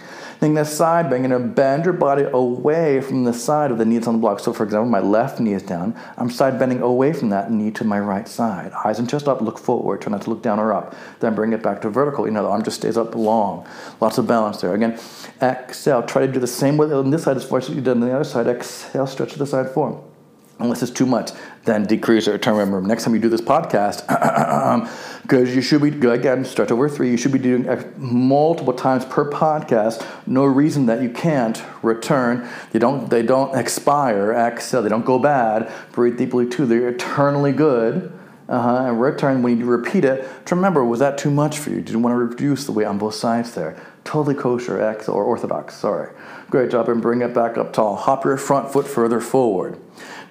The 0.53 0.65
side 0.65 1.09
bend, 1.09 1.25
you're 1.25 1.39
going 1.39 1.49
to 1.49 1.55
bend 1.55 1.87
your 1.87 1.95
body 1.95 2.25
away 2.25 3.01
from 3.01 3.25
the 3.25 3.33
side 3.33 3.71
of 3.71 3.79
the 3.79 3.87
knee 3.87 3.97
that's 3.97 4.07
on 4.07 4.17
the 4.17 4.21
block. 4.21 4.41
So, 4.41 4.53
for 4.53 4.63
example, 4.63 4.91
my 4.91 5.01
left 5.01 5.41
knee 5.41 5.55
is 5.55 5.63
down. 5.63 5.97
I'm 6.19 6.29
side 6.29 6.59
bending 6.59 6.83
away 6.83 7.15
from 7.15 7.31
that 7.31 7.51
knee 7.51 7.71
to 7.71 7.85
my 7.85 7.99
right 7.99 8.29
side. 8.29 8.71
Eyes 8.85 8.99
and 8.99 9.09
chest 9.09 9.27
up, 9.27 9.41
look 9.41 9.59
forward. 9.59 10.03
Try 10.03 10.13
not 10.13 10.21
to 10.23 10.31
look 10.31 10.43
down 10.43 10.61
or 10.61 10.71
up. 10.75 10.95
Then 11.21 11.35
bring 11.35 11.55
it 11.55 11.63
back 11.63 11.81
to 11.81 11.89
vertical. 11.89 12.27
You 12.27 12.33
know, 12.33 12.43
the 12.43 12.51
arm 12.51 12.63
just 12.63 12.77
stays 12.77 12.99
up 12.99 13.15
long. 13.15 13.67
Lots 14.03 14.19
of 14.19 14.27
balance 14.27 14.61
there. 14.61 14.75
Again, 14.75 15.01
exhale. 15.41 16.03
Try 16.03 16.27
to 16.27 16.31
do 16.33 16.41
the 16.41 16.47
same 16.47 16.77
way 16.77 16.93
on 16.93 17.09
this 17.09 17.23
side 17.23 17.39
as 17.39 17.45
far 17.45 17.59
as 17.59 17.71
you 17.71 17.77
did 17.77 17.89
on 17.89 18.01
the 18.01 18.15
other 18.15 18.25
side. 18.25 18.47
Exhale, 18.47 19.07
stretch 19.07 19.33
to 19.33 19.39
the 19.39 19.47
side 19.47 19.71
forward. 19.71 20.14
Unless 20.61 20.83
it's 20.83 20.93
too 20.93 21.07
much, 21.07 21.33
then 21.65 21.85
decrease 21.85 22.29
or 22.29 22.39
turn. 22.39 22.57
Remember, 22.57 22.81
next 22.81 23.05
time 23.05 23.15
you 23.15 23.21
do 23.21 23.29
this 23.29 23.41
podcast, 23.41 24.07
because 25.23 25.55
you 25.55 25.61
should 25.61 25.83
be 25.83 26.09
again 26.09 26.45
stretch 26.45 26.71
over 26.71 26.89
three. 26.89 27.11
You 27.11 27.17
should 27.17 27.33
be 27.33 27.41
doing 27.41 27.67
multiple 27.97 28.73
times 28.73 29.05
per 29.05 29.29
podcast. 29.29 30.07
No 30.29 30.45
reason 30.45 30.87
that 30.87 31.03
you 31.03 31.11
can't 31.11 31.61
return. 31.83 32.49
They 32.71 32.79
don't 32.79 33.11
they 33.11 33.23
don't 33.23 33.57
expire. 33.59 34.33
Exhale. 34.33 34.83
They 34.83 34.89
don't 34.89 35.05
go 35.05 35.19
bad. 35.19 35.73
Breathe 35.91 36.17
deeply 36.17 36.49
too. 36.49 36.67
They're 36.67 36.89
eternally 36.89 37.53
good. 37.53 38.13
Uh-huh. 38.49 38.89
And 38.89 39.01
return 39.01 39.43
when 39.43 39.59
you 39.59 39.65
repeat 39.65 40.05
it. 40.05 40.29
To 40.47 40.55
remember, 40.55 40.85
was 40.85 41.01
that 41.01 41.17
too 41.17 41.31
much 41.31 41.59
for 41.59 41.71
you? 41.71 41.77
Did 41.77 41.91
you 41.91 41.99
want 41.99 42.13
to 42.13 42.19
reduce 42.19 42.67
the 42.67 42.73
weight 42.73 42.85
on 42.85 42.99
both 42.99 43.15
sides 43.15 43.55
there? 43.55 43.81
Totally 44.05 44.35
kosher, 44.35 44.81
X 44.81 45.09
or 45.09 45.25
orthodox. 45.25 45.75
Sorry. 45.75 46.13
Great 46.51 46.71
job. 46.71 46.89
And 46.91 47.01
bring 47.01 47.23
it 47.23 47.33
back 47.33 47.57
up 47.57 47.73
tall. 47.73 47.97
Hop 47.97 48.25
your 48.25 48.37
front 48.37 48.71
foot 48.71 48.87
further 48.87 49.21
forward. 49.21 49.81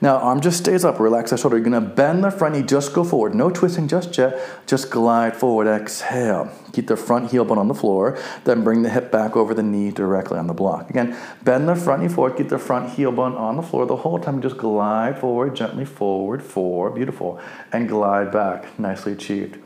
Now, 0.03 0.17
arm 0.17 0.41
just 0.41 0.57
stays 0.57 0.83
up. 0.83 0.99
Relax 0.99 1.29
that 1.29 1.39
shoulder. 1.39 1.57
You're 1.57 1.69
to 1.69 1.79
bend 1.79 2.25
the 2.25 2.29
front 2.29 2.55
knee. 2.55 2.61
Just 2.61 2.91
go 2.91 3.05
forward. 3.05 3.33
No 3.33 3.49
twisting 3.49 3.87
just 3.87 4.17
yet. 4.17 4.37
Just 4.67 4.91
glide 4.91 5.33
forward. 5.33 5.65
Exhale. 5.65 6.51
Keep 6.73 6.87
the 6.87 6.97
front 6.97 7.31
heel 7.31 7.45
bone 7.45 7.57
on 7.57 7.69
the 7.69 7.73
floor. 7.73 8.19
Then 8.43 8.65
bring 8.65 8.81
the 8.81 8.89
hip 8.89 9.13
back 9.13 9.37
over 9.37 9.53
the 9.53 9.63
knee 9.63 9.91
directly 9.91 10.37
on 10.37 10.47
the 10.47 10.53
block. 10.53 10.89
Again, 10.89 11.15
bend 11.41 11.69
the 11.69 11.75
front 11.77 12.01
knee 12.01 12.09
forward. 12.09 12.35
Keep 12.35 12.49
the 12.49 12.59
front 12.59 12.89
heel 12.89 13.13
bone 13.13 13.35
on 13.35 13.55
the 13.55 13.61
floor 13.63 13.85
the 13.85 13.95
whole 13.95 14.19
time. 14.19 14.41
Just 14.41 14.57
glide 14.57 15.19
forward, 15.19 15.55
gently 15.55 15.85
forward, 15.85 16.43
four. 16.43 16.89
Beautiful. 16.89 17.39
And 17.71 17.87
glide 17.87 18.29
back. 18.29 18.77
Nicely 18.77 19.13
achieved. 19.13 19.57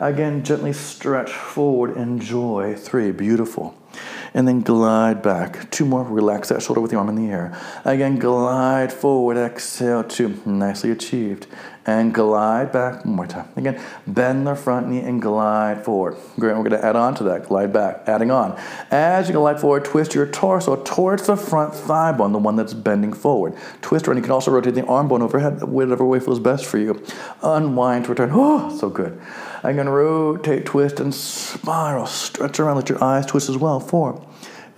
Again, 0.00 0.44
gently 0.44 0.74
stretch 0.74 1.32
forward. 1.32 1.96
Enjoy. 1.96 2.74
Three. 2.74 3.10
Beautiful 3.10 3.74
and 4.38 4.46
then 4.46 4.60
glide 4.60 5.20
back. 5.20 5.68
Two 5.72 5.84
more, 5.84 6.04
relax 6.04 6.50
that 6.50 6.62
shoulder 6.62 6.80
with 6.80 6.92
the 6.92 6.96
arm 6.96 7.08
in 7.08 7.16
the 7.16 7.28
air. 7.28 7.58
Again, 7.84 8.20
glide 8.20 8.92
forward, 8.92 9.36
exhale, 9.36 10.04
two, 10.04 10.40
nicely 10.46 10.92
achieved. 10.92 11.48
And 11.84 12.14
glide 12.14 12.70
back, 12.70 13.04
one 13.04 13.16
more 13.16 13.26
time. 13.26 13.48
Again, 13.56 13.80
bend 14.06 14.46
the 14.46 14.54
front 14.54 14.88
knee 14.88 15.00
and 15.00 15.20
glide 15.20 15.84
forward. 15.84 16.18
Great, 16.38 16.56
we're 16.56 16.62
gonna 16.62 16.82
add 16.82 16.94
on 16.94 17.16
to 17.16 17.24
that, 17.24 17.48
glide 17.48 17.72
back, 17.72 18.02
adding 18.06 18.30
on. 18.30 18.56
As 18.92 19.26
you 19.26 19.34
glide 19.34 19.58
forward, 19.58 19.86
twist 19.86 20.14
your 20.14 20.26
torso 20.26 20.76
towards 20.84 21.26
the 21.26 21.34
front 21.34 21.74
thigh 21.74 22.12
bone, 22.12 22.32
the 22.32 22.38
one 22.38 22.54
that's 22.54 22.74
bending 22.74 23.14
forward. 23.14 23.56
Twist 23.80 24.06
around, 24.06 24.18
you 24.18 24.22
can 24.22 24.32
also 24.32 24.52
rotate 24.52 24.74
the 24.74 24.84
arm 24.84 25.08
bone 25.08 25.22
overhead, 25.22 25.64
whatever 25.64 26.04
way 26.04 26.20
feels 26.20 26.38
best 26.38 26.64
for 26.66 26.78
you. 26.78 27.02
Unwind 27.42 28.04
to 28.04 28.10
return, 28.10 28.30
oh, 28.34 28.76
so 28.76 28.90
good. 28.90 29.18
I'm 29.64 29.74
gonna 29.74 29.90
rotate, 29.90 30.66
twist, 30.66 31.00
and 31.00 31.12
spiral. 31.12 32.06
Stretch 32.06 32.60
around, 32.60 32.76
let 32.76 32.90
your 32.90 33.02
eyes 33.02 33.24
twist 33.24 33.48
as 33.48 33.56
well. 33.56 33.80
Four, 33.80 34.27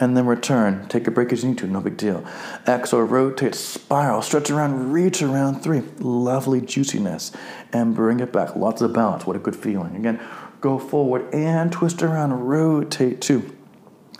and 0.00 0.16
then 0.16 0.26
return. 0.26 0.88
Take 0.88 1.06
a 1.06 1.10
break 1.10 1.32
as 1.32 1.42
you 1.42 1.50
need 1.50 1.58
to, 1.58 1.66
no 1.66 1.80
big 1.80 1.98
deal. 1.98 2.24
Exhale, 2.66 3.02
rotate, 3.02 3.54
spiral, 3.54 4.22
stretch 4.22 4.50
around, 4.50 4.92
reach 4.92 5.22
around 5.22 5.60
three. 5.62 5.82
Lovely 5.98 6.62
juiciness. 6.62 7.30
And 7.72 7.94
bring 7.94 8.18
it 8.20 8.32
back. 8.32 8.56
Lots 8.56 8.80
of 8.80 8.94
balance. 8.94 9.26
What 9.26 9.36
a 9.36 9.38
good 9.38 9.54
feeling. 9.54 9.94
Again, 9.94 10.18
go 10.60 10.78
forward 10.78 11.32
and 11.34 11.70
twist 11.70 12.02
around, 12.02 12.32
rotate 12.32 13.20
two. 13.20 13.54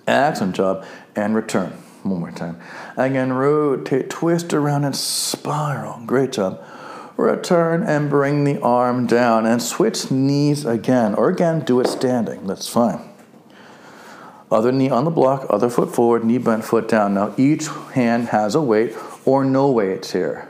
Excellent 0.06 0.54
job. 0.54 0.84
And 1.16 1.34
return. 1.34 1.72
One 2.02 2.20
more 2.20 2.30
time. 2.30 2.60
Again, 2.96 3.32
rotate, 3.32 4.10
twist 4.10 4.54
around, 4.54 4.84
and 4.84 4.96
spiral. 4.96 6.00
Great 6.06 6.32
job. 6.32 6.62
Return 7.16 7.82
and 7.82 8.08
bring 8.08 8.44
the 8.44 8.58
arm 8.62 9.06
down 9.06 9.44
and 9.44 9.60
switch 9.60 10.10
knees 10.10 10.64
again. 10.64 11.14
Or 11.14 11.28
again, 11.28 11.60
do 11.60 11.80
it 11.80 11.86
standing. 11.86 12.46
That's 12.46 12.68
fine. 12.68 13.09
Other 14.50 14.72
knee 14.72 14.90
on 14.90 15.04
the 15.04 15.10
block, 15.10 15.46
other 15.48 15.70
foot 15.70 15.94
forward, 15.94 16.24
knee 16.24 16.38
bent, 16.38 16.64
foot 16.64 16.88
down. 16.88 17.14
Now 17.14 17.34
each 17.36 17.68
hand 17.92 18.28
has 18.28 18.54
a 18.54 18.60
weight 18.60 18.96
or 19.24 19.44
no 19.44 19.70
weights 19.70 20.12
here. 20.12 20.48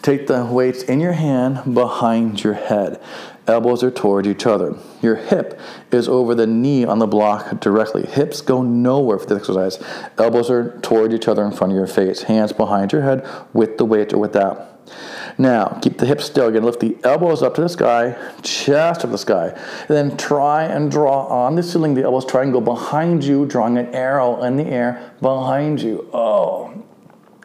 Take 0.00 0.26
the 0.26 0.44
weights 0.44 0.82
in 0.82 1.00
your 1.00 1.12
hand 1.12 1.74
behind 1.74 2.42
your 2.42 2.54
head. 2.54 3.00
Elbows 3.46 3.82
are 3.82 3.90
toward 3.90 4.26
each 4.26 4.46
other. 4.46 4.76
Your 5.00 5.16
hip 5.16 5.58
is 5.90 6.08
over 6.08 6.34
the 6.34 6.46
knee 6.46 6.84
on 6.84 7.00
the 7.00 7.06
block 7.06 7.60
directly. 7.60 8.06
Hips 8.06 8.40
go 8.40 8.62
nowhere 8.62 9.18
for 9.18 9.26
this 9.26 9.38
exercise. 9.38 9.82
Elbows 10.18 10.50
are 10.50 10.78
toward 10.80 11.12
each 11.12 11.26
other 11.26 11.44
in 11.44 11.52
front 11.52 11.72
of 11.72 11.76
your 11.76 11.88
face. 11.88 12.22
Hands 12.22 12.52
behind 12.52 12.92
your 12.92 13.02
head 13.02 13.26
with 13.52 13.78
the 13.78 13.84
weight 13.84 14.12
or 14.12 14.18
without. 14.18 14.68
Now, 15.38 15.78
keep 15.82 15.98
the 15.98 16.06
hips 16.06 16.24
still. 16.24 16.48
Again, 16.48 16.64
lift 16.64 16.80
the 16.80 16.96
elbows 17.04 17.42
up 17.42 17.54
to 17.56 17.60
the 17.60 17.68
sky, 17.68 18.16
chest 18.42 19.00
up 19.00 19.02
to 19.02 19.06
the 19.08 19.18
sky. 19.18 19.48
And 19.48 19.88
then 19.88 20.16
try 20.16 20.64
and 20.64 20.90
draw 20.90 21.26
on 21.26 21.54
the 21.54 21.62
ceiling. 21.62 21.94
The 21.94 22.02
elbows 22.02 22.26
try 22.26 22.42
and 22.42 22.52
go 22.52 22.60
behind 22.60 23.24
you, 23.24 23.46
drawing 23.46 23.78
an 23.78 23.94
arrow 23.94 24.42
in 24.42 24.56
the 24.56 24.66
air 24.66 25.12
behind 25.20 25.80
you. 25.80 26.08
Oh, 26.12 26.84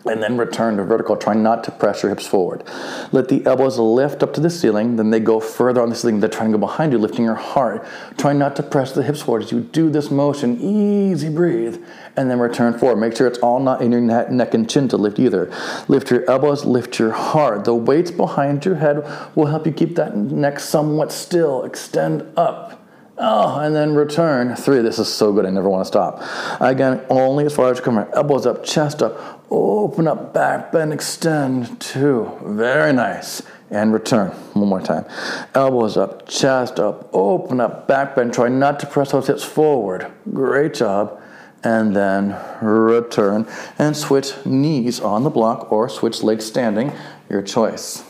and 0.08 0.22
then 0.22 0.38
return 0.38 0.78
to 0.78 0.84
vertical, 0.84 1.15
trying 1.15 1.43
not 1.43 1.63
to 1.65 1.72
press 1.72 2.04
your 2.04 2.10
hips 2.10 2.26
forward. 2.26 2.63
Let 3.12 3.30
the 3.30 3.46
elbows 3.46 3.78
lift 3.78 4.24
up 4.24 4.34
to 4.34 4.41
the 4.41 4.50
ceiling, 4.50 4.96
then 4.96 5.10
they 5.10 5.20
go 5.20 5.39
further 5.39 5.82
on 5.82 5.89
the 5.89 5.96
ceiling. 5.96 6.20
They're 6.20 6.30
trying 6.30 6.52
to 6.52 6.58
go 6.58 6.65
behind 6.65 6.91
you, 6.91 6.98
lifting 6.98 7.26
your 7.26 7.36
heart. 7.36 7.86
Try 8.17 8.34
not 8.34 8.56
to 8.58 8.63
press 8.63 8.91
the 8.91 9.04
hips 9.04 9.22
forward. 9.22 9.43
As 9.43 9.52
you 9.52 9.62
do 9.62 9.89
this 9.89 10.10
motion, 10.12 10.60
easy 10.60 11.30
breathe, 11.30 11.84
and 12.15 12.30
then 12.30 12.39
return 12.39 12.78
forward. 12.78 12.98
Make 12.98 13.15
sure 13.15 13.28
it's 13.28 13.39
all 13.39 13.60
not 13.60 13.82
in 13.82 13.91
your 13.91 14.02
neck 14.02 14.54
and 14.54 14.70
chin 14.70 14.88
to 14.89 14.98
lift 14.98 15.20
either. 15.20 15.52
Lift 15.88 16.12
your 16.12 16.30
elbows, 16.30 16.65
lift 16.65 17.00
your 17.00 17.12
heart. 17.12 17.65
The 17.65 17.76
weights 17.76 18.12
behind 18.12 18.65
your 18.65 18.76
head 18.76 19.06
will 19.36 19.48
help 19.48 19.65
you 19.65 19.72
keep 19.72 19.96
that 19.96 20.15
neck 20.15 20.60
somewhat 20.60 21.12
still. 21.12 21.63
Extend 21.63 22.26
up. 22.38 22.84
Oh, 23.20 23.60
and 23.60 23.76
then 23.76 23.96
return. 23.96 24.56
Three. 24.56 24.82
This 24.82 25.00
is 25.00 25.12
so 25.12 25.34
good. 25.34 25.43
I 25.48 25.50
never 25.50 25.67
want 25.67 25.84
to 25.84 25.88
stop. 25.88 26.22
Again, 26.62 27.04
only 27.10 27.48
as 27.48 27.56
far 27.56 27.72
as 27.72 27.80
you 27.80 27.84
come. 27.84 27.98
Elbows 27.98 28.46
up, 28.46 28.63
chest 28.63 29.02
up, 29.02 29.37
Open 29.50 30.08
up, 30.08 30.34
back 30.34 30.72
bend, 30.72 30.92
extend. 30.94 31.80
Two. 31.80 32.32
Very 32.44 32.94
nice. 32.94 33.42
and 33.70 33.92
return. 33.94 34.30
One 34.54 34.70
more 34.70 34.82
time. 34.82 35.06
Elbows 35.54 35.98
up, 35.98 36.28
chest 36.28 36.80
up, 36.80 37.10
open 37.14 37.60
up, 37.60 37.88
back 37.88 38.16
bend. 38.16 38.34
Try 38.34 38.48
not 38.48 38.80
to 38.82 38.86
press 38.88 39.12
those 39.12 39.28
hips 39.28 39.44
forward. 39.44 40.10
Great 40.34 40.74
job. 40.74 41.22
And 41.64 41.95
then 41.95 42.38
return 42.62 43.48
and 43.80 43.98
switch 43.98 44.34
knees 44.45 45.00
on 45.00 45.24
the 45.24 45.30
block 45.30 45.72
or 45.72 45.89
switch 45.89 46.22
legs 46.24 46.45
standing, 46.45 46.93
your 47.30 47.41
choice. 47.41 48.04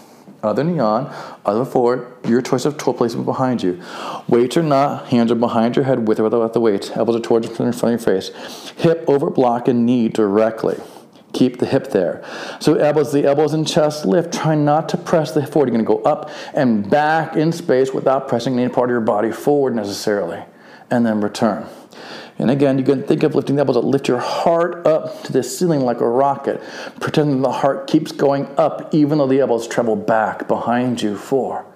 Other 0.44 0.64
knee 0.64 0.80
on, 0.80 1.12
other 1.46 1.66
forward, 1.66 2.14
your 2.28 2.42
choice 2.42 2.66
of 2.66 2.78
toe 2.78 2.94
placement 2.94 3.26
behind 3.26 3.64
you. 3.64 3.82
Weights 4.28 4.58
or 4.58 4.64
not, 4.64 5.08
hands 5.08 5.32
are 5.32 5.36
behind 5.36 5.76
your 5.76 5.86
head 5.86 6.08
with 6.08 6.20
or 6.20 6.24
without 6.24 6.54
the 6.54 6.60
weights. 6.60 6.92
Elbows 6.92 7.16
are 7.16 7.20
towards 7.20 7.48
in 7.48 7.56
front 7.56 7.82
of 7.82 7.84
your 7.84 7.98
face. 7.98 8.30
Hip 8.78 9.04
over 9.08 9.32
block 9.32 9.68
and 9.68 9.86
knee 9.86 10.10
directly. 10.10 10.78
Keep 11.38 11.60
the 11.60 11.68
hip 11.68 11.92
there. 11.92 12.26
So 12.60 12.74
elbows, 12.76 13.14
the 13.14 13.24
elbows 13.26 13.54
and 13.54 13.68
chest 13.68 14.08
lift. 14.08 14.34
Try 14.34 14.56
not 14.56 14.90
to 14.90 14.98
press 14.98 15.34
the 15.34 15.46
forward. 15.46 15.70
You're 15.70 15.84
going 15.84 15.86
to 15.86 16.04
go 16.04 16.10
up 16.10 16.32
and 16.56 16.90
back 16.90 17.36
in 17.36 17.52
space 17.52 17.94
without 17.94 18.28
pressing 18.28 18.58
any 18.58 18.70
part 18.74 18.90
of 18.90 18.94
your 18.94 19.02
body 19.02 19.32
forward 19.32 19.76
necessarily. 19.76 20.44
And 20.90 21.06
then 21.06 21.22
return. 21.22 21.68
And 22.40 22.50
again, 22.50 22.80
you 22.80 22.84
can 22.84 23.04
think 23.04 23.22
of 23.22 23.36
lifting 23.36 23.56
the 23.56 23.60
elbows 23.60 23.78
up. 23.78 23.84
Lift 23.84 24.08
your 24.08 24.18
heart 24.18 24.88
up 24.88 25.24
to 25.26 25.32
the 25.32 25.44
ceiling 25.44 25.82
like 25.82 26.02
a 26.02 26.10
rocket, 26.10 26.60
pretending 27.00 27.42
the 27.44 27.52
heart 27.52 27.86
keeps 27.86 28.12
going 28.12 28.48
up 28.58 28.92
even 28.96 29.20
though 29.20 29.28
the 29.28 29.40
elbows 29.40 29.68
travel 29.68 29.96
back 29.96 30.48
behind 30.48 31.04
you. 31.04 31.16
Four. 31.16 31.68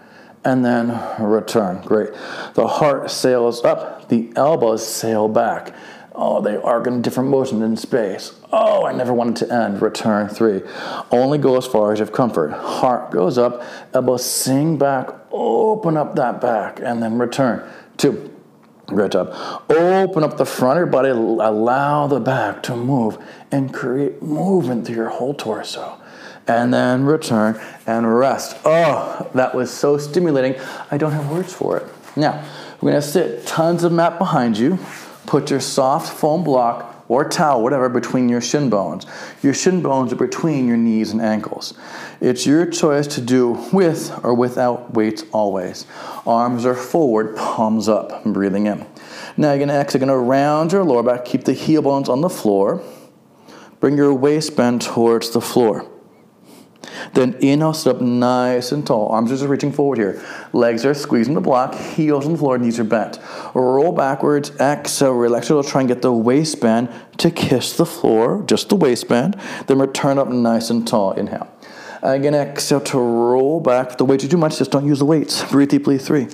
And 0.43 0.65
then 0.65 0.99
return. 1.23 1.83
Great. 1.85 2.09
The 2.55 2.65
heart 2.65 3.11
sails 3.11 3.63
up, 3.63 4.09
the 4.09 4.33
elbows 4.35 4.87
sail 4.87 5.27
back. 5.27 5.75
Oh, 6.23 6.39
they 6.39 6.55
arc 6.55 6.85
in 6.85 7.01
different 7.01 7.31
motions 7.31 7.63
in 7.63 7.75
space. 7.75 8.33
Oh, 8.53 8.85
I 8.85 8.93
never 8.93 9.11
wanted 9.11 9.37
to 9.37 9.51
end. 9.51 9.81
Return 9.81 10.27
three. 10.27 10.61
Only 11.09 11.39
go 11.39 11.57
as 11.57 11.65
far 11.65 11.91
as 11.91 11.97
you 11.97 12.05
have 12.05 12.13
comfort. 12.13 12.51
Heart 12.51 13.09
goes 13.09 13.39
up, 13.39 13.63
elbows 13.91 14.23
sing 14.23 14.77
back, 14.77 15.09
open 15.31 15.97
up 15.97 16.15
that 16.17 16.39
back, 16.39 16.79
and 16.79 17.01
then 17.01 17.17
return. 17.17 17.67
Two. 17.97 18.31
Great 18.85 19.13
job. 19.13 19.33
Open 19.67 20.23
up 20.23 20.37
the 20.37 20.45
front 20.45 20.77
of 20.77 20.81
your 20.81 20.91
body, 20.91 21.09
allow 21.09 22.05
the 22.05 22.19
back 22.19 22.61
to 22.63 22.75
move, 22.75 23.17
and 23.51 23.73
create 23.73 24.21
movement 24.21 24.85
through 24.85 24.97
your 24.97 25.09
whole 25.09 25.33
torso. 25.33 25.99
And 26.47 26.71
then 26.71 27.03
return 27.03 27.59
and 27.87 28.15
rest. 28.15 28.57
Oh, 28.63 29.27
that 29.33 29.55
was 29.55 29.71
so 29.71 29.97
stimulating. 29.97 30.61
I 30.91 30.99
don't 30.99 31.13
have 31.13 31.31
words 31.31 31.51
for 31.51 31.77
it. 31.77 31.87
Now, 32.15 32.47
we're 32.79 32.91
to 32.91 33.01
sit 33.01 33.47
tons 33.47 33.83
of 33.83 33.91
mat 33.91 34.19
behind 34.19 34.55
you. 34.55 34.77
Put 35.31 35.49
your 35.49 35.61
soft 35.61 36.11
foam 36.11 36.43
block 36.43 37.05
or 37.07 37.23
towel, 37.23 37.63
whatever, 37.63 37.87
between 37.87 38.27
your 38.27 38.41
shin 38.41 38.69
bones. 38.69 39.05
Your 39.41 39.53
shin 39.53 39.81
bones 39.81 40.11
are 40.11 40.17
between 40.17 40.67
your 40.67 40.75
knees 40.75 41.13
and 41.13 41.21
ankles. 41.21 41.73
It's 42.19 42.45
your 42.45 42.65
choice 42.65 43.07
to 43.15 43.21
do 43.21 43.51
with 43.71 44.11
or 44.25 44.33
without 44.33 44.93
weights 44.93 45.23
always. 45.31 45.85
Arms 46.27 46.65
are 46.65 46.75
forward, 46.75 47.37
palms 47.37 47.87
up, 47.87 48.25
breathing 48.25 48.65
in. 48.65 48.85
Now 49.37 49.53
you're 49.53 49.69
exhale, 49.69 50.01
going 50.01 50.09
to 50.09 50.17
round 50.17 50.73
your 50.73 50.83
lower 50.83 51.01
back, 51.01 51.23
keep 51.23 51.45
the 51.45 51.53
heel 51.53 51.81
bones 51.81 52.09
on 52.09 52.19
the 52.19 52.29
floor. 52.29 52.83
Bring 53.79 53.95
your 53.95 54.13
waistband 54.13 54.81
towards 54.81 55.29
the 55.29 55.39
floor. 55.39 55.89
Then 57.13 57.33
inhale, 57.35 57.73
sit 57.73 57.95
up 57.95 58.01
nice 58.01 58.71
and 58.71 58.85
tall. 58.85 59.09
Arms 59.09 59.31
are 59.31 59.35
just 59.35 59.47
reaching 59.47 59.71
forward 59.71 59.97
here. 59.97 60.23
Legs 60.53 60.85
are 60.85 60.93
squeezing 60.93 61.33
the 61.33 61.41
block, 61.41 61.75
heels 61.75 62.25
on 62.25 62.33
the 62.33 62.37
floor, 62.37 62.57
knees 62.57 62.79
are 62.79 62.83
bent. 62.83 63.19
Roll 63.53 63.91
backwards, 63.91 64.51
exhale, 64.59 65.13
relax 65.13 65.49
your 65.49 65.63
try 65.63 65.81
and 65.81 65.87
get 65.87 66.01
the 66.01 66.11
waistband 66.11 66.89
to 67.17 67.31
kiss 67.31 67.75
the 67.77 67.85
floor, 67.85 68.43
just 68.47 68.69
the 68.69 68.75
waistband. 68.75 69.39
Then 69.67 69.79
return 69.79 70.17
up 70.17 70.27
nice 70.29 70.69
and 70.69 70.87
tall. 70.87 71.11
Inhale. 71.13 71.47
Again, 72.01 72.33
exhale 72.33 72.81
to 72.81 72.97
roll 72.97 73.59
back. 73.59 73.91
If 73.91 73.97
the 73.97 74.05
weights 74.05 74.23
are 74.23 74.27
too 74.27 74.37
much, 74.37 74.57
just 74.57 74.71
don't 74.71 74.87
use 74.87 74.99
the 74.99 75.05
weights. 75.05 75.43
Breathe 75.51 75.69
deeply, 75.69 75.97
three. 75.97 76.27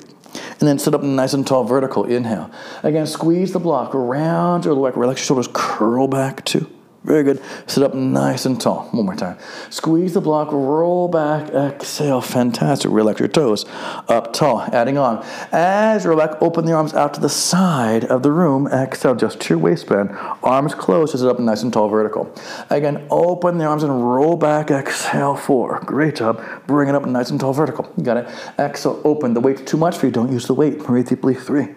And 0.59 0.67
then 0.67 0.79
sit 0.79 0.93
up 0.93 1.03
nice 1.03 1.33
and 1.33 1.45
tall, 1.45 1.63
vertical. 1.63 2.05
Inhale. 2.05 2.49
Again, 2.83 3.05
squeeze 3.05 3.51
the 3.51 3.59
block 3.59 3.93
around 3.93 4.65
your 4.65 4.81
back. 4.81 4.97
Relax 4.97 5.19
your 5.21 5.25
shoulders, 5.25 5.49
curl 5.51 6.07
back, 6.07 6.45
two. 6.45 6.69
Very 7.07 7.23
good. 7.23 7.41
Sit 7.67 7.83
up 7.83 7.93
nice 7.93 8.45
and 8.45 8.59
tall. 8.59 8.89
One 8.91 9.05
more 9.05 9.15
time. 9.15 9.37
Squeeze 9.69 10.13
the 10.13 10.19
block, 10.19 10.51
roll 10.51 11.07
back, 11.07 11.49
exhale. 11.51 12.19
Fantastic. 12.19 12.91
Relax 12.91 13.21
your 13.21 13.29
toes. 13.29 13.65
Up 14.09 14.33
tall. 14.33 14.59
Adding 14.73 14.97
on. 14.97 15.25
As 15.53 16.03
you 16.03 16.09
roll 16.09 16.19
back, 16.19 16.41
open 16.41 16.65
the 16.65 16.73
arms 16.73 16.93
out 16.93 17.13
to 17.13 17.21
the 17.21 17.29
side 17.29 18.03
of 18.03 18.23
the 18.23 18.31
room. 18.33 18.67
Exhale 18.67 19.15
just 19.15 19.39
to 19.39 19.53
your 19.53 19.59
waistband. 19.59 20.11
Arms 20.43 20.75
closed. 20.75 21.17
Sit 21.17 21.25
up 21.25 21.39
nice 21.39 21.63
and 21.63 21.71
tall, 21.71 21.87
vertical. 21.87 22.29
Again, 22.69 23.07
open 23.09 23.57
the 23.57 23.63
arms 23.63 23.83
and 23.83 24.13
roll 24.13 24.35
back. 24.35 24.69
Exhale. 24.69 25.37
Four. 25.37 25.79
Great 25.85 26.17
job. 26.17 26.43
Bring 26.67 26.89
it 26.89 26.95
up 26.95 27.05
nice 27.05 27.29
and 27.29 27.39
tall, 27.39 27.53
vertical. 27.53 27.89
You 27.95 28.03
got 28.03 28.17
it. 28.17 28.27
Exhale. 28.59 29.01
Open. 29.05 29.33
The 29.33 29.39
weight's 29.39 29.61
too 29.61 29.77
much 29.77 29.97
for 29.97 30.07
you. 30.07 30.11
Don't 30.11 30.31
use 30.31 30.45
the 30.45 30.53
weight. 30.53 30.79
Breathe 30.79 31.07
deeply. 31.07 31.35
Three. 31.35 31.69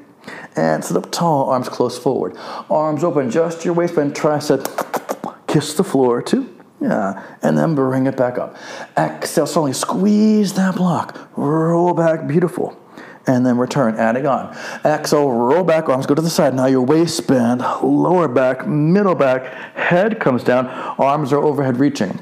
And 0.56 0.84
sit 0.84 0.96
up 0.96 1.10
tall, 1.10 1.48
arms 1.48 1.68
close 1.68 1.98
forward. 1.98 2.36
Arms 2.68 3.02
open, 3.02 3.30
just 3.30 3.64
your 3.64 3.72
waistband, 3.72 4.14
tricep 4.14 4.99
kiss 5.51 5.74
the 5.74 5.84
floor 5.84 6.22
too. 6.22 6.57
Yeah, 6.80 7.22
and 7.42 7.59
then 7.59 7.74
bring 7.74 8.07
it 8.07 8.16
back 8.16 8.38
up. 8.38 8.57
Exhale, 8.96 9.46
slowly 9.46 9.74
squeeze 9.74 10.55
that 10.55 10.76
block. 10.76 11.28
Roll 11.36 11.92
back, 11.92 12.26
beautiful. 12.26 12.74
And 13.26 13.44
then 13.44 13.59
return, 13.59 13.96
adding 13.96 14.26
on. 14.26 14.57
Exhale, 14.82 15.30
roll 15.30 15.62
back, 15.62 15.90
arms 15.90 16.07
go 16.07 16.14
to 16.14 16.22
the 16.22 16.30
side. 16.30 16.55
Now 16.55 16.66
your 16.66 16.80
waistband, 16.80 17.61
lower 17.82 18.28
back, 18.28 18.66
middle 18.66 19.14
back, 19.14 19.44
head 19.76 20.20
comes 20.20 20.42
down, 20.42 20.68
arms 20.68 21.34
are 21.34 21.42
overhead 21.42 21.78
reaching. 21.78 22.18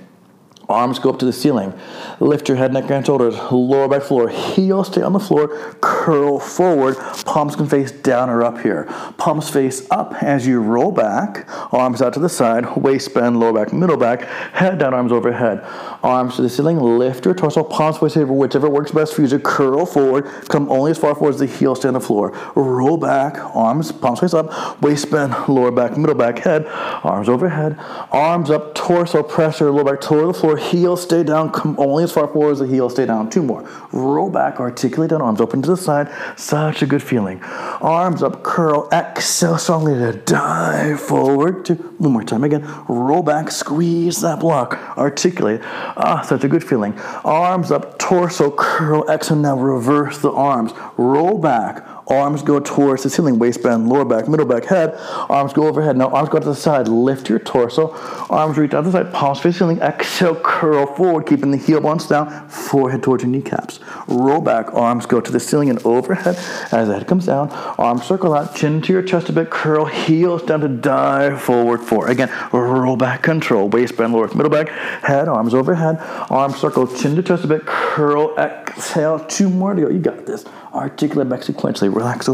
Arms 0.69 0.99
go 0.99 1.09
up 1.11 1.19
to 1.21 1.25
the 1.25 1.33
ceiling. 1.33 1.73
Lift 2.21 2.49
your 2.49 2.59
head, 2.59 2.75
neck, 2.75 2.91
and 2.91 3.05
shoulders. 3.05 3.37
Lower 3.51 3.89
back 3.89 4.03
floor. 4.03 4.29
Heels 4.29 4.89
stay 4.89 5.01
on 5.01 5.15
the 5.15 5.21
floor. 5.21 5.49
Curl 5.81 6.39
forward. 6.39 6.97
Palms 7.25 7.57
can 7.57 7.67
face 7.67 7.91
down 7.91 8.29
or 8.29 8.43
up 8.45 8.61
here. 8.61 8.85
Palms 9.17 9.49
face 9.49 9.87
up 9.91 10.23
as 10.23 10.47
you 10.47 10.61
roll 10.61 10.93
back. 10.93 11.49
Arms 11.73 12.03
out 12.03 12.13
to 12.15 12.21
the 12.21 12.29
side. 12.29 12.77
Waist 12.77 13.15
bend, 13.15 13.41
lower 13.41 13.53
back, 13.53 13.73
middle 13.73 13.97
back. 13.97 14.23
Head 14.53 14.79
down, 14.79 14.93
arms 14.93 15.11
overhead. 15.11 15.65
Arms 16.03 16.37
to 16.37 16.43
the 16.43 16.49
ceiling. 16.49 16.79
Lift 16.79 17.25
your 17.25 17.35
torso. 17.35 17.65
Palms 17.65 17.99
face 17.99 18.17
over 18.17 18.33
whichever 18.33 18.69
works 18.69 18.93
best 18.93 19.15
for 19.15 19.23
you 19.23 19.29
to 19.29 19.39
curl 19.39 19.87
forward. 19.87 20.27
Come 20.49 20.71
only 20.71 20.93
as 20.93 20.99
far 20.99 21.15
forward 21.15 21.35
as 21.35 21.41
the 21.41 21.47
heels 21.47 21.81
stay 21.81 21.89
on 21.89 21.95
the 21.95 22.01
floor. 22.01 22.37
Roll 22.55 22.97
back. 22.97 23.39
Arms, 23.57 23.93
palms 23.93 24.21
face 24.21 24.35
up. 24.35 24.81
Waist 24.83 25.11
bend, 25.11 25.35
lower 25.49 25.71
back, 25.71 25.97
middle 25.97 26.15
back, 26.15 26.39
head. 26.39 26.67
Arms 26.67 27.29
overhead. 27.29 27.77
Arms 28.13 28.51
up. 28.51 28.75
Torso 28.75 29.23
pressure. 29.23 29.71
Lower 29.71 29.85
back 29.85 30.01
toward 30.01 30.35
the 30.35 30.39
floor 30.39 30.57
heels 30.57 31.03
stay 31.03 31.23
down, 31.23 31.51
come 31.51 31.77
only 31.79 32.05
as 32.05 32.13
far 32.13 32.29
forward 32.29 32.53
as 32.53 32.59
the 32.61 32.67
heels 32.67 32.93
stay 32.93 33.07
down. 33.07 33.31
Two 33.31 33.43
more. 33.43 33.69
Roll 33.93 34.31
back, 34.31 34.61
articulate 34.61 35.11
down, 35.11 35.23
arms 35.23 35.41
open 35.41 35.63
to 35.63 35.71
the 35.71 35.77
side. 35.77 36.11
Such 36.37 36.83
a 36.83 36.87
good 36.87 37.03
feeling. 37.03 37.43
Arms 37.43 38.23
up, 38.23 38.43
curl, 38.43 38.89
exhale 38.93 39.59
strongly 39.59 39.95
to 39.95 40.13
dive 40.13 41.01
forward. 41.01 41.65
Two. 41.65 41.75
One 41.99 42.13
more 42.13 42.25
time 42.25 42.45
again. 42.45 42.63
Roll 42.89 43.23
back, 43.23 43.51
squeeze 43.51 44.21
that 44.21 44.41
block. 44.41 44.79
Articulate. 44.97 45.63
Ah, 45.97 46.23
such 46.23 46.45
a 46.45 46.49
good 46.49 46.65
feeling. 46.65 46.99
Arms 47.25 47.71
up, 47.71 47.99
torso, 47.99 48.51
curl, 48.51 49.09
exhale. 49.09 49.39
Now 49.39 49.57
reverse 49.57 50.19
the 50.19 50.31
arms. 50.31 50.73
Roll 50.97 51.39
back 51.39 51.87
Arms 52.09 52.43
go 52.43 52.59
towards 52.59 53.03
the 53.03 53.11
ceiling, 53.11 53.39
waistband, 53.39 53.89
lower 53.89 54.05
back, 54.05 54.29
middle 54.29 54.47
back, 54.47 54.65
head. 54.65 54.95
Arms 55.29 55.53
go 55.53 55.67
overhead. 55.67 55.97
Now 55.97 56.09
arms 56.09 56.29
go 56.29 56.39
to 56.39 56.45
the 56.45 56.55
side. 56.55 56.89
Lift 56.89 57.29
your 57.29 57.39
torso. 57.39 57.91
Arms 58.31 58.57
reach 58.57 58.73
out 58.73 58.85
to 58.85 58.91
the 58.91 59.05
side. 59.05 59.13
Palms 59.13 59.41
face 59.41 59.59
ceiling. 59.59 59.81
Exhale, 59.81 60.35
curl 60.37 60.87
forward, 60.95 61.27
keeping 61.27 61.51
the 61.51 61.59
heel 61.59 61.81
bones 61.81 62.07
down. 62.07 62.49
Forehead 62.49 63.03
towards 63.03 63.23
your 63.23 63.31
kneecaps. 63.31 63.81
Roll 64.07 64.41
back. 64.41 64.73
Arms 64.75 65.07
go 65.07 65.21
to 65.21 65.31
the 65.31 65.41
ceiling 65.41 65.71
and 65.71 65.85
overhead. 65.85 66.37
As 66.73 66.89
the 66.89 66.95
head 66.95 67.07
comes 67.07 67.27
down, 67.27 67.51
arms 67.51 68.05
circle 68.05 68.35
out. 68.35 68.55
Chin 68.55 68.81
to 68.83 68.93
your 68.93 69.03
chest 69.03 69.29
a 69.29 69.33
bit. 69.33 69.51
Curl. 69.51 69.85
Heels 69.85 70.43
down 70.43 70.61
to 70.61 70.69
dive 70.69 71.43
forward. 71.43 71.81
Four. 71.81 72.09
Again, 72.09 72.31
roll 72.53 72.97
back. 72.97 73.23
Control. 73.23 73.69
Waistband, 73.69 74.13
lower, 74.13 74.29
middle 74.29 74.51
back, 74.51 74.69
head. 74.69 75.29
Arms 75.29 75.53
overhead. 75.53 75.99
Arms 76.31 76.57
circle. 76.57 76.87
Chin 76.87 77.17
to 77.17 77.23
chest 77.23 77.45
a 77.45 77.49
bit. 77.49 77.67
Curl. 77.67 78.35
Exhale. 78.39 79.21
Two 79.21 79.51
more 79.51 79.75
to 79.75 79.83
go. 79.83 79.89
You 79.89 79.99
got 79.99 80.25
this. 80.25 80.45
Articulate 80.73 81.29
back 81.29 81.41
sequentially. 81.41 81.95
Relax 81.95 82.29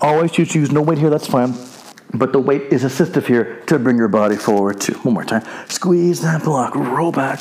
Always 0.00 0.32
choose 0.32 0.50
to 0.50 0.60
use 0.60 0.72
no 0.72 0.82
weight 0.82 0.98
here, 0.98 1.10
that's 1.10 1.26
fine. 1.26 1.54
But 2.14 2.32
the 2.32 2.40
weight 2.40 2.72
is 2.72 2.84
assistive 2.84 3.26
here 3.26 3.60
to 3.66 3.78
bring 3.78 3.98
your 3.98 4.08
body 4.08 4.36
forward 4.36 4.80
too. 4.80 4.94
One 4.94 5.14
more 5.14 5.24
time. 5.24 5.44
Squeeze 5.68 6.22
that 6.22 6.42
block, 6.42 6.74
roll 6.74 7.12
back. 7.12 7.40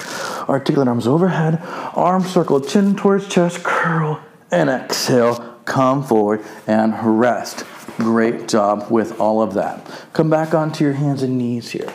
Articulate 0.49 0.89
arms 0.89 1.07
overhead, 1.07 1.61
arms 1.95 2.29
circle, 2.29 2.59
chin 2.59 2.95
towards 2.95 3.27
chest, 3.27 3.63
curl, 3.63 4.21
and 4.51 4.69
exhale. 4.69 5.55
Come 5.63 6.03
forward 6.03 6.43
and 6.65 7.19
rest. 7.19 7.63
Great 7.97 8.47
job 8.47 8.89
with 8.91 9.19
all 9.19 9.41
of 9.41 9.53
that. 9.53 9.85
Come 10.13 10.29
back 10.29 10.53
onto 10.53 10.83
your 10.83 10.93
hands 10.93 11.23
and 11.23 11.37
knees 11.37 11.71
here. 11.71 11.91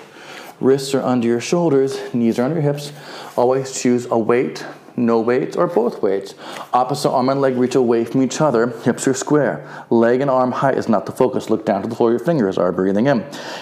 Wrists 0.61 0.95
are 0.95 1.03
under 1.03 1.27
your 1.27 1.41
shoulders, 1.41 1.99
knees 2.15 2.39
are 2.39 2.45
under 2.45 2.61
your 2.61 2.73
hips. 2.73 2.93
Always 3.37 3.81
choose 3.81 4.07
a 4.07 4.19
weight 4.19 4.65
no 4.97 5.21
weights 5.21 5.57
or 5.57 5.67
both 5.67 6.03
weights. 6.03 6.35
Opposite 6.73 7.11
arm 7.11 7.29
and 7.29 7.41
leg 7.41 7.57
reach 7.57 7.75
away 7.75 8.05
from 8.05 8.23
each 8.23 8.41
other, 8.41 8.69
hips 8.81 9.07
are 9.09 9.15
square. 9.15 9.69
Leg 9.91 10.21
and 10.21 10.31
arm 10.31 10.53
height 10.53 10.77
is 10.77 10.89
not 10.89 11.07
the 11.07 11.13
focus. 11.13 11.51
Look 11.51 11.67
down 11.67 11.83
to 11.83 11.89
the 11.89 11.95
floor, 11.95 12.11
your 12.11 12.19
fingers 12.19 12.59
are 12.59 12.73
breathing 12.73 13.07
in. 13.07 13.21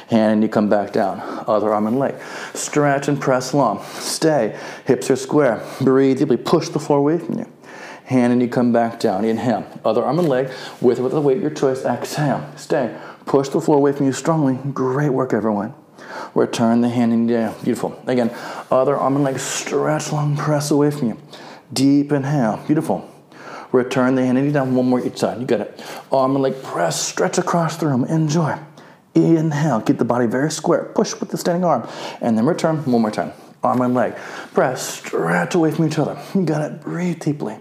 Hand 0.08 0.32
and 0.32 0.42
you 0.42 0.48
come 0.48 0.68
back 0.68 0.92
down. 0.92 1.20
Other 1.46 1.72
arm 1.72 1.86
and 1.86 1.98
leg. 1.98 2.14
Stretch 2.54 3.08
and 3.08 3.20
press 3.20 3.54
long. 3.54 3.82
Stay, 3.94 4.58
hips 4.86 5.10
are 5.10 5.16
square. 5.16 5.62
Breathe 5.80 6.18
deeply, 6.18 6.36
push 6.36 6.68
the 6.68 6.80
floor 6.80 6.98
away 6.98 7.18
from 7.18 7.38
you. 7.38 7.46
Hand 8.04 8.32
and 8.32 8.42
you 8.42 8.48
come 8.48 8.72
back 8.72 8.98
down. 8.98 9.24
Inhale. 9.24 9.64
Other 9.84 10.02
arm 10.02 10.18
and 10.18 10.28
leg, 10.28 10.50
with 10.80 10.98
or 10.98 11.04
without 11.04 11.18
the 11.18 11.20
weight, 11.20 11.38
your 11.38 11.50
choice. 11.50 11.84
Exhale. 11.84 12.44
Stay. 12.56 12.98
Push 13.24 13.50
the 13.50 13.60
floor 13.60 13.76
away 13.76 13.92
from 13.92 14.06
you 14.06 14.12
strongly. 14.12 14.58
Great 14.72 15.10
work, 15.10 15.32
everyone. 15.32 15.74
Return 16.34 16.80
the 16.80 16.88
hand 16.88 17.12
in 17.12 17.26
down. 17.26 17.54
Beautiful. 17.62 18.00
Again, 18.06 18.30
other 18.70 18.96
arm 18.96 19.16
and 19.16 19.24
leg 19.24 19.38
stretch 19.38 20.12
long, 20.12 20.36
press 20.36 20.70
away 20.70 20.90
from 20.90 21.08
you. 21.08 21.18
Deep 21.72 22.12
inhale. 22.12 22.62
Beautiful. 22.66 23.08
Return 23.72 24.16
the 24.16 24.24
hand 24.24 24.38
and 24.38 24.52
down. 24.52 24.74
One 24.74 24.88
more 24.88 25.04
each 25.04 25.18
side. 25.18 25.40
You 25.40 25.46
got 25.46 25.60
it. 25.60 25.80
Arm 26.10 26.34
and 26.34 26.42
leg 26.42 26.62
press, 26.62 27.00
stretch 27.00 27.38
across 27.38 27.76
the 27.76 27.86
room. 27.86 28.04
Enjoy. 28.04 28.58
Inhale. 29.14 29.80
Keep 29.80 29.98
the 29.98 30.04
body 30.04 30.26
very 30.26 30.50
square. 30.50 30.84
Push 30.94 31.18
with 31.20 31.30
the 31.30 31.38
standing 31.38 31.64
arm. 31.64 31.88
And 32.20 32.36
then 32.36 32.46
return 32.46 32.78
one 32.84 33.02
more 33.02 33.10
time. 33.10 33.32
Arm 33.62 33.80
and 33.82 33.94
leg. 33.94 34.16
Press, 34.54 34.98
stretch 34.98 35.54
away 35.54 35.70
from 35.70 35.86
each 35.86 35.98
other. 35.98 36.20
You 36.34 36.42
got 36.42 36.62
it. 36.62 36.80
Breathe 36.80 37.20
deeply. 37.20 37.58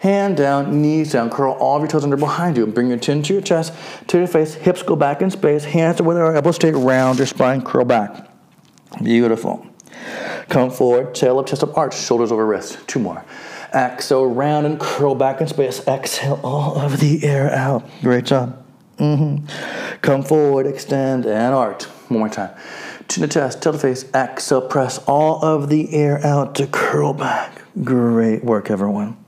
Hand 0.00 0.38
down, 0.38 0.80
knees 0.80 1.12
down, 1.12 1.28
curl 1.28 1.52
all 1.52 1.76
of 1.76 1.82
your 1.82 1.88
toes 1.88 2.04
under 2.04 2.16
behind 2.16 2.56
you. 2.56 2.66
Bring 2.66 2.88
your 2.88 2.98
chin 2.98 3.22
to 3.22 3.34
your 3.34 3.42
chest, 3.42 3.74
to 4.06 4.16
your 4.16 4.26
face, 4.26 4.54
hips 4.54 4.82
go 4.82 4.96
back 4.96 5.20
in 5.20 5.30
space, 5.30 5.64
hands 5.64 5.98
to 5.98 6.04
where 6.04 6.16
they 6.16 6.22
are, 6.22 6.34
elbows 6.34 6.56
straight, 6.56 6.72
round 6.74 7.18
your 7.18 7.26
spine, 7.26 7.60
curl 7.60 7.84
back. 7.84 8.30
Beautiful. 9.02 9.66
Come 10.48 10.70
forward, 10.70 11.14
tail 11.14 11.38
up, 11.38 11.46
chest 11.46 11.62
up, 11.62 11.76
arch, 11.76 11.94
shoulders 11.94 12.32
over 12.32 12.46
wrist. 12.46 12.78
Two 12.88 12.98
more. 12.98 13.22
Exhale, 13.74 14.26
round 14.26 14.64
and 14.64 14.80
curl 14.80 15.14
back 15.14 15.42
in 15.42 15.46
space. 15.46 15.86
Exhale 15.86 16.40
all 16.42 16.78
of 16.78 16.98
the 16.98 17.22
air 17.22 17.50
out. 17.50 17.86
Great 18.00 18.24
job. 18.24 18.64
Mm-hmm. 18.96 19.98
Come 20.00 20.22
forward, 20.22 20.66
extend, 20.66 21.26
and 21.26 21.54
arch. 21.54 21.84
One 22.08 22.20
more 22.20 22.28
time. 22.30 22.56
Chin 23.08 23.20
to 23.20 23.28
chest, 23.28 23.62
tail 23.62 23.74
to 23.74 23.78
face. 23.78 24.06
Exhale, 24.14 24.62
press 24.62 24.96
all 25.06 25.44
of 25.44 25.68
the 25.68 25.92
air 25.92 26.24
out 26.24 26.54
to 26.54 26.66
curl 26.66 27.12
back. 27.12 27.62
Great 27.84 28.42
work, 28.42 28.70
everyone. 28.70 29.19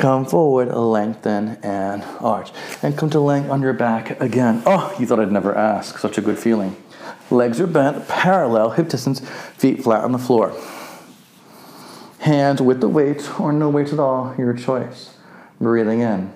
Come 0.00 0.24
forward, 0.24 0.74
lengthen, 0.74 1.58
and 1.62 2.02
arch. 2.20 2.52
And 2.82 2.96
come 2.96 3.10
to 3.10 3.20
length 3.20 3.50
on 3.50 3.60
your 3.60 3.74
back 3.74 4.18
again. 4.18 4.62
Oh, 4.64 4.96
you 4.98 5.04
thought 5.04 5.20
I'd 5.20 5.30
never 5.30 5.54
ask. 5.54 5.98
Such 5.98 6.16
a 6.16 6.22
good 6.22 6.38
feeling. 6.38 6.74
Legs 7.30 7.60
are 7.60 7.66
bent, 7.66 8.08
parallel, 8.08 8.70
hip 8.70 8.88
distance, 8.88 9.20
feet 9.20 9.82
flat 9.82 10.02
on 10.02 10.12
the 10.12 10.18
floor. 10.18 10.56
Hands 12.20 12.62
with 12.62 12.80
the 12.80 12.88
weight 12.88 13.38
or 13.38 13.52
no 13.52 13.68
weight 13.68 13.92
at 13.92 13.98
all, 13.98 14.34
your 14.38 14.54
choice. 14.54 15.18
Breathing 15.60 16.00
in. 16.00 16.32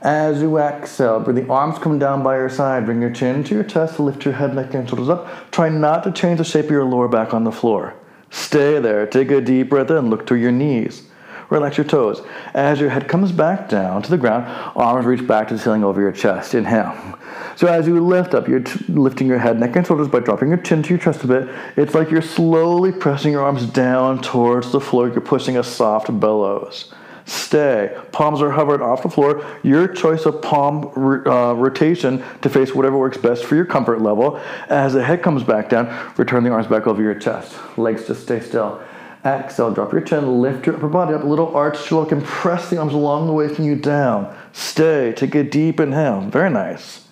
As 0.00 0.40
you 0.40 0.56
exhale, 0.56 1.20
bring 1.20 1.36
the 1.36 1.52
arms 1.52 1.78
come 1.78 1.98
down 1.98 2.22
by 2.22 2.38
your 2.38 2.48
side. 2.48 2.86
Bring 2.86 3.02
your 3.02 3.12
chin 3.12 3.44
to 3.44 3.54
your 3.54 3.64
chest, 3.64 4.00
lift 4.00 4.24
your 4.24 4.32
head, 4.32 4.54
neck, 4.54 4.72
and 4.72 4.88
shoulders 4.88 5.10
up. 5.10 5.50
Try 5.50 5.68
not 5.68 6.04
to 6.04 6.10
change 6.10 6.38
the 6.38 6.44
shape 6.44 6.64
of 6.64 6.70
your 6.70 6.86
lower 6.86 7.06
back 7.06 7.34
on 7.34 7.44
the 7.44 7.52
floor. 7.52 7.92
Stay 8.30 8.80
there. 8.80 9.06
Take 9.06 9.30
a 9.30 9.42
deep 9.42 9.68
breath 9.68 9.90
in. 9.90 10.08
Look 10.08 10.26
to 10.28 10.36
your 10.36 10.52
knees. 10.52 11.06
Relax 11.52 11.76
your 11.76 11.84
toes. 11.84 12.22
As 12.54 12.80
your 12.80 12.88
head 12.88 13.08
comes 13.08 13.30
back 13.30 13.68
down 13.68 14.00
to 14.02 14.10
the 14.10 14.16
ground, 14.16 14.46
arms 14.74 15.04
reach 15.04 15.26
back 15.26 15.48
to 15.48 15.54
the 15.54 15.60
ceiling 15.60 15.84
over 15.84 16.00
your 16.00 16.10
chest. 16.10 16.54
Inhale. 16.54 17.18
So 17.56 17.66
as 17.66 17.86
you 17.86 18.00
lift 18.00 18.32
up, 18.32 18.48
you're 18.48 18.60
t- 18.60 18.82
lifting 18.88 19.26
your 19.26 19.38
head, 19.38 19.60
neck, 19.60 19.76
and 19.76 19.86
shoulders 19.86 20.08
by 20.08 20.20
dropping 20.20 20.48
your 20.48 20.56
chin 20.56 20.82
to 20.82 20.88
your 20.88 20.98
chest 20.98 21.24
a 21.24 21.26
bit. 21.26 21.54
It's 21.76 21.94
like 21.94 22.10
you're 22.10 22.22
slowly 22.22 22.90
pressing 22.90 23.32
your 23.32 23.42
arms 23.42 23.66
down 23.66 24.22
towards 24.22 24.72
the 24.72 24.80
floor. 24.80 25.08
You're 25.08 25.20
pushing 25.20 25.58
a 25.58 25.62
soft 25.62 26.18
bellows. 26.18 26.90
Stay. 27.26 27.94
Palms 28.12 28.40
are 28.40 28.50
hovered 28.50 28.80
off 28.80 29.02
the 29.02 29.10
floor. 29.10 29.44
Your 29.62 29.86
choice 29.86 30.24
of 30.24 30.40
palm 30.40 30.86
uh, 31.26 31.52
rotation 31.52 32.24
to 32.40 32.48
face 32.48 32.74
whatever 32.74 32.96
works 32.96 33.18
best 33.18 33.44
for 33.44 33.56
your 33.56 33.66
comfort 33.66 34.00
level. 34.00 34.40
As 34.70 34.94
the 34.94 35.04
head 35.04 35.22
comes 35.22 35.44
back 35.44 35.68
down, 35.68 36.14
return 36.16 36.44
the 36.44 36.50
arms 36.50 36.66
back 36.66 36.86
over 36.86 37.02
your 37.02 37.14
chest. 37.14 37.54
Legs 37.76 38.06
just 38.06 38.22
stay 38.22 38.40
still. 38.40 38.82
Exhale, 39.24 39.72
drop 39.72 39.92
your 39.92 40.00
chin, 40.00 40.40
lift 40.40 40.66
your 40.66 40.76
upper 40.76 40.88
body 40.88 41.14
up, 41.14 41.22
a 41.22 41.26
little 41.26 41.54
arch 41.54 41.86
to 41.86 42.00
look, 42.00 42.10
and 42.10 42.24
press 42.24 42.70
the 42.70 42.78
arms 42.78 42.92
along 42.92 43.28
the 43.28 43.32
way 43.32 43.48
from 43.48 43.64
you 43.64 43.76
down. 43.76 44.36
Stay, 44.52 45.12
take 45.16 45.34
a 45.36 45.44
deep 45.44 45.78
inhale. 45.78 46.22
Very 46.22 46.50
nice. 46.50 47.06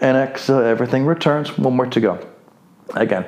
And 0.00 0.16
exhale, 0.16 0.58
everything 0.60 1.06
returns. 1.06 1.56
One 1.56 1.76
more 1.76 1.86
to 1.86 2.00
go. 2.00 2.26
Again. 2.94 3.24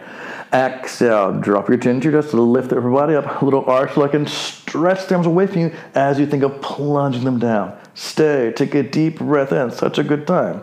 Exhale, 0.53 1.41
drop 1.41 1.69
your 1.69 1.79
chin 1.79 2.01
to 2.01 2.11
your 2.11 2.23
chest, 2.23 2.35
lift 2.35 2.69
the 2.69 2.79
upper 2.79 2.91
body 2.91 3.15
up, 3.15 3.41
a 3.41 3.45
little 3.45 3.65
arch 3.65 3.97
look, 3.97 4.13
and 4.13 4.29
stretch 4.29 5.07
the 5.07 5.15
arms 5.15 5.27
away 5.27 5.47
from 5.47 5.63
you 5.63 5.75
as 5.95 6.19
you 6.19 6.27
think 6.27 6.43
of 6.43 6.61
plunging 6.61 7.25
them 7.25 7.39
down. 7.39 7.77
Stay, 7.95 8.53
take 8.55 8.75
a 8.75 8.83
deep 8.83 9.19
breath 9.19 9.51
in. 9.51 9.71
Such 9.71 9.99
a 9.99 10.05
good 10.05 10.27
time 10.27 10.63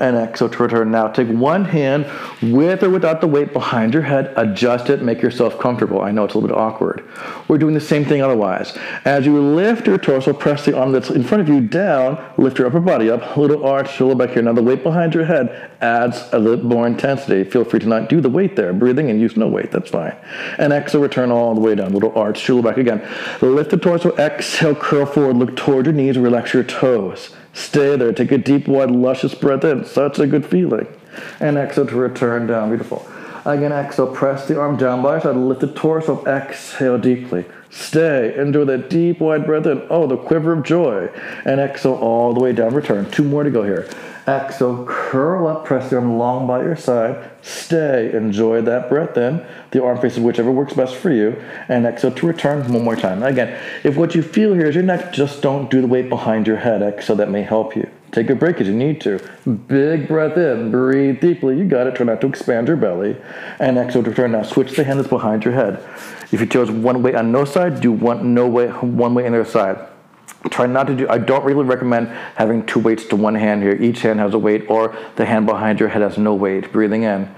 and 0.00 0.16
exhale 0.16 0.48
to 0.48 0.62
return. 0.62 0.90
Now 0.90 1.08
take 1.08 1.28
one 1.28 1.64
hand 1.64 2.06
with 2.42 2.82
or 2.82 2.90
without 2.90 3.20
the 3.20 3.26
weight 3.26 3.52
behind 3.52 3.94
your 3.94 4.02
head, 4.02 4.32
adjust 4.36 4.90
it, 4.90 5.02
make 5.02 5.20
yourself 5.22 5.58
comfortable. 5.58 6.00
I 6.00 6.10
know 6.10 6.24
it's 6.24 6.34
a 6.34 6.38
little 6.38 6.48
bit 6.48 6.58
awkward. 6.58 7.06
We're 7.48 7.58
doing 7.58 7.74
the 7.74 7.80
same 7.80 8.04
thing 8.04 8.22
otherwise. 8.22 8.76
As 9.04 9.26
you 9.26 9.40
lift 9.40 9.86
your 9.86 9.98
torso, 9.98 10.32
press 10.32 10.64
the 10.64 10.76
arm 10.76 10.92
that's 10.92 11.10
in 11.10 11.22
front 11.22 11.42
of 11.42 11.48
you 11.48 11.60
down, 11.60 12.18
lift 12.38 12.58
your 12.58 12.66
upper 12.66 12.80
body 12.80 13.10
up, 13.10 13.36
little 13.36 13.64
arch, 13.64 13.94
shoulder 13.94 14.14
back 14.14 14.30
here. 14.30 14.42
Now 14.42 14.54
the 14.54 14.62
weight 14.62 14.82
behind 14.82 15.14
your 15.14 15.26
head 15.26 15.70
adds 15.80 16.28
a 16.32 16.38
little 16.38 16.64
more 16.64 16.86
intensity. 16.86 17.44
Feel 17.44 17.64
free 17.64 17.80
to 17.80 17.86
not 17.86 18.08
do 18.08 18.20
the 18.20 18.30
weight 18.30 18.56
there. 18.56 18.72
Breathing 18.72 19.10
and 19.10 19.20
use 19.20 19.36
no 19.36 19.48
weight, 19.48 19.70
that's 19.70 19.90
fine. 19.90 20.16
And 20.58 20.72
exhale, 20.72 21.02
return 21.02 21.30
all 21.30 21.54
the 21.54 21.60
way 21.60 21.74
down, 21.74 21.92
little 21.92 22.16
arch, 22.16 22.38
shoulder 22.38 22.68
back 22.68 22.78
again. 22.78 23.06
Lift 23.40 23.70
the 23.70 23.76
torso, 23.76 24.16
exhale, 24.16 24.74
curl 24.74 25.04
forward, 25.04 25.36
look 25.36 25.56
toward 25.56 25.86
your 25.86 25.94
knees, 25.94 26.16
relax 26.16 26.54
your 26.54 26.64
toes. 26.64 27.34
Stay 27.52 27.96
there. 27.96 28.12
Take 28.12 28.32
a 28.32 28.38
deep, 28.38 28.68
wide, 28.68 28.90
luscious 28.90 29.34
breath 29.34 29.64
in. 29.64 29.84
Such 29.84 30.18
a 30.18 30.26
good 30.26 30.46
feeling. 30.46 30.86
And 31.40 31.56
exhale 31.56 31.86
to 31.86 31.96
return 31.96 32.46
down. 32.46 32.68
Beautiful. 32.68 33.06
Again, 33.44 33.72
exhale. 33.72 34.14
Press 34.14 34.46
the 34.46 34.60
arm 34.60 34.76
down 34.76 35.02
by 35.02 35.18
side. 35.18 35.36
Lift 35.36 35.60
the 35.60 35.72
torso. 35.72 36.24
Exhale 36.26 36.98
deeply. 36.98 37.44
Stay. 37.70 38.34
Enjoy 38.36 38.64
that 38.64 38.90
deep, 38.90 39.20
wide 39.20 39.46
breath 39.46 39.66
in. 39.66 39.82
Oh, 39.90 40.06
the 40.06 40.16
quiver 40.16 40.52
of 40.52 40.64
joy. 40.64 41.08
And 41.44 41.60
exhale 41.60 41.94
all 41.94 42.32
the 42.34 42.40
way 42.40 42.52
down. 42.52 42.74
Return. 42.74 43.10
Two 43.10 43.24
more 43.24 43.42
to 43.42 43.50
go 43.50 43.62
here. 43.62 43.88
Exhale, 44.30 44.86
curl 44.86 45.48
up, 45.48 45.64
press 45.64 45.90
the 45.90 45.96
arm 45.96 46.16
long 46.16 46.46
by 46.46 46.62
your 46.62 46.76
side. 46.76 47.30
Stay, 47.42 48.12
enjoy 48.12 48.62
that 48.62 48.88
breath 48.88 49.16
in. 49.16 49.44
The 49.72 49.82
arm 49.82 50.00
faces 50.00 50.20
whichever 50.20 50.52
works 50.52 50.72
best 50.72 50.94
for 50.94 51.10
you. 51.10 51.42
And 51.68 51.84
exhale 51.84 52.12
to 52.12 52.26
return 52.28 52.72
one 52.72 52.84
more 52.84 52.94
time. 52.94 53.24
Again, 53.24 53.60
if 53.82 53.96
what 53.96 54.14
you 54.14 54.22
feel 54.22 54.54
here 54.54 54.66
is 54.66 54.76
your 54.76 54.84
neck, 54.84 55.12
just 55.12 55.42
don't 55.42 55.68
do 55.68 55.80
the 55.80 55.88
weight 55.88 56.08
behind 56.08 56.46
your 56.46 56.58
head. 56.58 56.80
Exhale, 56.80 57.16
that 57.16 57.28
may 57.28 57.42
help 57.42 57.74
you. 57.74 57.90
Take 58.12 58.30
a 58.30 58.36
break 58.36 58.60
if 58.60 58.68
you 58.68 58.72
need 58.72 59.00
to. 59.00 59.18
Big 59.66 60.06
breath 60.06 60.36
in, 60.36 60.70
breathe 60.70 61.20
deeply. 61.20 61.58
You 61.58 61.64
got 61.64 61.88
it. 61.88 61.96
Try 61.96 62.06
not 62.06 62.20
to 62.20 62.28
expand 62.28 62.68
your 62.68 62.76
belly. 62.76 63.16
And 63.58 63.78
exhale 63.78 64.04
to 64.04 64.10
return. 64.10 64.32
Now 64.32 64.44
switch 64.44 64.76
the 64.76 64.84
hand 64.84 65.00
that's 65.00 65.08
behind 65.08 65.44
your 65.44 65.54
head. 65.54 65.82
If 66.30 66.38
you 66.38 66.46
chose 66.46 66.70
one 66.70 67.02
way 67.02 67.16
on 67.16 67.32
no 67.32 67.44
side, 67.44 67.80
do 67.80 67.90
one 67.90 68.32
no 68.32 68.46
way, 68.46 68.68
one 68.68 69.14
way 69.14 69.26
on 69.26 69.32
the 69.32 69.40
other 69.40 69.50
side 69.50 69.89
try 70.48 70.66
not 70.66 70.86
to 70.86 70.96
do 70.96 71.06
i 71.10 71.18
don't 71.18 71.44
really 71.44 71.64
recommend 71.64 72.08
having 72.36 72.64
two 72.64 72.80
weights 72.80 73.04
to 73.04 73.16
one 73.16 73.34
hand 73.34 73.62
here. 73.62 73.76
Each 73.80 74.00
hand 74.02 74.20
has 74.20 74.34
a 74.34 74.38
weight 74.38 74.68
or 74.68 74.96
the 75.16 75.24
hand 75.24 75.46
behind 75.46 75.80
your 75.80 75.88
head 75.88 76.02
has 76.02 76.18
no 76.18 76.34
weight. 76.34 76.72
Breathing 76.72 77.02
in. 77.02 77.32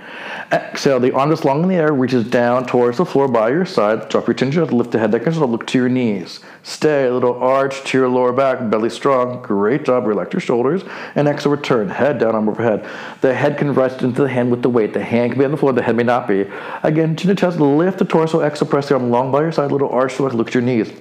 Exhale 0.53 1.01
the 1.01 1.13
arm 1.13 1.31
that's 1.31 1.45
long 1.45 1.63
in 1.63 1.69
the 1.69 1.75
air 1.75 1.93
reaches 1.93 2.29
down 2.29 2.67
towards 2.67 2.99
the 2.99 3.05
floor 3.05 3.29
by 3.29 3.51
your 3.51 3.65
side. 3.65 4.09
Drop 4.09 4.27
your 4.27 4.35
chin 4.35 4.51
lift 4.51 4.93
the 4.93 4.99
head 4.99 5.13
neck 5.13 5.27
and 5.27 5.37
look 5.37 5.67
to 5.69 5.79
your 5.79 5.89
knees. 5.89 6.41
Stay 6.63 7.07
a 7.07 7.13
little 7.13 7.35
arch 7.43 7.83
to 7.85 7.99
your 7.99 8.09
lower 8.09 8.33
back 8.33 8.71
belly 8.71 8.91
strong. 8.91 9.43
Great 9.43 9.85
job 9.85 10.07
relax 10.07 10.33
your 10.33 10.41
shoulders. 10.41 10.85
And 11.15 11.27
exhale 11.29 11.53
return 11.53 11.89
head 11.89 12.19
down 12.19 12.35
arm 12.35 12.49
overhead. 12.49 12.89
The 13.21 13.35
head 13.35 13.59
can 13.59 13.75
rest 13.75 14.03
into 14.03 14.23
the 14.23 14.29
hand 14.29 14.51
with 14.51 14.63
the 14.63 14.71
weight. 14.71 14.93
The 14.93 15.03
hand 15.03 15.33
can 15.33 15.39
be 15.39 15.45
on 15.45 15.51
the 15.51 15.57
floor 15.57 15.73
the 15.73 15.83
head 15.83 15.97
may 15.97 16.03
not 16.03 16.29
be. 16.29 16.47
Again 16.83 17.17
chin 17.17 17.29
to 17.29 17.35
chest 17.35 17.59
lift 17.59 17.99
the 17.99 18.05
torso 18.05 18.41
exhale 18.43 18.69
press 18.69 18.89
the 18.89 18.95
arm 18.95 19.11
long 19.11 19.33
by 19.33 19.41
your 19.41 19.53
side 19.53 19.73
little 19.73 19.91
arch 19.91 20.17
to 20.17 20.23
look 20.23 20.49
at 20.49 20.55
your 20.55 20.63
knees. 20.63 20.93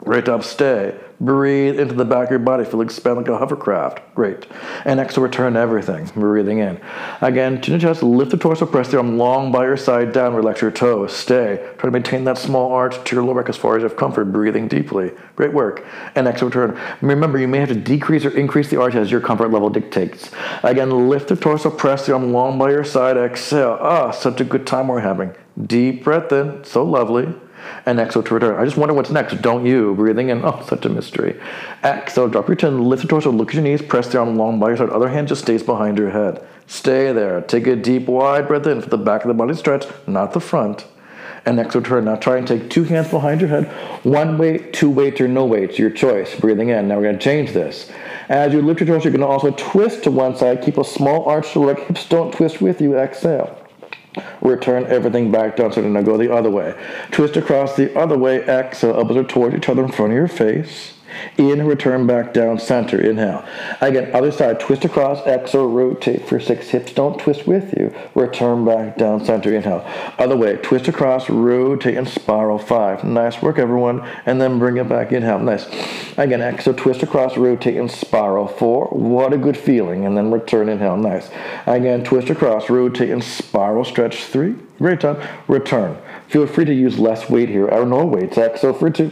Great 0.00 0.24
job. 0.24 0.44
Stay. 0.44 0.98
Breathe 1.20 1.80
into 1.80 1.94
the 1.94 2.04
back 2.04 2.26
of 2.26 2.30
your 2.30 2.38
body. 2.38 2.64
Feel 2.64 2.80
expand 2.80 3.16
like 3.16 3.28
a 3.28 3.36
hovercraft. 3.36 4.14
Great. 4.14 4.46
And 4.84 5.00
exhale, 5.00 5.24
return 5.24 5.56
everything. 5.56 6.08
Breathing 6.14 6.58
in. 6.58 6.80
Again, 7.20 7.60
chin 7.60 7.74
to 7.74 7.80
chest. 7.80 8.04
Lift 8.04 8.30
the 8.30 8.36
torso. 8.36 8.66
Press 8.66 8.88
the 8.92 8.98
arm 8.98 9.18
long 9.18 9.50
by 9.50 9.64
your 9.64 9.76
side 9.76 10.12
down. 10.12 10.34
Relax 10.34 10.60
your 10.60 10.70
toes. 10.70 11.12
Stay. 11.12 11.56
Try 11.78 11.88
to 11.88 11.90
maintain 11.90 12.22
that 12.24 12.38
small 12.38 12.70
arch 12.70 13.02
to 13.02 13.16
your 13.16 13.24
lower 13.24 13.42
back 13.42 13.48
as 13.48 13.56
far 13.56 13.76
as 13.76 13.80
you 13.80 13.88
have 13.88 13.96
comfort. 13.96 14.26
Breathing 14.26 14.68
deeply. 14.68 15.10
Great 15.34 15.52
work. 15.52 15.84
And 16.14 16.28
exhale, 16.28 16.50
return. 16.50 16.80
Remember, 17.00 17.36
you 17.36 17.48
may 17.48 17.58
have 17.58 17.70
to 17.70 17.74
decrease 17.74 18.24
or 18.24 18.30
increase 18.30 18.70
the 18.70 18.80
arch 18.80 18.94
as 18.94 19.10
your 19.10 19.20
comfort 19.20 19.50
level 19.50 19.70
dictates. 19.70 20.30
Again, 20.62 21.08
lift 21.08 21.28
the 21.28 21.36
torso. 21.36 21.68
Press 21.68 22.06
the 22.06 22.12
arm 22.12 22.32
long 22.32 22.58
by 22.58 22.70
your 22.70 22.84
side. 22.84 23.16
Exhale. 23.16 23.76
Ah, 23.80 24.12
such 24.12 24.40
a 24.40 24.44
good 24.44 24.68
time 24.68 24.86
we're 24.86 25.00
having. 25.00 25.34
Deep 25.66 26.04
breath 26.04 26.30
in. 26.30 26.62
So 26.62 26.84
lovely 26.84 27.34
and 27.86 27.98
exhale. 27.98 28.22
I 28.58 28.64
just 28.64 28.76
wonder 28.76 28.94
what's 28.94 29.10
next. 29.10 29.40
Don't 29.42 29.64
you? 29.66 29.94
Breathing 29.94 30.28
in. 30.28 30.44
Oh, 30.44 30.62
such 30.66 30.84
a 30.84 30.88
mystery. 30.88 31.40
Exhale, 31.84 32.28
drop 32.28 32.48
your 32.48 32.56
chin, 32.56 32.82
lift 32.84 33.02
the 33.02 33.08
torso, 33.08 33.30
look 33.32 33.48
at 33.48 33.54
your 33.54 33.62
knees, 33.62 33.82
press 33.82 34.14
arm 34.14 34.36
long 34.36 34.58
by 34.58 34.68
your 34.68 34.76
side. 34.76 34.90
Other 34.90 35.08
hand 35.08 35.28
just 35.28 35.42
stays 35.42 35.62
behind 35.62 35.98
your 35.98 36.10
head. 36.10 36.46
Stay 36.66 37.12
there. 37.12 37.40
Take 37.40 37.66
a 37.66 37.76
deep, 37.76 38.06
wide 38.06 38.46
breath 38.48 38.66
in 38.66 38.82
for 38.82 38.90
the 38.90 38.98
back 38.98 39.22
of 39.22 39.28
the 39.28 39.34
body 39.34 39.54
stretch, 39.54 39.86
not 40.06 40.32
the 40.32 40.40
front. 40.40 40.86
and 41.46 41.58
exhale. 41.58 42.02
Now 42.02 42.16
try 42.16 42.36
and 42.36 42.46
take 42.46 42.68
two 42.70 42.84
hands 42.84 43.08
behind 43.08 43.40
your 43.40 43.48
head. 43.48 43.66
One 44.04 44.38
weight, 44.38 44.72
two 44.74 44.90
weights, 44.90 45.20
or 45.20 45.28
no 45.28 45.46
weights, 45.46 45.78
your 45.78 45.90
choice. 45.90 46.38
Breathing 46.38 46.68
in. 46.68 46.88
Now 46.88 46.96
we're 46.96 47.04
going 47.04 47.18
to 47.18 47.24
change 47.24 47.52
this. 47.52 47.90
As 48.28 48.52
you 48.52 48.60
lift 48.60 48.80
your 48.80 48.86
torso, 48.86 49.04
you're 49.04 49.16
going 49.16 49.22
to 49.22 49.26
also 49.26 49.50
twist 49.52 50.04
to 50.04 50.10
one 50.10 50.36
side. 50.36 50.62
Keep 50.62 50.76
a 50.78 50.84
small 50.84 51.24
arch 51.24 51.52
to 51.52 51.60
the. 51.60 51.80
Hips 51.80 52.06
don't 52.08 52.32
twist 52.32 52.60
with 52.60 52.80
you. 52.80 52.98
Exhale. 52.98 53.57
Return 54.40 54.84
everything 54.86 55.30
back 55.30 55.56
down. 55.56 55.72
So 55.72 55.82
now 55.82 56.02
go 56.02 56.16
the 56.16 56.32
other 56.32 56.50
way. 56.50 56.74
Twist 57.10 57.36
across 57.36 57.76
the 57.76 57.96
other 57.98 58.18
way. 58.18 58.44
Exhale. 58.44 58.94
Elbows 58.94 59.16
are 59.16 59.24
towards 59.24 59.54
each 59.54 59.68
other 59.68 59.84
in 59.84 59.92
front 59.92 60.12
of 60.12 60.16
your 60.16 60.28
face. 60.28 60.94
In, 61.36 61.66
return 61.66 62.06
back 62.06 62.32
down, 62.32 62.58
center, 62.58 63.00
inhale. 63.00 63.44
Again, 63.80 64.14
other 64.14 64.32
side, 64.32 64.60
twist 64.60 64.84
across, 64.84 65.26
exhale, 65.26 65.68
rotate 65.68 66.26
for 66.28 66.40
six. 66.40 66.68
Hips 66.68 66.92
don't 66.92 67.18
twist 67.18 67.46
with 67.46 67.74
you. 67.78 67.94
Return 68.14 68.64
back 68.64 68.96
down, 68.96 69.24
center, 69.24 69.54
inhale. 69.54 69.84
Other 70.18 70.36
way, 70.36 70.56
twist 70.56 70.88
across, 70.88 71.28
rotate, 71.28 71.96
and 71.96 72.08
spiral, 72.08 72.58
five. 72.58 73.04
Nice 73.04 73.40
work, 73.40 73.58
everyone. 73.58 74.06
And 74.26 74.40
then 74.40 74.58
bring 74.58 74.76
it 74.76 74.88
back, 74.88 75.12
inhale, 75.12 75.38
nice. 75.38 75.66
Again, 76.16 76.40
exhale, 76.40 76.74
twist 76.74 77.02
across, 77.02 77.36
rotate, 77.36 77.76
and 77.76 77.90
spiral, 77.90 78.48
four. 78.48 78.86
What 78.86 79.32
a 79.32 79.38
good 79.38 79.56
feeling. 79.56 80.04
And 80.04 80.16
then 80.16 80.30
return, 80.30 80.68
inhale, 80.68 80.96
nice. 80.96 81.30
Again, 81.66 82.04
twist 82.04 82.30
across, 82.30 82.68
rotate, 82.68 83.10
and 83.10 83.22
spiral, 83.22 83.84
stretch, 83.84 84.24
three. 84.24 84.56
Great 84.78 85.00
job. 85.00 85.22
Return. 85.48 85.98
Feel 86.28 86.46
free 86.46 86.64
to 86.64 86.74
use 86.74 86.98
less 86.98 87.28
weight 87.28 87.48
here, 87.48 87.66
or 87.68 87.84
no 87.86 88.04
weights. 88.04 88.38
Exhale 88.38 88.72
for 88.72 88.90
two. 88.90 89.10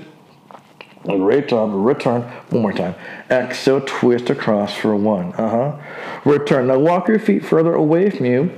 Great 1.06 1.48
job. 1.48 1.70
Return. 1.72 2.22
One 2.50 2.62
more 2.62 2.72
time. 2.72 2.94
Exhale, 3.30 3.80
twist 3.80 4.30
across 4.30 4.74
for 4.74 4.94
one. 4.96 5.32
Uh 5.34 5.48
huh. 5.48 6.20
Return. 6.24 6.66
Now 6.66 6.78
walk 6.78 7.08
your 7.08 7.18
feet 7.18 7.44
further 7.44 7.74
away 7.74 8.10
from 8.10 8.26
you 8.26 8.50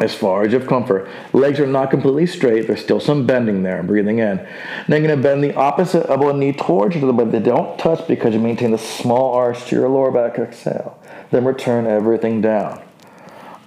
as 0.00 0.14
far 0.14 0.42
as 0.42 0.52
you 0.52 0.58
have 0.58 0.68
comfort. 0.68 1.08
Legs 1.32 1.58
are 1.58 1.66
not 1.66 1.90
completely 1.90 2.26
straight. 2.26 2.66
There's 2.66 2.82
still 2.82 3.00
some 3.00 3.26
bending 3.26 3.62
there. 3.62 3.82
Breathing 3.82 4.18
in. 4.18 4.36
Then 4.88 5.02
you're 5.02 5.08
going 5.08 5.16
to 5.16 5.22
bend 5.22 5.42
the 5.42 5.54
opposite 5.54 6.08
elbow 6.10 6.30
and 6.30 6.40
knee 6.40 6.52
towards 6.52 6.96
you, 6.96 7.12
but 7.12 7.32
they 7.32 7.40
don't 7.40 7.78
touch 7.78 8.06
because 8.06 8.34
you 8.34 8.40
maintain 8.40 8.72
the 8.72 8.78
small 8.78 9.34
arch 9.34 9.64
to 9.66 9.76
your 9.76 9.88
lower 9.88 10.10
back. 10.10 10.38
Exhale. 10.38 11.02
Then 11.30 11.44
return 11.44 11.86
everything 11.86 12.40
down. 12.40 12.85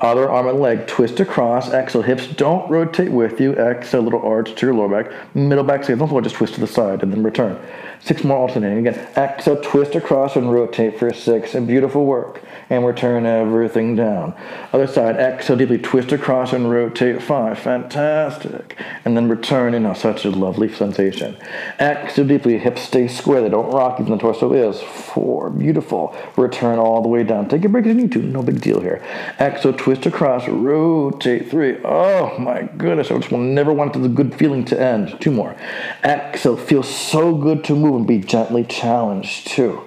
Other 0.01 0.29
arm 0.29 0.47
and 0.47 0.59
leg, 0.61 0.87
twist 0.87 1.19
across, 1.19 1.73
exhale, 1.73 2.01
hips 2.01 2.25
don't 2.27 2.69
rotate 2.69 3.11
with 3.11 3.41
you, 3.41 3.53
exhale, 3.55 4.01
little 4.01 4.21
arch 4.21 4.55
to 4.55 4.65
your 4.65 4.73
lower 4.73 5.03
back, 5.03 5.35
middle 5.35 5.63
back 5.65 5.81
the 5.85 6.07
floor, 6.07 6.21
just 6.21 6.35
twist 6.35 6.53
to 6.53 6.61
the 6.61 6.67
side 6.67 7.03
and 7.03 7.11
then 7.11 7.21
return. 7.21 7.59
Six 8.01 8.23
more 8.23 8.37
alternating. 8.37 8.87
Again, 8.87 9.07
exhale, 9.17 9.61
twist 9.61 9.95
across 9.95 10.35
and 10.35 10.51
rotate 10.51 10.97
for 10.97 11.13
six, 11.13 11.53
and 11.53 11.67
beautiful 11.67 12.05
work. 12.05 12.41
And 12.71 12.85
return 12.85 13.25
everything 13.25 13.95
down. 13.95 14.35
Other 14.71 14.85
side, 14.85 15.15
exhale 15.15 15.57
deeply, 15.57 15.79
twist 15.79 16.11
across 16.11 16.53
and 16.53 16.69
rotate 16.69 17.19
five, 17.19 17.57
fantastic. 17.57 18.77
And 19.03 19.17
then 19.17 19.27
return, 19.27 19.73
in 19.73 19.95
such 19.95 20.23
a 20.23 20.29
lovely 20.29 20.71
sensation. 20.71 21.35
Exhale 21.79 22.27
deeply, 22.27 22.59
hips 22.59 22.83
stay 22.83 23.07
square, 23.07 23.41
they 23.41 23.49
don't 23.49 23.73
rock 23.73 23.99
even 23.99 24.11
the 24.11 24.19
torso 24.19 24.53
is, 24.53 24.79
four, 24.81 25.49
beautiful. 25.49 26.15
Return 26.37 26.77
all 26.77 27.01
the 27.01 27.07
way 27.07 27.23
down. 27.23 27.49
Take 27.49 27.65
a 27.65 27.69
break 27.69 27.85
if 27.85 27.95
you 27.95 27.95
need 27.95 28.11
to, 28.11 28.19
no 28.19 28.43
big 28.43 28.61
deal 28.61 28.79
here. 28.79 29.03
Exhale, 29.39 29.73
twist 29.73 30.05
across, 30.05 30.47
rotate 30.47 31.49
three. 31.49 31.77
Oh 31.83 32.37
my 32.37 32.69
goodness, 32.77 33.09
I 33.09 33.17
just 33.17 33.31
will 33.31 33.39
never 33.39 33.73
want 33.73 33.93
the 33.93 34.07
good 34.07 34.35
feeling 34.35 34.63
to 34.65 34.79
end. 34.79 35.19
Two 35.19 35.31
more. 35.31 35.55
Exhale, 36.03 36.55
feels 36.55 36.87
so 36.87 37.33
good 37.33 37.63
to 37.63 37.75
move 37.75 37.88
and 37.95 38.07
be 38.07 38.19
gently 38.19 38.63
challenged 38.63 39.47
too. 39.47 39.81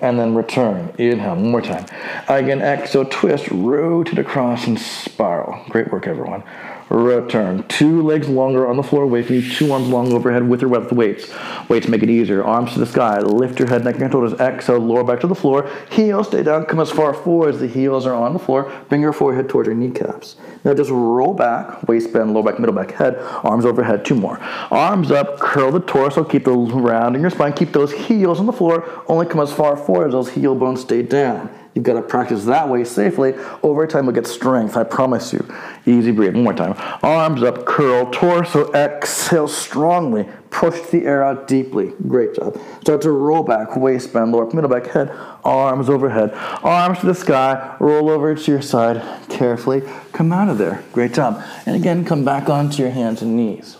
And 0.00 0.18
then 0.18 0.34
return. 0.34 0.94
Inhale, 0.96 1.34
one 1.34 1.50
more 1.50 1.60
time. 1.60 1.84
Again, 2.26 2.62
exhale, 2.62 3.04
twist, 3.04 3.48
rotate 3.50 4.18
across 4.18 4.66
and 4.66 4.78
spiral. 4.78 5.62
Great 5.68 5.92
work, 5.92 6.06
everyone. 6.06 6.42
Return. 6.90 7.62
Two 7.68 8.02
legs 8.02 8.28
longer 8.28 8.66
on 8.66 8.76
the 8.76 8.82
floor 8.82 9.04
away 9.04 9.22
from 9.22 9.36
you. 9.36 9.48
Two 9.48 9.70
arms 9.70 9.86
long 9.88 10.12
overhead 10.12 10.48
with 10.48 10.64
or 10.64 10.68
without 10.68 10.92
weights. 10.92 11.32
Weights 11.68 11.86
make 11.86 12.02
it 12.02 12.10
easier. 12.10 12.42
Arms 12.42 12.72
to 12.72 12.80
the 12.80 12.86
sky. 12.86 13.20
Lift 13.20 13.60
your 13.60 13.68
head, 13.68 13.84
neck, 13.84 14.00
and 14.00 14.10
shoulders. 14.10 14.32
Exhale, 14.40 14.80
lower 14.80 15.04
back 15.04 15.20
to 15.20 15.28
the 15.28 15.34
floor. 15.36 15.70
Heels 15.92 16.26
stay 16.26 16.42
down. 16.42 16.66
Come 16.66 16.80
as 16.80 16.90
far 16.90 17.14
forward 17.14 17.54
as 17.54 17.60
the 17.60 17.68
heels 17.68 18.06
are 18.06 18.14
on 18.14 18.32
the 18.32 18.40
floor. 18.40 18.72
Bring 18.88 19.02
your 19.02 19.12
forehead 19.12 19.48
towards 19.48 19.68
your 19.68 19.76
kneecaps. 19.76 20.34
Now 20.64 20.74
just 20.74 20.90
roll 20.90 21.32
back, 21.32 21.88
waist 21.88 22.12
bend, 22.12 22.34
lower 22.34 22.42
back, 22.42 22.58
middle 22.58 22.74
back, 22.74 22.90
head, 22.90 23.16
arms 23.44 23.64
overhead, 23.64 24.04
two 24.04 24.16
more. 24.16 24.40
Arms 24.70 25.10
up, 25.10 25.38
curl 25.38 25.70
the 25.70 25.80
torso, 25.80 26.24
keep 26.24 26.44
the 26.44 26.52
round 26.52 27.14
in 27.14 27.22
your 27.22 27.30
spine, 27.30 27.52
keep 27.52 27.72
those 27.72 27.92
heels 27.92 28.40
on 28.40 28.46
the 28.46 28.52
floor, 28.52 29.04
only 29.06 29.26
come 29.26 29.40
as 29.40 29.52
far 29.52 29.76
forward 29.76 30.08
as 30.08 30.12
those 30.12 30.30
heel 30.30 30.54
bones 30.54 30.80
stay 30.80 31.02
down. 31.02 31.48
You've 31.74 31.84
got 31.84 31.94
to 31.94 32.02
practice 32.02 32.44
that 32.46 32.68
way 32.68 32.82
safely. 32.82 33.34
Over 33.62 33.86
time, 33.86 34.04
you'll 34.04 34.14
get 34.14 34.26
strength, 34.26 34.76
I 34.76 34.82
promise 34.82 35.32
you. 35.32 35.46
Easy 35.86 36.10
breathe. 36.10 36.34
One 36.34 36.44
more 36.44 36.52
time. 36.52 36.74
Arms 37.02 37.42
up, 37.42 37.64
curl, 37.64 38.10
torso, 38.10 38.72
exhale 38.72 39.46
strongly. 39.46 40.28
Push 40.50 40.80
the 40.90 41.06
air 41.06 41.22
out 41.22 41.46
deeply. 41.46 41.92
Great 42.08 42.34
job. 42.34 42.60
Start 42.80 43.02
to 43.02 43.12
roll 43.12 43.44
back, 43.44 43.76
waist 43.76 44.12
bend, 44.12 44.32
lower, 44.32 44.46
middle 44.52 44.68
back, 44.68 44.86
head, 44.86 45.10
arms 45.44 45.88
overhead, 45.88 46.32
arms 46.64 46.98
to 47.00 47.06
the 47.06 47.14
sky, 47.14 47.76
roll 47.78 48.10
over 48.10 48.34
to 48.34 48.50
your 48.50 48.62
side 48.62 49.00
carefully. 49.28 49.82
Come 50.12 50.32
out 50.32 50.48
of 50.48 50.58
there. 50.58 50.82
Great 50.92 51.14
job. 51.14 51.40
And 51.66 51.76
again, 51.76 52.04
come 52.04 52.24
back 52.24 52.48
onto 52.48 52.82
your 52.82 52.90
hands 52.90 53.22
and 53.22 53.36
knees. 53.36 53.76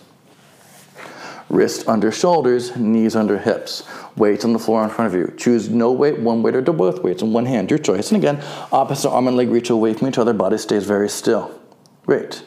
Wrist 1.51 1.85
under 1.85 2.13
shoulders, 2.13 2.77
knees 2.77 3.13
under 3.13 3.37
hips. 3.37 3.83
Weights 4.15 4.45
on 4.45 4.53
the 4.53 4.59
floor 4.59 4.85
in 4.85 4.89
front 4.89 5.13
of 5.13 5.19
you. 5.19 5.33
Choose 5.35 5.67
no 5.67 5.91
weight, 5.91 6.17
one 6.17 6.41
weight, 6.41 6.55
or 6.55 6.61
do 6.61 6.71
both 6.71 7.03
weights 7.03 7.21
in 7.21 7.33
one 7.33 7.45
hand. 7.45 7.69
Your 7.69 7.77
choice. 7.77 8.09
And 8.09 8.23
again, 8.23 8.41
opposite 8.71 9.09
arm 9.09 9.27
and 9.27 9.35
leg 9.35 9.49
reach 9.49 9.69
away 9.69 9.93
from 9.93 10.07
each 10.07 10.17
other. 10.17 10.31
Body 10.31 10.57
stays 10.57 10.85
very 10.85 11.09
still. 11.09 11.59
Great. 12.05 12.45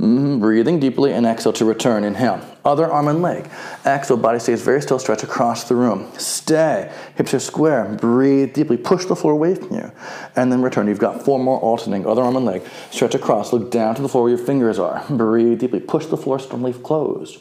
Mm-hmm. 0.00 0.38
Breathing 0.38 0.78
deeply 0.78 1.12
and 1.12 1.26
exhale 1.26 1.52
to 1.54 1.64
return. 1.64 2.04
Inhale. 2.04 2.40
Other 2.64 2.86
arm 2.86 3.08
and 3.08 3.20
leg. 3.20 3.50
Exhale, 3.84 4.16
body 4.16 4.38
stays 4.38 4.62
very 4.62 4.80
still. 4.80 5.00
Stretch 5.00 5.24
across 5.24 5.64
the 5.64 5.74
room. 5.74 6.08
Stay. 6.16 6.92
Hips 7.16 7.34
are 7.34 7.40
square. 7.40 7.96
Breathe 8.00 8.54
deeply. 8.54 8.76
Push 8.76 9.06
the 9.06 9.16
floor 9.16 9.32
away 9.32 9.56
from 9.56 9.74
you. 9.74 9.90
And 10.36 10.52
then 10.52 10.62
return. 10.62 10.86
You've 10.86 11.00
got 11.00 11.24
four 11.24 11.40
more 11.40 11.58
alternating. 11.58 12.06
Other 12.06 12.22
arm 12.22 12.36
and 12.36 12.46
leg. 12.46 12.62
Stretch 12.92 13.16
across. 13.16 13.52
Look 13.52 13.72
down 13.72 13.96
to 13.96 14.02
the 14.02 14.08
floor 14.08 14.24
where 14.24 14.36
your 14.36 14.46
fingers 14.46 14.78
are. 14.78 15.04
Breathe 15.10 15.58
deeply. 15.58 15.80
Push 15.80 16.06
the 16.06 16.16
floor 16.16 16.38
strongly 16.38 16.74
closed. 16.74 17.40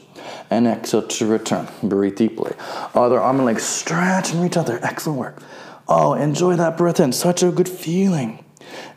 And 0.49 0.65
exhale 0.65 1.05
to 1.05 1.27
return. 1.27 1.67
Breathe 1.83 2.15
deeply. 2.15 2.53
Other 2.95 3.19
arm 3.19 3.37
and 3.37 3.45
leg. 3.45 3.59
Stretch 3.59 4.33
and 4.33 4.41
reach 4.41 4.57
out 4.57 4.65
there. 4.65 4.83
Excellent 4.83 5.19
work. 5.19 5.43
Oh, 5.87 6.13
enjoy 6.13 6.55
that 6.55 6.75
breath 6.75 6.99
in. 6.99 7.13
Such 7.13 7.43
a 7.43 7.51
good 7.51 7.69
feeling 7.69 8.43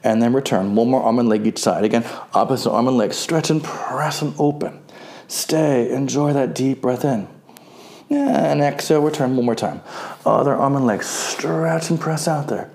and 0.02 0.22
then 0.22 0.32
return. 0.32 0.74
One 0.74 0.90
more 0.90 1.02
arm 1.02 1.18
and 1.18 1.28
leg 1.28 1.46
each 1.46 1.58
side. 1.58 1.84
Again, 1.84 2.04
opposite 2.34 2.70
arm 2.70 2.88
and 2.88 2.96
leg. 2.96 3.12
Stretch 3.12 3.50
and 3.50 3.62
press 3.62 4.22
and 4.22 4.34
open. 4.38 4.80
Stay. 5.28 5.90
Enjoy 5.90 6.32
that 6.32 6.54
deep 6.54 6.80
breath 6.80 7.04
in. 7.04 7.28
And 8.10 8.60
exhale, 8.60 9.00
return 9.00 9.36
one 9.36 9.46
more 9.46 9.54
time. 9.54 9.82
Other 10.26 10.54
arm 10.54 10.74
and 10.74 10.86
leg. 10.86 11.02
Stretch 11.02 11.90
and 11.90 12.00
press 12.00 12.26
out 12.26 12.48
there. 12.48 12.70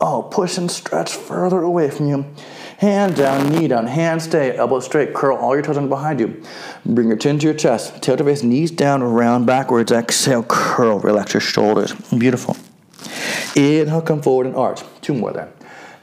Oh, 0.00 0.22
push 0.22 0.56
and 0.56 0.70
stretch 0.70 1.12
further 1.12 1.60
away 1.60 1.90
from 1.90 2.08
you. 2.08 2.24
Hand 2.78 3.16
down, 3.16 3.50
knee 3.50 3.68
down, 3.68 3.86
hand 3.86 4.22
stay, 4.22 4.56
elbow 4.56 4.80
straight, 4.80 5.12
curl 5.12 5.36
all 5.36 5.54
your 5.54 5.62
toes 5.62 5.76
in 5.76 5.90
behind 5.90 6.18
you. 6.18 6.42
Bring 6.86 7.08
your 7.08 7.18
chin 7.18 7.38
to 7.38 7.44
your 7.44 7.52
chest, 7.54 8.00
tail 8.00 8.16
to 8.16 8.24
face, 8.24 8.42
knees 8.42 8.70
down, 8.70 9.02
round 9.02 9.44
backwards. 9.44 9.92
Exhale, 9.92 10.44
curl, 10.44 10.98
relax 11.00 11.34
your 11.34 11.42
shoulders. 11.42 11.92
Beautiful. 12.16 12.56
Inhale, 13.54 14.00
come 14.00 14.22
forward 14.22 14.46
and 14.46 14.56
arch. 14.56 14.80
Two 15.02 15.12
more 15.12 15.30
there. 15.34 15.52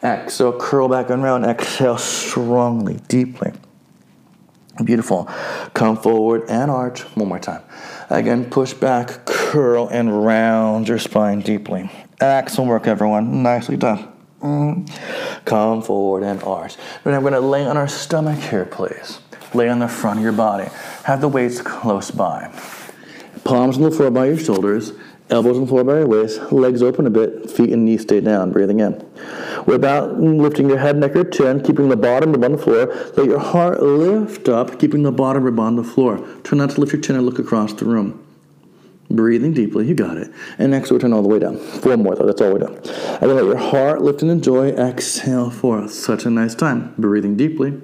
Exhale, 0.03 0.57
curl 0.57 0.87
back 0.87 1.09
and 1.09 1.23
round. 1.23 1.45
Exhale 1.45 1.97
strongly, 1.97 2.99
deeply. 3.07 3.51
Beautiful. 4.83 5.25
Come 5.73 5.97
forward 5.97 6.43
and 6.49 6.69
arch. 6.69 7.01
One 7.15 7.29
more 7.29 7.39
time. 7.39 7.63
Again, 8.09 8.49
push 8.49 8.73
back, 8.73 9.25
curl, 9.25 9.87
and 9.87 10.23
round 10.23 10.87
your 10.87 10.99
spine 10.99 11.41
deeply. 11.41 11.89
Excellent 12.19 12.69
work, 12.69 12.87
everyone. 12.87 13.41
Nicely 13.41 13.75
done. 13.75 14.11
Mm. 14.41 14.87
Come 15.45 15.81
forward 15.81 16.23
and 16.23 16.41
arch. 16.43 16.77
Then 17.03 17.15
I'm 17.15 17.21
going 17.21 17.33
to 17.33 17.39
lay 17.39 17.65
on 17.65 17.75
our 17.75 17.87
stomach 17.87 18.39
here, 18.39 18.65
please. 18.65 19.19
Lay 19.53 19.67
on 19.67 19.79
the 19.79 19.87
front 19.87 20.19
of 20.19 20.23
your 20.23 20.33
body. 20.33 20.69
Have 21.05 21.21
the 21.21 21.27
weights 21.27 21.61
close 21.61 22.11
by. 22.11 22.51
Palms 23.43 23.77
on 23.77 23.83
the 23.83 23.91
floor 23.91 24.11
by 24.11 24.27
your 24.27 24.37
shoulders. 24.37 24.91
Elbows 25.29 25.57
on 25.57 25.63
the 25.63 25.67
floor 25.67 25.83
by 25.83 25.97
your 25.97 26.07
waist, 26.07 26.53
legs 26.53 26.81
open 26.81 27.05
a 27.05 27.09
bit, 27.09 27.51
feet 27.51 27.71
and 27.71 27.83
knees 27.83 28.03
stay 28.03 28.21
down, 28.21 28.51
breathing 28.51 28.79
in. 28.79 29.05
Without 29.65 30.17
lifting 30.17 30.69
your 30.69 30.77
head, 30.77 30.95
neck, 30.95 31.17
or 31.17 31.29
chin, 31.29 31.61
keeping 31.61 31.89
the 31.89 31.97
bottom 31.97 32.31
rib 32.31 32.45
on 32.45 32.53
the 32.53 32.57
floor, 32.57 32.87
let 33.17 33.25
your 33.25 33.39
heart 33.39 33.83
lift 33.83 34.47
up, 34.47 34.79
keeping 34.79 35.03
the 35.03 35.11
bottom 35.11 35.43
rib 35.43 35.59
on 35.59 35.75
the 35.75 35.83
floor. 35.83 36.25
Try 36.43 36.57
not 36.57 36.69
to 36.71 36.79
lift 36.79 36.93
your 36.93 37.01
chin 37.01 37.17
and 37.17 37.25
look 37.25 37.39
across 37.39 37.73
the 37.73 37.83
room. 37.83 38.23
Breathing 39.09 39.53
deeply, 39.53 39.85
you 39.87 39.95
got 39.95 40.17
it. 40.17 40.31
And 40.57 40.71
we'll 40.71 40.99
turn 40.99 41.11
all 41.11 41.21
the 41.21 41.29
way 41.29 41.39
down. 41.39 41.57
Four 41.57 41.97
more, 41.97 42.15
though, 42.15 42.25
that's 42.25 42.41
all 42.41 42.53
we 42.53 42.59
do. 42.59 42.67
And 42.67 43.29
then 43.29 43.35
let 43.35 43.45
your 43.45 43.57
heart 43.57 44.01
lift 44.01 44.21
and 44.21 44.31
enjoy. 44.31 44.69
Exhale 44.71 45.49
for 45.49 45.87
such 45.87 46.25
a 46.25 46.29
nice 46.29 46.55
time. 46.55 46.93
Breathing 46.97 47.35
deeply 47.37 47.81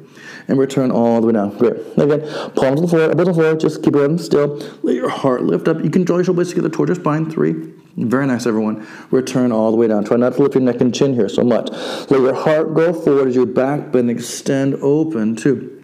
and 0.47 0.57
return 0.57 0.91
all 0.91 1.21
the 1.21 1.27
way 1.27 1.33
down. 1.33 1.57
Great. 1.57 1.73
Again, 1.97 2.21
palms 2.55 2.79
on 2.79 2.81
the 2.81 2.87
floor, 2.87 3.01
elbows 3.01 3.27
the 3.27 3.33
floor. 3.33 3.55
Just 3.55 3.83
keep 3.83 3.95
it 3.95 4.19
still. 4.19 4.57
Let 4.81 4.95
your 4.95 5.09
heart 5.09 5.43
lift 5.43 5.67
up. 5.67 5.83
You 5.83 5.89
can 5.89 6.03
draw 6.03 6.17
your 6.17 6.25
shoulders 6.25 6.49
together 6.49 6.69
towards 6.69 6.89
your 6.89 6.95
spine. 6.95 7.29
Three. 7.29 7.73
Very 7.95 8.25
nice, 8.25 8.47
everyone. 8.47 8.87
Return 9.11 9.51
all 9.51 9.69
the 9.69 9.77
way 9.77 9.87
down. 9.87 10.03
Try 10.03 10.17
not 10.17 10.33
to 10.33 10.41
lift 10.41 10.55
your 10.55 10.63
neck 10.63 10.81
and 10.81 10.93
chin 10.93 11.13
here 11.13 11.29
so 11.29 11.43
much. 11.43 11.69
Let 12.09 12.19
your 12.19 12.33
heart 12.33 12.73
go 12.73 12.91
forward 12.91 13.27
as 13.27 13.35
your 13.35 13.45
back 13.45 13.91
bend 13.91 14.09
extend 14.09 14.75
open. 14.81 15.35
Two. 15.35 15.83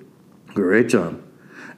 Great 0.54 0.90
job. 0.90 1.22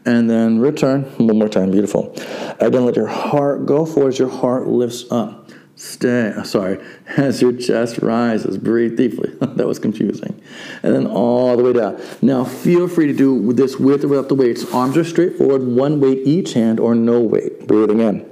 And 0.05 0.29
then 0.29 0.59
return 0.59 1.03
one 1.17 1.37
more 1.37 1.49
time. 1.49 1.71
Beautiful. 1.71 2.15
Again, 2.59 2.85
let 2.85 2.95
your 2.95 3.07
heart 3.07 3.65
go 3.65 3.85
forward 3.85 4.09
as 4.13 4.19
your 4.19 4.29
heart 4.29 4.67
lifts 4.67 5.03
up. 5.11 5.49
Stay, 5.81 6.31
sorry, 6.43 6.79
as 7.17 7.41
your 7.41 7.51
chest 7.53 7.97
rises, 8.03 8.55
breathe 8.59 8.95
deeply. 8.95 9.31
that 9.41 9.65
was 9.65 9.79
confusing. 9.79 10.39
And 10.83 10.93
then 10.93 11.07
all 11.07 11.57
the 11.57 11.63
way 11.63 11.73
down. 11.73 11.99
Now, 12.21 12.43
feel 12.43 12.87
free 12.87 13.07
to 13.07 13.13
do 13.13 13.51
this 13.51 13.77
with 13.77 14.03
or 14.03 14.07
without 14.07 14.29
the 14.29 14.35
weights. 14.35 14.71
Arms 14.75 14.95
are 14.95 15.03
straight 15.03 15.39
forward, 15.39 15.63
one 15.63 15.99
weight 15.99 16.19
each 16.23 16.53
hand 16.53 16.79
or 16.79 16.93
no 16.93 17.19
weight. 17.19 17.65
Breathing 17.65 17.99
in. 17.99 18.30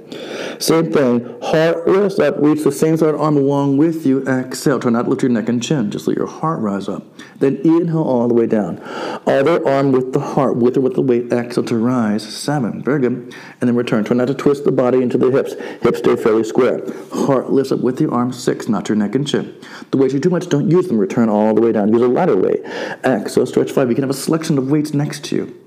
Same 0.58 0.92
thing. 0.92 1.40
Heart 1.42 1.88
lifts 1.88 2.18
up. 2.18 2.36
Reach 2.38 2.64
the 2.64 2.72
same 2.72 2.96
side 2.96 3.14
arm 3.14 3.36
along 3.36 3.76
with 3.76 4.04
you. 4.06 4.26
Exhale. 4.26 4.78
Try 4.78 4.90
not 4.90 5.04
to 5.04 5.10
lift 5.10 5.22
your 5.22 5.30
neck 5.30 5.48
and 5.48 5.62
chin. 5.62 5.90
Just 5.90 6.06
let 6.06 6.16
your 6.16 6.26
heart 6.26 6.60
rise 6.60 6.88
up. 6.88 7.04
Then 7.38 7.56
inhale 7.64 8.02
all 8.02 8.28
the 8.28 8.34
way 8.34 8.46
down. 8.46 8.80
Other 9.26 9.66
arm 9.66 9.92
with 9.92 10.12
the 10.12 10.20
heart, 10.20 10.56
with 10.56 10.76
or 10.76 10.80
with 10.80 10.94
the 10.94 11.02
weight. 11.02 11.32
Exhale 11.32 11.64
to 11.64 11.76
rise. 11.76 12.22
Seven. 12.22 12.82
Very 12.82 13.00
good. 13.00 13.34
And 13.60 13.68
then 13.68 13.76
return. 13.76 14.04
Try 14.04 14.16
not 14.16 14.28
to 14.28 14.34
twist 14.34 14.64
the 14.64 14.72
body 14.72 15.02
into 15.02 15.18
the 15.18 15.30
hips. 15.30 15.54
Hips 15.82 15.98
stay 15.98 16.16
fairly 16.16 16.44
square. 16.44 16.82
Heart 17.12 17.50
lifts 17.50 17.72
up 17.72 17.80
with 17.80 17.98
the 17.98 18.10
arm. 18.10 18.32
Six. 18.32 18.68
Not 18.68 18.88
your 18.88 18.96
neck 18.96 19.14
and 19.14 19.26
chin. 19.26 19.54
The 19.90 19.96
weights 19.96 20.14
are 20.14 20.20
too 20.20 20.30
much. 20.30 20.48
Don't 20.48 20.70
use 20.70 20.88
them. 20.88 20.98
Return 20.98 21.28
all 21.28 21.54
the 21.54 21.60
way 21.60 21.72
down. 21.72 21.92
Use 21.92 22.02
a 22.02 22.08
lighter 22.08 22.36
weight. 22.36 22.60
Exhale. 23.04 23.46
Stretch 23.46 23.70
five. 23.70 23.88
You 23.88 23.94
can 23.94 24.02
have 24.02 24.10
a 24.10 24.14
selection 24.14 24.58
of 24.58 24.70
weights 24.70 24.92
next 24.94 25.24
to 25.26 25.36
you. 25.36 25.59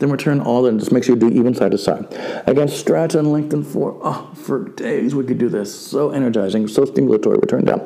Then 0.00 0.10
return 0.10 0.40
all 0.40 0.66
in. 0.66 0.78
Just 0.78 0.92
make 0.92 1.04
sure 1.04 1.14
you 1.14 1.20
do 1.20 1.28
even 1.28 1.54
side 1.54 1.70
to 1.72 1.78
side. 1.78 2.06
Again, 2.46 2.68
stretch 2.68 3.14
and 3.14 3.30
lengthen 3.30 3.62
for, 3.62 3.98
oh, 4.02 4.30
for 4.34 4.70
days 4.70 5.14
we 5.14 5.24
could 5.24 5.38
do 5.38 5.48
this. 5.48 5.72
So 5.72 6.10
energizing, 6.10 6.66
so 6.68 6.84
stimulatory. 6.86 7.40
Return 7.40 7.66
down. 7.66 7.80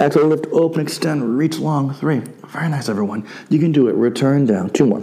Exhale, 0.00 0.26
lift, 0.26 0.46
open, 0.52 0.80
extend, 0.80 1.38
reach 1.38 1.58
long. 1.58 1.94
Three. 1.94 2.22
Very 2.48 2.68
nice, 2.68 2.88
everyone. 2.88 3.24
You 3.48 3.60
can 3.60 3.70
do 3.70 3.88
it. 3.88 3.94
Return 3.94 4.46
down. 4.46 4.70
Two 4.70 4.86
more. 4.86 5.02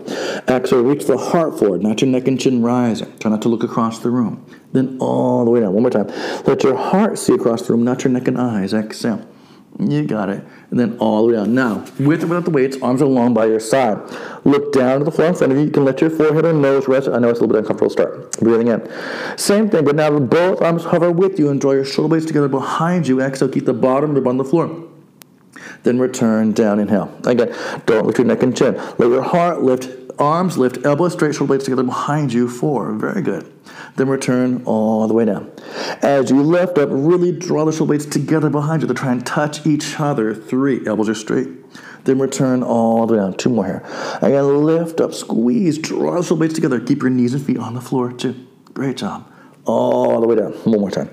Exhale, 0.49 0.83
reach 0.83 1.05
the 1.05 1.17
heart 1.17 1.57
forward, 1.57 1.81
not 1.81 2.01
your 2.01 2.09
neck 2.09 2.27
and 2.27 2.39
chin 2.39 2.61
rising. 2.61 3.17
Try 3.19 3.31
not 3.31 3.41
to 3.43 3.49
look 3.49 3.63
across 3.63 3.99
the 3.99 4.09
room. 4.09 4.45
Then 4.73 4.97
all 4.99 5.45
the 5.45 5.51
way 5.51 5.61
down. 5.61 5.71
One 5.73 5.83
more 5.83 5.89
time. 5.89 6.07
Let 6.45 6.63
your 6.63 6.75
heart 6.75 7.17
see 7.17 7.33
across 7.33 7.61
the 7.65 7.73
room, 7.73 7.85
not 7.85 8.03
your 8.03 8.11
neck 8.11 8.27
and 8.27 8.37
eyes. 8.37 8.73
Exhale. 8.73 9.25
You 9.79 10.03
got 10.05 10.29
it. 10.29 10.43
And 10.71 10.79
then 10.79 10.97
all 10.97 11.21
the 11.21 11.27
way 11.27 11.33
down. 11.35 11.53
Now, 11.53 11.85
with 11.99 12.23
or 12.23 12.27
without 12.27 12.45
the 12.45 12.51
weights, 12.51 12.77
arms 12.81 13.01
are 13.01 13.05
long 13.05 13.33
by 13.33 13.45
your 13.45 13.59
side. 13.59 13.97
Look 14.43 14.73
down 14.73 14.99
to 14.99 15.05
the 15.05 15.11
floor 15.11 15.27
in 15.27 15.35
front 15.35 15.53
of 15.53 15.59
you. 15.59 15.65
You 15.65 15.71
can 15.71 15.85
let 15.85 16.01
your 16.01 16.09
forehead 16.09 16.45
and 16.45 16.61
nose 16.61 16.87
rest. 16.87 17.07
I 17.07 17.19
know 17.19 17.29
it's 17.29 17.39
a 17.39 17.43
little 17.43 17.47
bit 17.47 17.59
uncomfortable 17.59 17.91
start. 17.91 18.39
Breathing 18.39 18.69
in. 18.69 18.91
Same 19.37 19.69
thing, 19.69 19.85
but 19.85 19.95
now 19.95 20.17
both 20.17 20.61
arms 20.61 20.85
hover 20.85 21.11
with 21.11 21.37
you 21.37 21.49
and 21.49 21.61
draw 21.61 21.73
your 21.73 21.85
shoulder 21.85 22.09
blades 22.09 22.25
together 22.25 22.47
behind 22.47 23.07
you. 23.07 23.21
Exhale, 23.21 23.49
keep 23.49 23.65
the 23.65 23.73
bottom 23.73 24.15
rib 24.15 24.27
on 24.27 24.37
the 24.37 24.43
floor. 24.43 24.87
Then 25.83 25.99
return 25.99 26.53
down, 26.53 26.79
inhale. 26.79 27.15
Again, 27.25 27.55
don't 27.85 28.05
lift 28.05 28.17
your 28.17 28.27
neck 28.27 28.41
and 28.41 28.57
chin. 28.57 28.75
Let 28.97 29.09
your 29.09 29.21
heart 29.21 29.61
lift, 29.61 29.89
arms 30.19 30.57
lift, 30.57 30.85
elbows 30.85 31.13
straight, 31.13 31.35
shoulder 31.35 31.49
blades 31.49 31.65
together 31.65 31.83
behind 31.83 32.33
you. 32.33 32.49
Four. 32.49 32.93
Very 32.93 33.21
good. 33.21 33.53
Then 33.95 34.09
return 34.09 34.63
all 34.65 35.07
the 35.07 35.13
way 35.13 35.25
down. 35.25 35.51
As 36.01 36.29
you 36.29 36.41
lift 36.41 36.77
up, 36.77 36.89
really 36.91 37.31
draw 37.31 37.65
the 37.65 37.71
shoulder 37.71 37.89
blades 37.89 38.05
together 38.05 38.49
behind 38.49 38.81
you 38.81 38.87
to 38.87 38.93
try 38.93 39.11
and 39.11 39.25
touch 39.25 39.65
each 39.65 39.99
other. 39.99 40.33
Three. 40.33 40.85
Elbows 40.85 41.09
are 41.09 41.15
straight. 41.15 41.49
Then 42.05 42.19
return 42.19 42.63
all 42.63 43.05
the 43.05 43.15
way 43.15 43.19
down. 43.19 43.35
Two 43.35 43.49
more 43.49 43.65
here. 43.65 43.83
Again, 44.21 44.63
lift 44.63 45.01
up, 45.01 45.13
squeeze, 45.13 45.77
draw 45.77 46.15
the 46.15 46.23
shoulder 46.23 46.39
blades 46.39 46.53
together. 46.53 46.79
Keep 46.79 47.01
your 47.01 47.09
knees 47.09 47.33
and 47.33 47.45
feet 47.45 47.57
on 47.57 47.73
the 47.73 47.81
floor. 47.81 48.13
Two. 48.13 48.47
Great 48.73 48.97
job. 48.97 49.29
All 49.65 50.21
the 50.21 50.27
way 50.27 50.35
down. 50.35 50.53
One 50.53 50.79
more 50.79 50.91
time. 50.91 51.09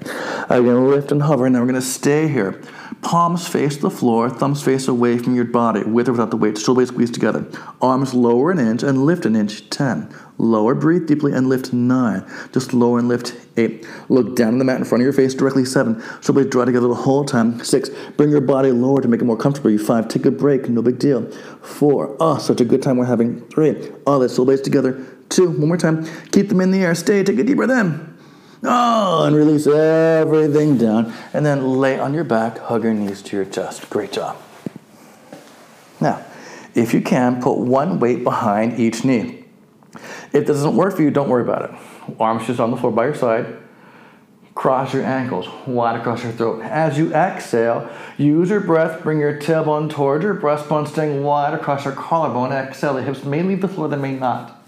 Again, 0.49 0.89
lift 0.89 1.11
and 1.11 1.23
hover. 1.23 1.51
Now 1.51 1.61
we're 1.61 1.67
going 1.67 1.75
to 1.75 1.83
stay 1.83 2.29
here. 2.29 2.63
Palms 3.03 3.49
face 3.49 3.77
the 3.77 3.91
floor, 3.91 4.31
thumbs 4.31 4.63
face 4.63 4.87
away 4.87 5.19
from 5.19 5.35
your 5.35 5.45
body, 5.45 5.83
with 5.83 6.09
or 6.09 6.13
without 6.13 6.31
the 6.31 6.37
weight. 6.37 6.57
Shoulder 6.57 6.79
blades 6.79 6.91
squeeze 6.91 7.11
together. 7.11 7.47
Arms 7.83 8.15
lower 8.15 8.53
an 8.53 8.59
inch 8.59 8.83
and 8.83 9.05
lift 9.05 9.27
an 9.27 9.35
inch. 9.35 9.69
Ten. 9.71 10.15
Lower, 10.37 10.75
breathe 10.75 11.07
deeply, 11.07 11.33
and 11.33 11.49
lift 11.49 11.73
nine. 11.73 12.25
Just 12.53 12.75
lower 12.75 12.99
and 12.99 13.09
lift 13.09 13.35
eight. 13.57 13.87
Look 14.09 14.35
down 14.35 14.55
on 14.55 14.59
the 14.59 14.65
mat 14.65 14.79
in 14.79 14.85
front 14.85 15.03
of 15.03 15.05
your 15.05 15.13
face 15.13 15.33
directly 15.33 15.65
seven. 15.65 16.01
Shoulder 16.21 16.33
blades 16.33 16.51
draw 16.51 16.65
together 16.65 16.89
the 16.89 16.95
whole 16.95 17.25
time. 17.25 17.63
Six. 17.63 17.89
Bring 18.17 18.31
your 18.31 18.41
body 18.41 18.73
lower 18.73 19.01
to 19.01 19.09
make 19.09 19.21
it 19.21 19.25
more 19.25 19.37
comfortable. 19.37 19.71
You 19.71 19.79
five. 19.79 20.09
Take 20.09 20.27
a 20.27 20.31
break. 20.31 20.69
No 20.69 20.83
big 20.83 20.99
deal. 20.99 21.31
Four. 21.63 22.17
Oh, 22.19 22.39
such 22.39 22.61
a 22.61 22.65
good 22.65 22.83
time 22.83 22.97
we're 22.97 23.05
having. 23.05 23.43
Three. 23.49 23.93
Oh, 24.07 24.19
let's 24.19 24.35
shoulder 24.35 24.51
blades 24.51 24.63
together. 24.63 25.07
Two. 25.29 25.51
One 25.51 25.69
more 25.69 25.77
time. 25.77 26.05
Keep 26.33 26.49
them 26.49 26.61
in 26.61 26.73
the 26.73 26.83
air. 26.83 26.95
Stay. 26.95 27.23
Take 27.23 27.39
a 27.39 27.45
deep 27.45 27.57
breath 27.57 27.71
in. 27.71 28.15
Oh, 28.67 29.25
and 29.27 29.37
release 29.37 29.67
everything 29.67 30.79
down. 30.79 31.13
And 31.35 31.45
then 31.45 31.79
lay 31.79 31.99
on 31.99 32.15
your 32.15 32.25
back, 32.25 32.59
hug 32.59 32.83
your 32.83 32.95
knees 32.95 33.21
to 33.23 33.37
your 33.37 33.45
chest. 33.45 33.91
Great 33.91 34.11
job. 34.11 34.39
Now, 36.01 36.25
if 36.75 36.95
you 36.95 37.03
can, 37.03 37.43
put 37.43 37.59
one 37.59 38.01
weight 38.01 38.25
behind 38.25 38.81
each 38.81 39.05
knee. 39.05 39.44
If 40.35 40.47
this 40.47 40.57
doesn't 40.57 40.77
work 40.77 40.97
for 40.97 41.03
you, 41.03 41.11
don't 41.11 41.29
worry 41.29 41.43
about 41.43 41.71
it. 41.71 42.17
Arms 42.21 42.47
just 42.47 42.61
on 42.61 42.71
the 42.71 42.77
floor 42.77 42.93
by 42.93 43.07
your 43.07 43.15
side. 43.15 43.57
Cross 44.55 44.93
your 44.93 45.05
ankles 45.05 45.49
wide 45.67 45.99
across 45.99 46.23
your 46.23 46.33
throat. 46.33 46.63
As 46.63 46.99
you 46.99 47.13
exhale, 47.15 47.91
use 48.19 48.51
your 48.51 48.61
breath, 48.61 49.03
bring 49.03 49.19
your 49.19 49.39
tailbone 49.39 49.91
towards 49.91 50.23
your 50.23 50.35
breastbone, 50.35 50.87
staying 50.87 51.23
wide 51.23 51.55
across 51.55 51.85
your 51.85 51.95
collarbone. 51.95 52.53
Exhale, 52.53 52.95
the 52.95 53.03
hips 53.03 53.25
may 53.25 53.43
leave 53.43 53.63
the 53.63 53.69
floor, 53.69 53.89
they 53.89 53.97
may 53.97 54.15
not. 54.15 54.63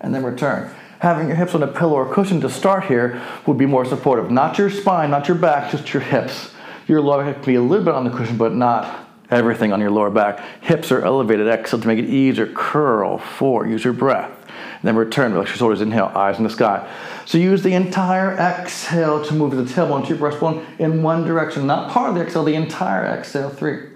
And 0.00 0.14
then 0.14 0.24
return 0.24 0.74
having 1.00 1.28
your 1.28 1.36
hips 1.36 1.54
on 1.54 1.62
a 1.62 1.66
pillow 1.66 1.94
or 1.94 2.12
cushion 2.12 2.40
to 2.40 2.50
start 2.50 2.84
here 2.84 3.22
would 3.46 3.58
be 3.58 3.66
more 3.66 3.84
supportive. 3.84 4.30
Not 4.30 4.58
your 4.58 4.70
spine, 4.70 5.10
not 5.10 5.28
your 5.28 5.36
back, 5.36 5.70
just 5.70 5.92
your 5.92 6.02
hips. 6.02 6.52
Your 6.86 7.00
lower 7.00 7.24
back 7.24 7.36
can 7.36 7.44
be 7.44 7.54
a 7.54 7.62
little 7.62 7.84
bit 7.84 7.94
on 7.94 8.04
the 8.04 8.10
cushion, 8.10 8.36
but 8.36 8.54
not 8.54 9.06
everything 9.30 9.72
on 9.72 9.80
your 9.80 9.90
lower 9.90 10.10
back. 10.10 10.40
Hips 10.62 10.90
are 10.90 11.02
elevated. 11.02 11.46
Exhale 11.46 11.80
to 11.80 11.86
make 11.86 11.98
it 11.98 12.08
easier. 12.08 12.46
Curl. 12.46 13.18
Four. 13.18 13.66
Use 13.66 13.84
your 13.84 13.92
breath. 13.92 14.37
Then 14.82 14.96
return. 14.96 15.32
Relax 15.32 15.50
your 15.50 15.56
shoulders. 15.58 15.80
Inhale. 15.80 16.12
Eyes 16.14 16.38
in 16.38 16.44
the 16.44 16.50
sky. 16.50 16.88
So 17.26 17.38
use 17.38 17.62
the 17.62 17.74
entire 17.74 18.32
exhale 18.36 19.24
to 19.24 19.34
move 19.34 19.54
the 19.54 19.62
tailbone 19.64 20.06
to 20.06 20.14
your 20.14 20.18
breastbone 20.18 20.64
in 20.78 21.02
one 21.02 21.24
direction. 21.24 21.66
Not 21.66 21.90
part 21.90 22.10
of 22.10 22.14
the 22.14 22.22
exhale, 22.22 22.44
the 22.44 22.54
entire 22.54 23.04
exhale. 23.04 23.50
Three. 23.50 23.90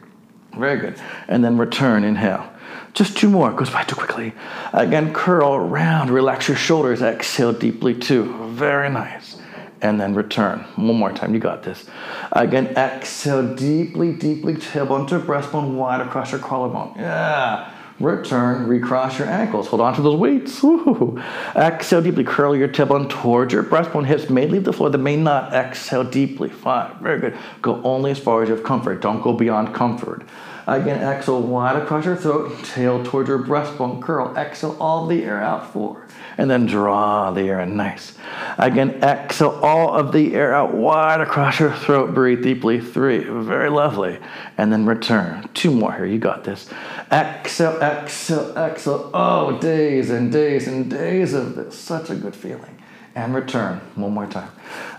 Very 0.56 0.78
good. 0.78 1.00
And 1.28 1.44
then 1.44 1.56
return. 1.56 2.04
Inhale. 2.04 2.48
Just 2.94 3.16
two 3.16 3.30
more. 3.30 3.50
Goes 3.52 3.70
by 3.70 3.84
too 3.84 3.96
quickly. 3.96 4.34
Again, 4.72 5.14
curl 5.14 5.54
around. 5.54 6.10
Relax 6.10 6.48
your 6.48 6.56
shoulders. 6.56 7.00
Exhale 7.00 7.52
deeply, 7.52 7.94
too. 7.94 8.50
Very 8.50 8.90
nice. 8.90 9.38
And 9.80 10.00
then 10.00 10.14
return. 10.14 10.60
One 10.76 10.96
more 10.96 11.12
time. 11.12 11.32
You 11.32 11.40
got 11.40 11.62
this. 11.62 11.86
Again, 12.32 12.66
exhale 12.76 13.54
deeply, 13.54 14.12
deeply. 14.12 14.54
Tailbone 14.54 15.08
to 15.08 15.18
breastbone 15.18 15.74
wide 15.74 16.00
across 16.02 16.32
your 16.32 16.40
collarbone. 16.40 16.92
Yeah. 16.96 17.72
Return, 18.03 18.66
recross 18.66 19.18
your 19.18 19.28
ankles. 19.28 19.68
Hold 19.68 19.80
on 19.80 19.94
to 19.94 20.03
those 20.03 20.18
weights. 20.18 20.61
Woo. 20.62 21.22
Exhale 21.55 22.03
deeply. 22.03 22.24
Curl 22.24 22.57
your 22.57 22.68
tailbone 22.68 23.09
towards 23.09 23.53
your 23.53 23.62
breastbone. 23.62 24.07
Hips 24.07 24.28
may 24.28 24.48
leave 24.48 24.64
the 24.64 24.72
floor, 24.72 24.90
they 24.90 24.98
may 24.98 25.16
not. 25.16 25.53
Exhale 25.53 26.03
deeply. 26.03 26.48
Five. 26.48 26.96
Very 26.96 27.20
good. 27.20 27.38
Go 27.62 27.80
only 27.84 28.11
as 28.11 28.18
far 28.18 28.42
as 28.42 28.48
you 28.48 28.57
have 28.57 28.64
comfort. 28.64 29.00
Don't 29.00 29.22
go 29.22 29.32
beyond 29.32 29.72
comfort. 29.72 30.26
Again, 30.66 31.02
exhale 31.02 31.42
wide 31.42 31.76
across 31.76 32.04
your 32.04 32.16
throat, 32.16 32.64
tail 32.64 33.04
towards 33.04 33.28
your 33.28 33.40
breastbone, 33.40 34.00
curl. 34.00 34.36
Exhale 34.36 34.76
all 34.80 35.06
the 35.06 35.24
air 35.24 35.42
out, 35.42 35.72
four. 35.72 36.06
And 36.38 36.50
then 36.50 36.66
draw 36.66 37.30
the 37.32 37.42
air 37.42 37.60
in, 37.60 37.76
nice. 37.76 38.16
Again, 38.58 39.02
exhale 39.02 39.58
all 39.62 39.94
of 39.94 40.12
the 40.12 40.34
air 40.34 40.54
out 40.54 40.72
wide 40.72 41.20
across 41.20 41.58
your 41.58 41.72
throat, 41.72 42.14
breathe 42.14 42.42
deeply, 42.42 42.80
three. 42.80 43.24
Very 43.24 43.70
lovely. 43.70 44.18
And 44.56 44.72
then 44.72 44.86
return. 44.86 45.48
Two 45.52 45.72
more 45.72 45.92
here, 45.92 46.06
you 46.06 46.18
got 46.18 46.44
this. 46.44 46.70
Exhale, 47.10 47.80
exhale, 47.82 48.56
exhale. 48.56 49.10
Oh, 49.12 49.58
days 49.58 50.10
and 50.10 50.30
days 50.30 50.68
and 50.68 50.90
days 50.90 51.34
of 51.34 51.56
this. 51.56 51.76
Such 51.76 52.08
a 52.10 52.14
good 52.14 52.36
feeling 52.36 52.78
and 53.14 53.34
return. 53.34 53.80
One 53.94 54.12
more 54.12 54.26
time. 54.26 54.50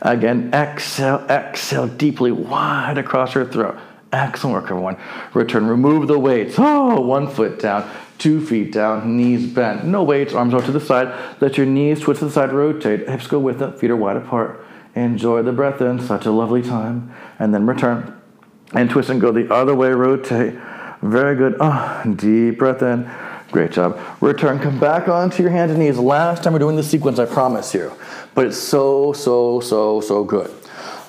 Again, 0.01 0.53
exhale, 0.53 1.25
exhale 1.29 1.87
deeply, 1.87 2.31
wide 2.31 2.97
across 2.97 3.33
your 3.33 3.45
throat. 3.45 3.77
Excellent 4.13 4.53
work, 4.53 4.69
everyone. 4.69 4.95
Return. 5.33 5.65
Remove 5.65 6.07
the 6.07 6.19
weights. 6.19 6.55
Oh, 6.59 7.01
one 7.01 7.27
foot 7.27 7.59
down, 7.59 7.89
two 8.19 8.45
feet 8.45 8.71
down, 8.71 9.17
knees 9.17 9.51
bent. 9.51 9.85
No 9.85 10.03
weights, 10.03 10.35
arms 10.35 10.53
out 10.53 10.65
to 10.65 10.71
the 10.71 10.79
side. 10.79 11.11
Let 11.41 11.57
your 11.57 11.65
knees 11.65 11.99
twist 11.99 12.19
to 12.19 12.25
the 12.25 12.31
side, 12.31 12.53
rotate. 12.53 13.09
Hips 13.09 13.25
go 13.25 13.39
with 13.39 13.59
it, 13.59 13.79
feet 13.79 13.89
are 13.89 13.95
wide 13.95 14.17
apart. 14.17 14.63
Enjoy 14.93 15.41
the 15.41 15.51
breath 15.51 15.81
in, 15.81 15.99
such 15.99 16.27
a 16.27 16.31
lovely 16.31 16.61
time. 16.61 17.11
And 17.39 17.55
then 17.55 17.65
return. 17.65 18.21
And 18.73 18.87
twist 18.87 19.09
and 19.09 19.19
go 19.19 19.31
the 19.31 19.51
other 19.51 19.73
way, 19.73 19.89
rotate. 19.89 20.59
Very 21.01 21.35
good. 21.35 21.57
Oh, 21.59 22.03
deep 22.15 22.59
breath 22.59 22.83
in. 22.83 23.09
Great 23.51 23.71
job. 23.71 23.99
Return, 24.21 24.59
come 24.59 24.79
back 24.79 25.07
onto 25.07 25.41
your 25.41 25.51
hands 25.51 25.71
and 25.71 25.79
knees. 25.79 25.97
Last 25.97 26.43
time 26.43 26.53
we're 26.53 26.59
doing 26.59 26.75
the 26.75 26.83
sequence, 26.83 27.17
I 27.17 27.25
promise 27.25 27.73
you. 27.73 27.91
But 28.35 28.45
it's 28.45 28.57
so, 28.57 29.13
so, 29.13 29.59
so, 29.59 30.01
so 30.01 30.23
good. 30.23 30.51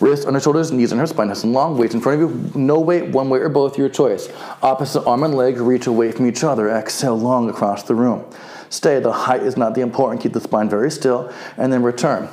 Wrists 0.00 0.26
under 0.26 0.40
shoulders, 0.40 0.72
knees 0.72 0.92
under 0.92 1.06
spine, 1.06 1.28
nice 1.28 1.44
and 1.44 1.52
long. 1.52 1.78
Weights 1.78 1.94
in 1.94 2.00
front 2.00 2.20
of 2.20 2.30
you. 2.30 2.60
No 2.60 2.80
weight, 2.80 3.10
one 3.10 3.28
weight 3.28 3.42
or 3.42 3.48
both, 3.48 3.78
your 3.78 3.88
choice. 3.88 4.28
Opposite 4.62 5.04
arm 5.06 5.22
and 5.22 5.34
leg 5.34 5.58
reach 5.58 5.86
away 5.86 6.10
from 6.12 6.26
each 6.26 6.42
other. 6.42 6.68
Exhale 6.68 7.18
long 7.18 7.48
across 7.48 7.84
the 7.84 7.94
room. 7.94 8.24
Stay. 8.70 8.98
The 8.98 9.12
height 9.12 9.42
is 9.42 9.56
not 9.56 9.74
the 9.74 9.82
important. 9.82 10.20
Keep 10.20 10.32
the 10.32 10.40
spine 10.40 10.68
very 10.68 10.90
still. 10.90 11.32
And 11.56 11.72
then 11.72 11.82
return. 11.82 12.28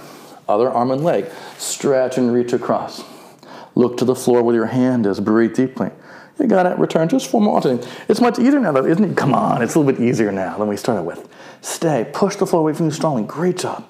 Other 0.49 0.69
arm 0.71 0.91
and 0.91 1.03
leg. 1.03 1.29
Stretch 1.57 2.17
and 2.17 2.33
reach 2.33 2.51
across. 2.51 3.03
Look 3.75 3.97
to 3.97 4.05
the 4.05 4.15
floor 4.15 4.41
where 4.41 4.55
your 4.55 4.65
hand 4.65 5.05
is. 5.05 5.19
Breathe 5.19 5.55
deeply. 5.55 5.91
You 6.39 6.47
got 6.47 6.65
it. 6.65 6.79
Return. 6.79 7.07
Just 7.09 7.29
four 7.29 7.41
more. 7.41 7.61
It's 8.09 8.19
much 8.19 8.39
easier 8.39 8.59
now, 8.59 8.71
though, 8.71 8.85
isn't 8.85 9.03
it? 9.03 9.15
Come 9.15 9.35
on. 9.35 9.61
It's 9.61 9.75
a 9.75 9.79
little 9.79 9.93
bit 9.93 10.01
easier 10.01 10.31
now 10.31 10.57
than 10.57 10.67
we 10.67 10.77
started 10.77 11.03
with. 11.03 11.29
Stay. 11.61 12.09
Push 12.11 12.37
the 12.37 12.47
floor 12.47 12.63
away 12.63 12.73
from 12.73 12.87
you 12.87 12.91
strongly. 12.91 13.23
Great 13.23 13.57
job. 13.59 13.85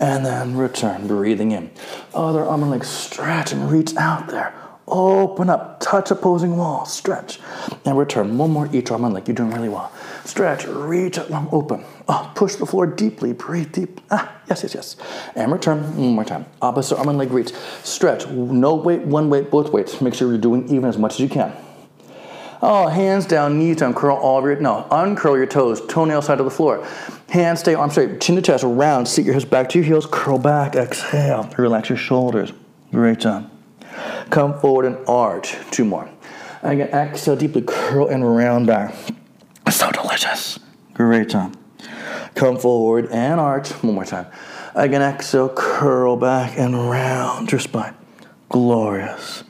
And 0.00 0.24
then 0.24 0.56
return, 0.56 1.06
breathing 1.06 1.52
in. 1.52 1.70
Other 2.14 2.42
arm 2.42 2.62
and 2.62 2.70
leg 2.70 2.84
stretch 2.84 3.52
and 3.52 3.70
reach 3.70 3.94
out 3.96 4.28
there. 4.28 4.54
Open 4.88 5.50
up, 5.50 5.78
touch 5.78 6.10
opposing 6.10 6.56
wall, 6.56 6.84
stretch, 6.86 7.38
and 7.84 7.96
return. 7.96 8.38
One 8.38 8.50
more 8.50 8.68
each 8.72 8.90
arm 8.90 9.04
and 9.04 9.14
leg. 9.14 9.28
You're 9.28 9.36
doing 9.36 9.50
really 9.50 9.68
well. 9.68 9.92
Stretch, 10.24 10.66
reach 10.66 11.18
up, 11.18 11.30
open. 11.52 11.84
Oh, 12.08 12.32
push 12.34 12.56
the 12.56 12.66
floor 12.66 12.86
deeply, 12.86 13.34
breathe 13.34 13.72
deep. 13.72 14.00
Ah, 14.10 14.40
yes, 14.48 14.62
yes, 14.62 14.74
yes. 14.74 14.96
And 15.36 15.52
return 15.52 15.82
one 15.96 16.14
more 16.14 16.24
time. 16.24 16.46
Opposite 16.60 16.96
arm 16.96 17.10
and 17.10 17.18
leg 17.18 17.30
reach. 17.30 17.52
Stretch. 17.84 18.26
No 18.26 18.74
weight, 18.74 19.02
one 19.02 19.28
weight, 19.30 19.50
both 19.50 19.70
weights. 19.70 20.00
Make 20.00 20.14
sure 20.14 20.28
you're 20.28 20.38
doing 20.38 20.68
even 20.70 20.86
as 20.86 20.98
much 20.98 21.14
as 21.14 21.20
you 21.20 21.28
can. 21.28 21.52
Oh, 22.62 22.88
hands 22.88 23.24
down, 23.24 23.58
knees 23.58 23.76
down, 23.76 23.94
curl 23.94 24.16
all 24.16 24.38
of 24.38 24.44
your, 24.44 24.56
no, 24.56 24.86
uncurl 24.90 25.36
your 25.36 25.46
toes, 25.46 25.80
toenail 25.86 26.20
side 26.20 26.40
of 26.40 26.44
the 26.44 26.50
floor. 26.50 26.86
Hands 27.30 27.58
stay, 27.58 27.74
arms 27.74 27.94
straight, 27.94 28.20
chin 28.20 28.36
to 28.36 28.42
chest, 28.42 28.64
round, 28.64 29.08
seat 29.08 29.24
your 29.24 29.32
hips 29.32 29.46
back 29.46 29.70
to 29.70 29.78
your 29.78 29.86
heels, 29.86 30.06
curl 30.10 30.38
back, 30.38 30.76
exhale, 30.76 31.48
relax 31.56 31.88
your 31.88 31.96
shoulders. 31.96 32.52
Great 32.90 33.20
job. 33.20 33.50
Come 34.28 34.58
forward 34.60 34.84
and 34.84 34.98
arch, 35.08 35.56
two 35.70 35.86
more. 35.86 36.10
And 36.62 36.82
Again, 36.82 36.88
exhale 36.88 37.36
deeply, 37.36 37.62
curl 37.62 38.08
and 38.08 38.36
round 38.36 38.66
back. 38.66 38.94
So 39.70 39.90
delicious. 39.90 40.58
Great 40.92 41.30
job. 41.30 41.56
Come 42.34 42.58
forward 42.58 43.08
and 43.10 43.40
arch, 43.40 43.70
one 43.82 43.94
more 43.94 44.04
time. 44.04 44.26
Again, 44.74 45.00
exhale, 45.00 45.48
curl 45.48 46.16
back 46.16 46.58
and 46.58 46.90
round 46.90 47.50
your 47.50 47.60
spine. 47.60 47.94
Glorious. 48.50 49.44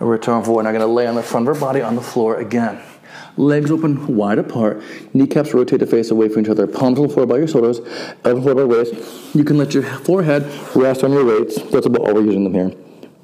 Return 0.00 0.42
forward. 0.42 0.64
Now, 0.64 0.70
I'm 0.70 0.74
going 0.74 0.86
to 0.86 0.92
lay 0.92 1.06
on 1.06 1.14
the 1.14 1.22
front 1.22 1.48
of 1.48 1.54
our 1.54 1.60
body 1.60 1.80
on 1.80 1.94
the 1.94 2.02
floor 2.02 2.36
again. 2.36 2.80
Legs 3.36 3.70
open 3.70 4.16
wide 4.16 4.38
apart. 4.38 4.82
Kneecaps 5.12 5.54
rotate 5.54 5.80
to 5.80 5.86
face 5.86 6.10
away 6.10 6.28
from 6.28 6.42
each 6.42 6.48
other. 6.48 6.66
Palms 6.66 6.98
on 6.98 7.08
the 7.08 7.12
floor 7.12 7.26
by 7.26 7.38
your 7.38 7.48
shoulders. 7.48 7.80
Elbows 8.24 8.44
forward 8.44 8.54
by 8.54 8.60
your 8.60 8.84
waist. 8.84 9.34
You 9.34 9.44
can 9.44 9.58
let 9.58 9.74
your 9.74 9.82
forehead 9.82 10.44
rest 10.74 11.02
on 11.02 11.12
your 11.12 11.24
weights. 11.24 11.60
That's 11.70 11.86
about 11.86 12.02
all 12.02 12.14
we're 12.14 12.24
using 12.24 12.44
them 12.44 12.54
here. 12.54 12.72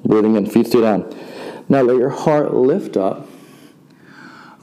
Breathing 0.05 0.35
in. 0.35 0.45
Feet 0.47 0.67
stay 0.67 0.81
down. 0.81 1.13
Now 1.69 1.81
let 1.81 1.97
your 1.97 2.09
heart 2.09 2.53
lift 2.53 2.97
up. 2.97 3.27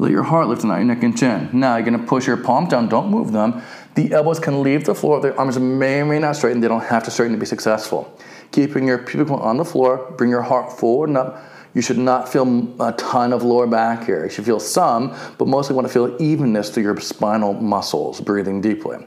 Let 0.01 0.13
your 0.13 0.23
heart 0.23 0.49
lift, 0.49 0.63
not 0.65 0.77
your 0.77 0.85
neck 0.85 1.03
and 1.03 1.19
chin. 1.19 1.49
Now 1.53 1.77
you're 1.77 1.87
going 1.87 1.99
to 1.99 2.07
push 2.07 2.27
your 2.27 2.37
palms 2.37 2.69
down. 2.69 2.89
Don't 2.89 3.09
move 3.09 3.33
them. 3.33 3.63
The 3.95 4.13
elbows 4.13 4.39
can 4.39 4.63
leave 4.63 4.85
the 4.85 4.95
floor. 4.95 5.21
The 5.21 5.35
arms 5.37 5.59
may 5.59 6.01
or 6.01 6.05
may 6.05 6.19
not 6.19 6.37
straighten. 6.37 6.61
They 6.61 6.69
don't 6.69 6.85
have 6.85 7.03
to 7.05 7.11
straighten 7.11 7.33
to 7.33 7.41
be 7.41 7.47
successful. 7.47 8.17
Keeping 8.53 8.87
your 8.87 8.99
pubic 8.99 9.29
bone 9.29 9.41
on 9.41 9.57
the 9.57 9.65
floor. 9.65 10.13
Bring 10.17 10.31
your 10.31 10.43
heart 10.43 10.79
forward 10.79 11.09
and 11.09 11.19
up 11.19 11.43
you 11.75 11.83
should 11.83 11.99
not 11.99 12.29
feel 12.29 12.75
a 12.81 12.93
ton 12.93 13.33
of 13.33 13.43
lower 13.43 13.67
back 13.67 14.05
here. 14.05 14.25
You 14.25 14.31
should 14.31 14.45
feel 14.45 14.61
some, 14.61 15.17
but 15.39 15.49
mostly 15.49 15.75
want 15.77 15.87
to 15.87 15.93
feel 15.93 16.17
evenness 16.21 16.71
through 16.71 16.85
your 16.85 16.99
spinal 17.01 17.55
muscles, 17.55 18.21
breathing 18.21 18.61
deeply. 18.61 18.99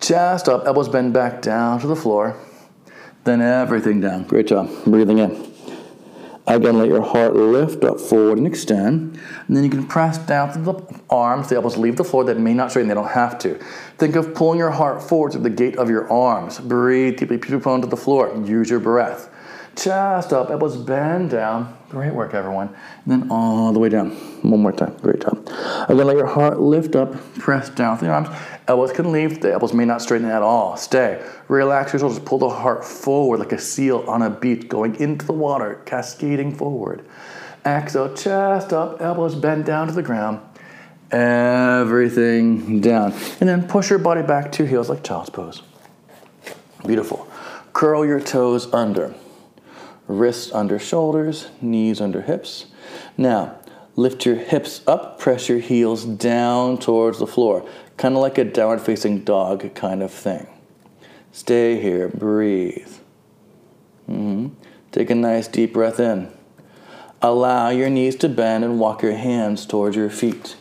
Chest 0.00 0.48
up, 0.48 0.66
elbows 0.66 0.88
bend 0.88 1.12
back 1.12 1.40
down 1.40 1.80
to 1.80 1.86
the 1.86 1.96
floor. 1.96 2.36
Then 3.24 3.40
everything 3.40 4.00
down. 4.00 4.24
Great 4.24 4.46
job. 4.46 4.70
Breathing 4.84 5.18
in. 5.18 5.54
Again, 6.46 6.76
let 6.78 6.88
your 6.88 7.00
heart 7.00 7.34
lift 7.34 7.84
up 7.84 7.98
forward 7.98 8.36
and 8.36 8.46
extend. 8.46 9.18
And 9.48 9.56
then 9.56 9.64
you 9.64 9.70
can 9.70 9.86
press 9.86 10.18
down 10.18 10.52
through 10.52 10.64
the 10.64 11.00
arms. 11.08 11.48
The 11.48 11.56
elbows 11.56 11.78
leave 11.78 11.96
the 11.96 12.04
floor. 12.04 12.24
That 12.24 12.38
may 12.38 12.52
not 12.52 12.68
straighten. 12.68 12.88
They 12.88 12.94
don't 12.94 13.08
have 13.08 13.38
to. 13.38 13.58
Think 13.96 14.14
of 14.14 14.34
pulling 14.34 14.58
your 14.58 14.72
heart 14.72 15.02
forward 15.02 15.32
through 15.32 15.42
the 15.42 15.50
gate 15.50 15.76
of 15.76 15.88
your 15.88 16.10
arms. 16.12 16.58
Breathe 16.58 17.16
deeply, 17.16 17.38
pubic 17.38 17.64
bone 17.64 17.80
to 17.80 17.86
the 17.86 17.96
floor. 17.96 18.30
Use 18.44 18.68
your 18.68 18.80
breath. 18.80 19.30
Chest 19.74 20.34
up, 20.34 20.50
elbows 20.50 20.76
bend 20.76 21.30
down. 21.30 21.76
Great 21.94 22.12
work, 22.12 22.34
everyone. 22.34 22.74
And 23.04 23.22
then 23.22 23.30
all 23.30 23.72
the 23.72 23.78
way 23.78 23.88
down. 23.88 24.10
One 24.42 24.60
more 24.60 24.72
time. 24.72 24.96
Great 24.96 25.20
job. 25.20 25.48
Again, 25.88 26.04
let 26.08 26.16
your 26.16 26.26
heart 26.26 26.58
lift 26.58 26.96
up, 26.96 27.14
press 27.34 27.68
down 27.68 27.98
through 27.98 28.08
the 28.08 28.14
arms. 28.14 28.28
Elbows 28.66 28.90
can 28.90 29.12
leave. 29.12 29.40
The 29.40 29.52
elbows 29.52 29.72
may 29.72 29.84
not 29.84 30.02
straighten 30.02 30.28
at 30.28 30.42
all. 30.42 30.76
Stay. 30.76 31.24
Relax 31.46 31.92
your 31.92 32.00
shoulders. 32.00 32.18
Pull 32.18 32.38
the 32.38 32.48
heart 32.48 32.84
forward 32.84 33.38
like 33.38 33.52
a 33.52 33.60
seal 33.60 34.04
on 34.08 34.22
a 34.22 34.30
beach 34.30 34.68
going 34.68 34.96
into 34.96 35.24
the 35.24 35.32
water, 35.32 35.82
cascading 35.86 36.56
forward. 36.56 37.06
Exhale, 37.64 38.12
chest 38.12 38.72
up, 38.72 39.00
elbows 39.00 39.36
bend 39.36 39.64
down 39.64 39.86
to 39.86 39.92
the 39.92 40.02
ground. 40.02 40.40
Everything 41.12 42.80
down. 42.80 43.12
And 43.38 43.48
then 43.48 43.68
push 43.68 43.88
your 43.88 44.00
body 44.00 44.22
back 44.22 44.50
to 44.52 44.66
heels 44.66 44.88
like 44.90 45.04
child's 45.04 45.30
pose. 45.30 45.62
Beautiful. 46.84 47.28
Curl 47.72 48.04
your 48.04 48.18
toes 48.18 48.72
under 48.74 49.14
wrists 50.06 50.52
under 50.52 50.78
shoulders, 50.78 51.48
knees 51.60 52.00
under 52.00 52.22
hips. 52.22 52.66
Now, 53.16 53.56
lift 53.96 54.26
your 54.26 54.36
hips 54.36 54.82
up, 54.86 55.18
press 55.18 55.48
your 55.48 55.58
heels 55.58 56.04
down 56.04 56.78
towards 56.78 57.18
the 57.18 57.26
floor, 57.26 57.68
kind 57.96 58.14
of 58.14 58.20
like 58.20 58.38
a 58.38 58.44
downward 58.44 58.80
facing 58.80 59.20
dog 59.20 59.74
kind 59.74 60.02
of 60.02 60.10
thing. 60.10 60.46
Stay 61.32 61.80
here, 61.80 62.08
breathe. 62.08 62.92
Mm-hmm. 64.08 64.48
Take 64.92 65.10
a 65.10 65.14
nice 65.14 65.48
deep 65.48 65.72
breath 65.72 65.98
in. 65.98 66.30
Allow 67.20 67.70
your 67.70 67.88
knees 67.88 68.16
to 68.16 68.28
bend 68.28 68.64
and 68.64 68.78
walk 68.78 69.02
your 69.02 69.16
hands 69.16 69.66
towards 69.66 69.96
your 69.96 70.10
feet. 70.10 70.56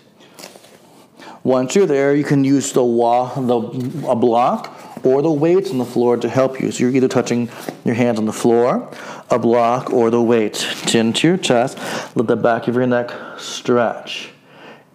Once 1.43 1.75
you're 1.75 1.85
there, 1.85 2.15
you 2.15 2.23
can 2.23 2.43
use 2.45 2.71
the, 2.71 2.83
wa- 2.83 3.35
the 3.35 3.59
a 4.07 4.15
block 4.15 4.79
or 5.03 5.21
the 5.21 5.31
weights 5.31 5.71
on 5.71 5.77
the 5.77 5.85
floor 5.85 6.17
to 6.17 6.29
help 6.29 6.59
you. 6.59 6.71
So 6.71 6.83
you're 6.83 6.95
either 6.95 7.07
touching 7.07 7.49
your 7.83 7.95
hands 7.95 8.19
on 8.19 8.25
the 8.25 8.33
floor, 8.33 8.89
a 9.29 9.37
block, 9.39 9.91
or 9.91 10.09
the 10.09 10.21
weight. 10.21 10.55
Chin 10.85 11.13
to 11.13 11.27
your 11.27 11.37
chest. 11.37 11.77
Let 12.15 12.27
the 12.27 12.35
back 12.35 12.67
of 12.67 12.75
your 12.75 12.87
neck 12.87 13.11
stretch. 13.37 14.29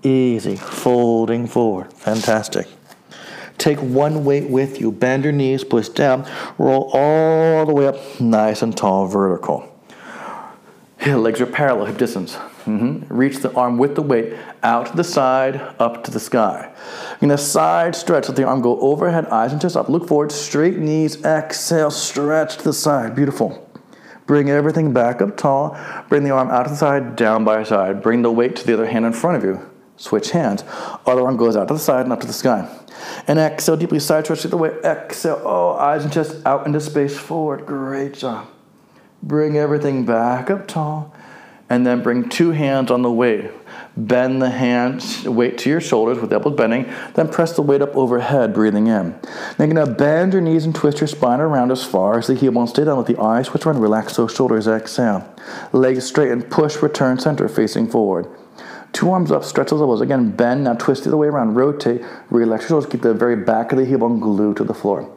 Easy. 0.03 0.57
Folding 0.57 1.47
forward. 1.47 1.93
Fantastic. 1.93 2.67
Take 3.59 3.79
one 3.81 4.25
weight 4.25 4.49
with 4.49 4.81
you. 4.81 4.93
Bend 4.93 5.25
your 5.25 5.33
knees, 5.33 5.65
push 5.65 5.89
down. 5.89 6.27
Roll 6.59 6.91
all 6.93 7.67
the 7.67 7.75
way 7.75 7.89
up, 7.89 8.21
nice 8.21 8.63
and 8.63 8.77
tall, 8.77 9.07
vertical. 9.07 9.69
Legs 11.07 11.41
are 11.41 11.47
parallel, 11.47 11.87
hip 11.87 11.99
distance. 11.99 12.37
Mm-hmm. 12.69 13.15
Reach 13.15 13.39
the 13.39 13.51
arm 13.55 13.79
with 13.79 13.95
the 13.95 14.03
weight 14.03 14.35
out 14.63 14.89
to 14.89 14.97
the 14.97 15.03
side, 15.03 15.57
up 15.79 16.05
to 16.05 16.11
the 16.11 16.21
sky. 16.21 16.71
You're 17.13 17.21
gonna 17.21 17.39
side 17.39 17.97
stretch. 17.97 18.29
Let 18.29 18.37
the 18.37 18.45
arm 18.45 18.61
go 18.61 18.79
overhead, 18.81 19.27
eyes 19.27 19.53
and 19.53 19.61
chest 19.61 19.75
up. 19.75 19.89
Look 19.89 20.07
forward, 20.07 20.31
straight 20.31 20.77
knees, 20.77 21.25
exhale, 21.25 21.91
stretch 21.91 22.59
to 22.59 22.65
the 22.65 22.75
side. 22.75 23.15
Beautiful. 23.15 23.65
Bring 24.27 24.51
everything 24.51 24.93
back 24.93 25.23
up 25.23 25.39
tall. 25.39 25.79
Bring 26.11 26.25
the 26.25 26.31
arm 26.31 26.51
out 26.51 26.65
to 26.65 26.71
the 26.71 26.77
side, 26.77 27.17
down 27.17 27.43
by 27.45 27.63
side. 27.63 28.03
Bring 28.03 28.21
the 28.21 28.31
weight 28.31 28.57
to 28.57 28.67
the 28.67 28.75
other 28.75 28.87
hand 28.87 29.07
in 29.07 29.15
front 29.15 29.39
of 29.39 29.45
you. 29.45 29.67
Switch 29.97 30.31
hands. 30.33 30.63
Other 31.07 31.23
arm 31.23 31.39
goes 31.39 31.57
out 31.57 31.69
to 31.69 31.75
the 31.75 31.81
side 31.81 32.03
and 32.05 32.13
up 32.13 32.21
to 32.21 32.27
the 32.27 32.35
sky. 32.35 32.69
And 33.27 33.39
exhale 33.39 33.79
deeply, 33.79 33.99
side 33.99 34.25
stretch 34.25 34.43
the 34.43 34.59
way. 34.59 34.73
Exhale, 34.85 35.41
oh, 35.43 35.73
eyes 35.73 36.05
and 36.05 36.13
chest 36.13 36.37
out 36.45 36.67
into 36.67 36.81
space 36.81 37.19
forward. 37.19 37.65
Great 37.65 38.13
job. 38.13 38.47
Bring 39.23 39.57
everything 39.57 40.05
back 40.05 40.51
up 40.51 40.69
tall 40.69 41.15
and 41.71 41.87
then 41.87 42.03
bring 42.03 42.29
two 42.29 42.51
hands 42.51 42.91
on 42.91 43.03
the 43.03 43.11
weight. 43.11 43.51
Bend 43.97 44.41
the 44.41 44.51
hands, 44.51 45.25
weight 45.25 45.59
to 45.59 45.71
your 45.71 45.81
shoulders 45.81 46.19
with 46.19 46.33
elbows 46.33 46.57
bending, 46.57 46.91
then 47.15 47.29
press 47.29 47.55
the 47.55 47.63
weight 47.63 47.83
up 47.83 47.95
overhead, 47.97 48.55
breathing 48.55 48.87
in. 48.87 49.19
Then 49.57 49.71
you're 49.71 49.85
gonna 49.85 49.95
bend 49.95 50.33
your 50.33 50.43
knees 50.43 50.65
and 50.65 50.75
twist 50.75 51.01
your 51.01 51.09
spine 51.09 51.41
around 51.41 51.71
as 51.73 51.85
far 51.85 52.19
as 52.19 52.27
the 52.27 52.35
heel 52.35 52.53
bones 52.53 52.71
stay 52.71 52.85
down. 52.85 52.97
Let 52.97 53.07
the 53.07 53.21
eyes 53.21 53.49
switch 53.49 53.67
around, 53.67 53.81
relax 53.81 54.17
those 54.17 54.35
shoulders, 54.35 54.69
exhale. 54.69 55.29
Legs 55.73 56.05
straight 56.05 56.31
and 56.31 56.49
push, 56.49 56.81
return 56.81 57.19
center, 57.19 57.49
facing 57.49 57.89
forward. 57.89 58.29
Two 58.93 59.11
arms 59.11 59.31
up, 59.31 59.45
stretch 59.45 59.71
those 59.71 59.81
elbows. 59.81 60.01
Again, 60.01 60.31
bend, 60.31 60.65
now 60.65 60.75
twist 60.75 61.05
the 61.05 61.11
other 61.11 61.17
way 61.17 61.27
around, 61.27 61.55
rotate, 61.55 62.03
relax 62.31 62.63
your 62.63 62.69
shoulders, 62.69 62.91
keep 62.91 63.03
the 63.03 63.13
very 63.13 63.37
back 63.37 63.73
of 63.73 63.79
the 63.79 63.85
heel 63.85 63.99
bone 63.99 64.19
glued 64.19 64.57
to 64.57 64.65
the 64.65 64.75
floor. 64.75 65.15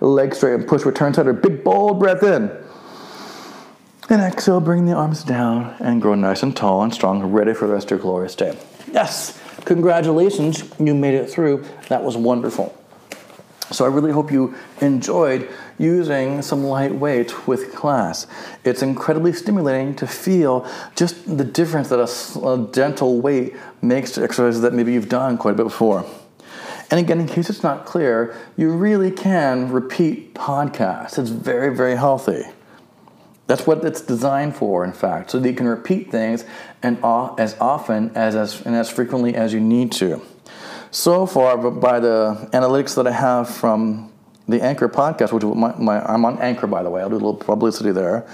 Legs 0.00 0.36
straight 0.36 0.54
and 0.54 0.66
push, 0.66 0.84
return 0.84 1.14
center, 1.14 1.32
big 1.32 1.64
bold 1.64 1.98
breath 1.98 2.22
in. 2.22 2.50
And 4.10 4.20
exhale, 4.20 4.60
bring 4.60 4.84
the 4.84 4.92
arms 4.92 5.24
down 5.24 5.76
and 5.80 6.02
grow 6.02 6.14
nice 6.14 6.42
and 6.42 6.54
tall 6.54 6.82
and 6.82 6.92
strong, 6.92 7.22
ready 7.24 7.54
for 7.54 7.66
the 7.66 7.72
rest 7.72 7.86
of 7.86 7.90
your 7.92 8.00
glorious 8.00 8.34
day. 8.34 8.56
Yes, 8.92 9.40
congratulations, 9.64 10.70
you 10.78 10.94
made 10.94 11.14
it 11.14 11.30
through. 11.30 11.64
That 11.88 12.04
was 12.04 12.14
wonderful. 12.14 12.78
So 13.70 13.86
I 13.86 13.88
really 13.88 14.12
hope 14.12 14.30
you 14.30 14.54
enjoyed 14.82 15.48
using 15.78 16.42
some 16.42 16.64
light 16.64 16.94
weight 16.94 17.48
with 17.48 17.74
class. 17.74 18.26
It's 18.62 18.82
incredibly 18.82 19.32
stimulating 19.32 19.96
to 19.96 20.06
feel 20.06 20.68
just 20.94 21.38
the 21.38 21.44
difference 21.44 21.88
that 21.88 21.98
a, 21.98 22.46
a 22.46 22.68
gentle 22.72 23.22
weight 23.22 23.56
makes 23.80 24.12
to 24.12 24.22
exercises 24.22 24.60
that 24.60 24.74
maybe 24.74 24.92
you've 24.92 25.08
done 25.08 25.38
quite 25.38 25.52
a 25.52 25.56
bit 25.56 25.64
before. 25.64 26.04
And 26.90 27.00
again, 27.00 27.20
in 27.20 27.26
case 27.26 27.48
it's 27.48 27.62
not 27.62 27.86
clear, 27.86 28.36
you 28.58 28.70
really 28.70 29.10
can 29.10 29.72
repeat 29.72 30.34
podcasts. 30.34 31.18
It's 31.18 31.30
very, 31.30 31.74
very 31.74 31.96
healthy. 31.96 32.44
That's 33.46 33.66
what 33.66 33.84
it's 33.84 34.00
designed 34.00 34.56
for, 34.56 34.84
in 34.84 34.92
fact, 34.92 35.30
so 35.30 35.38
that 35.38 35.48
you 35.48 35.54
can 35.54 35.68
repeat 35.68 36.10
things 36.10 36.44
and 36.82 36.98
as 37.38 37.56
often 37.60 38.10
as, 38.14 38.34
as 38.34 38.62
and 38.62 38.74
as 38.74 38.88
frequently 38.88 39.34
as 39.34 39.52
you 39.52 39.60
need 39.60 39.92
to. 39.92 40.22
So 40.90 41.26
far, 41.26 41.58
by 41.58 42.00
the 42.00 42.48
analytics 42.52 42.94
that 42.94 43.06
I 43.06 43.12
have 43.12 43.50
from 43.50 44.12
the 44.48 44.62
Anchor 44.62 44.88
podcast, 44.88 45.32
which 45.32 45.42
my, 45.42 45.74
my, 45.76 46.04
I'm 46.04 46.24
on 46.24 46.38
Anchor 46.40 46.66
by 46.66 46.82
the 46.82 46.90
way, 46.90 47.02
I'll 47.02 47.08
do 47.08 47.16
a 47.16 47.16
little 47.16 47.34
publicity 47.34 47.92
there. 47.92 48.26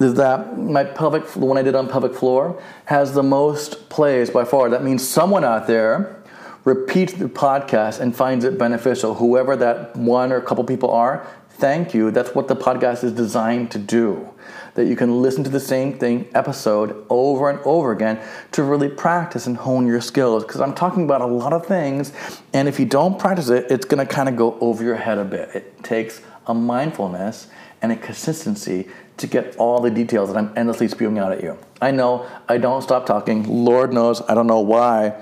Is 0.00 0.14
that 0.14 0.58
my 0.58 0.84
pelvic, 0.84 1.28
the 1.28 1.46
one 1.46 1.56
I 1.58 1.62
did 1.62 1.76
on 1.76 1.88
pelvic 1.88 2.14
floor, 2.14 2.60
has 2.86 3.14
the 3.14 3.22
most 3.22 3.88
plays 3.88 4.30
by 4.30 4.44
far. 4.44 4.68
That 4.68 4.82
means 4.82 5.06
someone 5.06 5.44
out 5.44 5.66
there 5.66 6.22
repeats 6.64 7.12
the 7.12 7.26
podcast 7.26 8.00
and 8.00 8.14
finds 8.14 8.44
it 8.44 8.58
beneficial, 8.58 9.14
whoever 9.14 9.56
that 9.56 9.94
one 9.96 10.32
or 10.32 10.40
couple 10.40 10.64
people 10.64 10.90
are, 10.90 11.26
thank 11.62 11.94
you. 11.94 12.10
That's 12.10 12.34
what 12.34 12.48
the 12.48 12.56
podcast 12.56 13.04
is 13.04 13.12
designed 13.12 13.70
to 13.70 13.78
do. 13.78 14.28
That 14.74 14.86
you 14.86 14.96
can 14.96 15.22
listen 15.22 15.44
to 15.44 15.50
the 15.50 15.60
same 15.60 15.96
thing 15.96 16.28
episode 16.34 17.06
over 17.08 17.48
and 17.50 17.60
over 17.60 17.92
again 17.92 18.20
to 18.50 18.64
really 18.64 18.88
practice 18.88 19.46
and 19.46 19.56
hone 19.56 19.86
your 19.86 20.00
skills. 20.00 20.42
Because 20.42 20.60
I'm 20.60 20.74
talking 20.74 21.04
about 21.04 21.20
a 21.20 21.26
lot 21.26 21.52
of 21.52 21.64
things, 21.64 22.12
and 22.52 22.66
if 22.66 22.80
you 22.80 22.86
don't 22.86 23.16
practice 23.16 23.48
it, 23.48 23.70
it's 23.70 23.86
going 23.86 24.04
to 24.04 24.12
kind 24.12 24.28
of 24.28 24.34
go 24.34 24.58
over 24.58 24.82
your 24.82 24.96
head 24.96 25.18
a 25.18 25.24
bit. 25.24 25.50
It 25.54 25.84
takes 25.84 26.20
a 26.48 26.52
mindfulness 26.52 27.46
and 27.80 27.92
a 27.92 27.96
consistency 27.96 28.88
to 29.18 29.28
get 29.28 29.54
all 29.54 29.80
the 29.80 29.90
details 29.90 30.30
that 30.30 30.36
I'm 30.36 30.52
endlessly 30.56 30.88
spewing 30.88 31.20
out 31.20 31.30
at 31.30 31.44
you. 31.44 31.56
I 31.80 31.92
know 31.92 32.26
I 32.48 32.58
don't 32.58 32.82
stop 32.82 33.06
talking. 33.06 33.64
Lord 33.64 33.92
knows 33.92 34.20
I 34.22 34.34
don't 34.34 34.48
know 34.48 34.60
why 34.60 35.14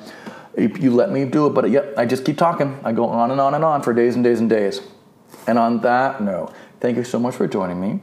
you 0.56 0.94
let 0.94 1.10
me 1.10 1.26
do 1.26 1.48
it, 1.48 1.50
but 1.50 1.68
yep, 1.68 1.92
I 1.98 2.06
just 2.06 2.24
keep 2.24 2.38
talking. 2.38 2.80
I 2.82 2.92
go 2.92 3.04
on 3.04 3.30
and 3.30 3.42
on 3.42 3.52
and 3.52 3.62
on 3.62 3.82
for 3.82 3.92
days 3.92 4.14
and 4.14 4.24
days 4.24 4.40
and 4.40 4.48
days. 4.48 4.80
And 5.46 5.58
on 5.58 5.80
that 5.80 6.22
note, 6.22 6.52
thank 6.80 6.96
you 6.96 7.04
so 7.04 7.18
much 7.18 7.34
for 7.34 7.46
joining 7.46 7.80
me. 7.80 8.00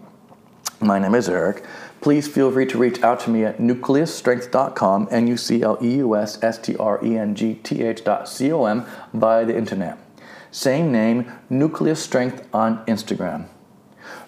My 0.80 1.00
name 1.00 1.16
is 1.16 1.28
Eric. 1.28 1.64
Please 2.02 2.28
feel 2.28 2.52
free 2.52 2.68
to 2.68 2.78
reach 2.78 3.02
out 3.02 3.20
to 3.22 3.30
me 3.32 3.44
at 3.44 3.58
nucleusstrength.com, 3.58 5.08
N 5.10 5.28
U 5.28 5.38
C 5.38 5.64
L 5.64 5.78
E 5.82 5.96
U 5.98 6.16
S 6.16 6.42
S 6.44 6.60
T 6.60 6.76
R 6.76 7.04
E 7.04 7.18
N 7.18 7.34
G 7.34 7.56
T 7.56 7.82
H 7.82 8.04
dot 8.04 8.30
C 8.30 8.52
O 8.52 8.66
M, 8.66 8.86
via 9.14 9.46
the 9.46 9.58
internet. 9.58 9.98
Same 10.52 10.92
name, 10.92 11.32
Nucleus 11.50 12.02
Strength 12.02 12.48
on 12.54 12.86
Instagram. 12.86 13.48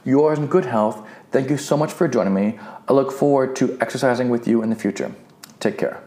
Yours 0.03 0.39
in 0.39 0.47
good 0.47 0.65
health. 0.65 1.07
Thank 1.31 1.49
you 1.49 1.57
so 1.57 1.77
much 1.77 1.91
for 1.91 2.07
joining 2.07 2.33
me. 2.33 2.59
I 2.87 2.93
look 2.93 3.11
forward 3.11 3.55
to 3.57 3.77
exercising 3.79 4.29
with 4.29 4.47
you 4.47 4.63
in 4.63 4.69
the 4.71 4.75
future. 4.75 5.13
Take 5.59 5.77
care. 5.77 6.01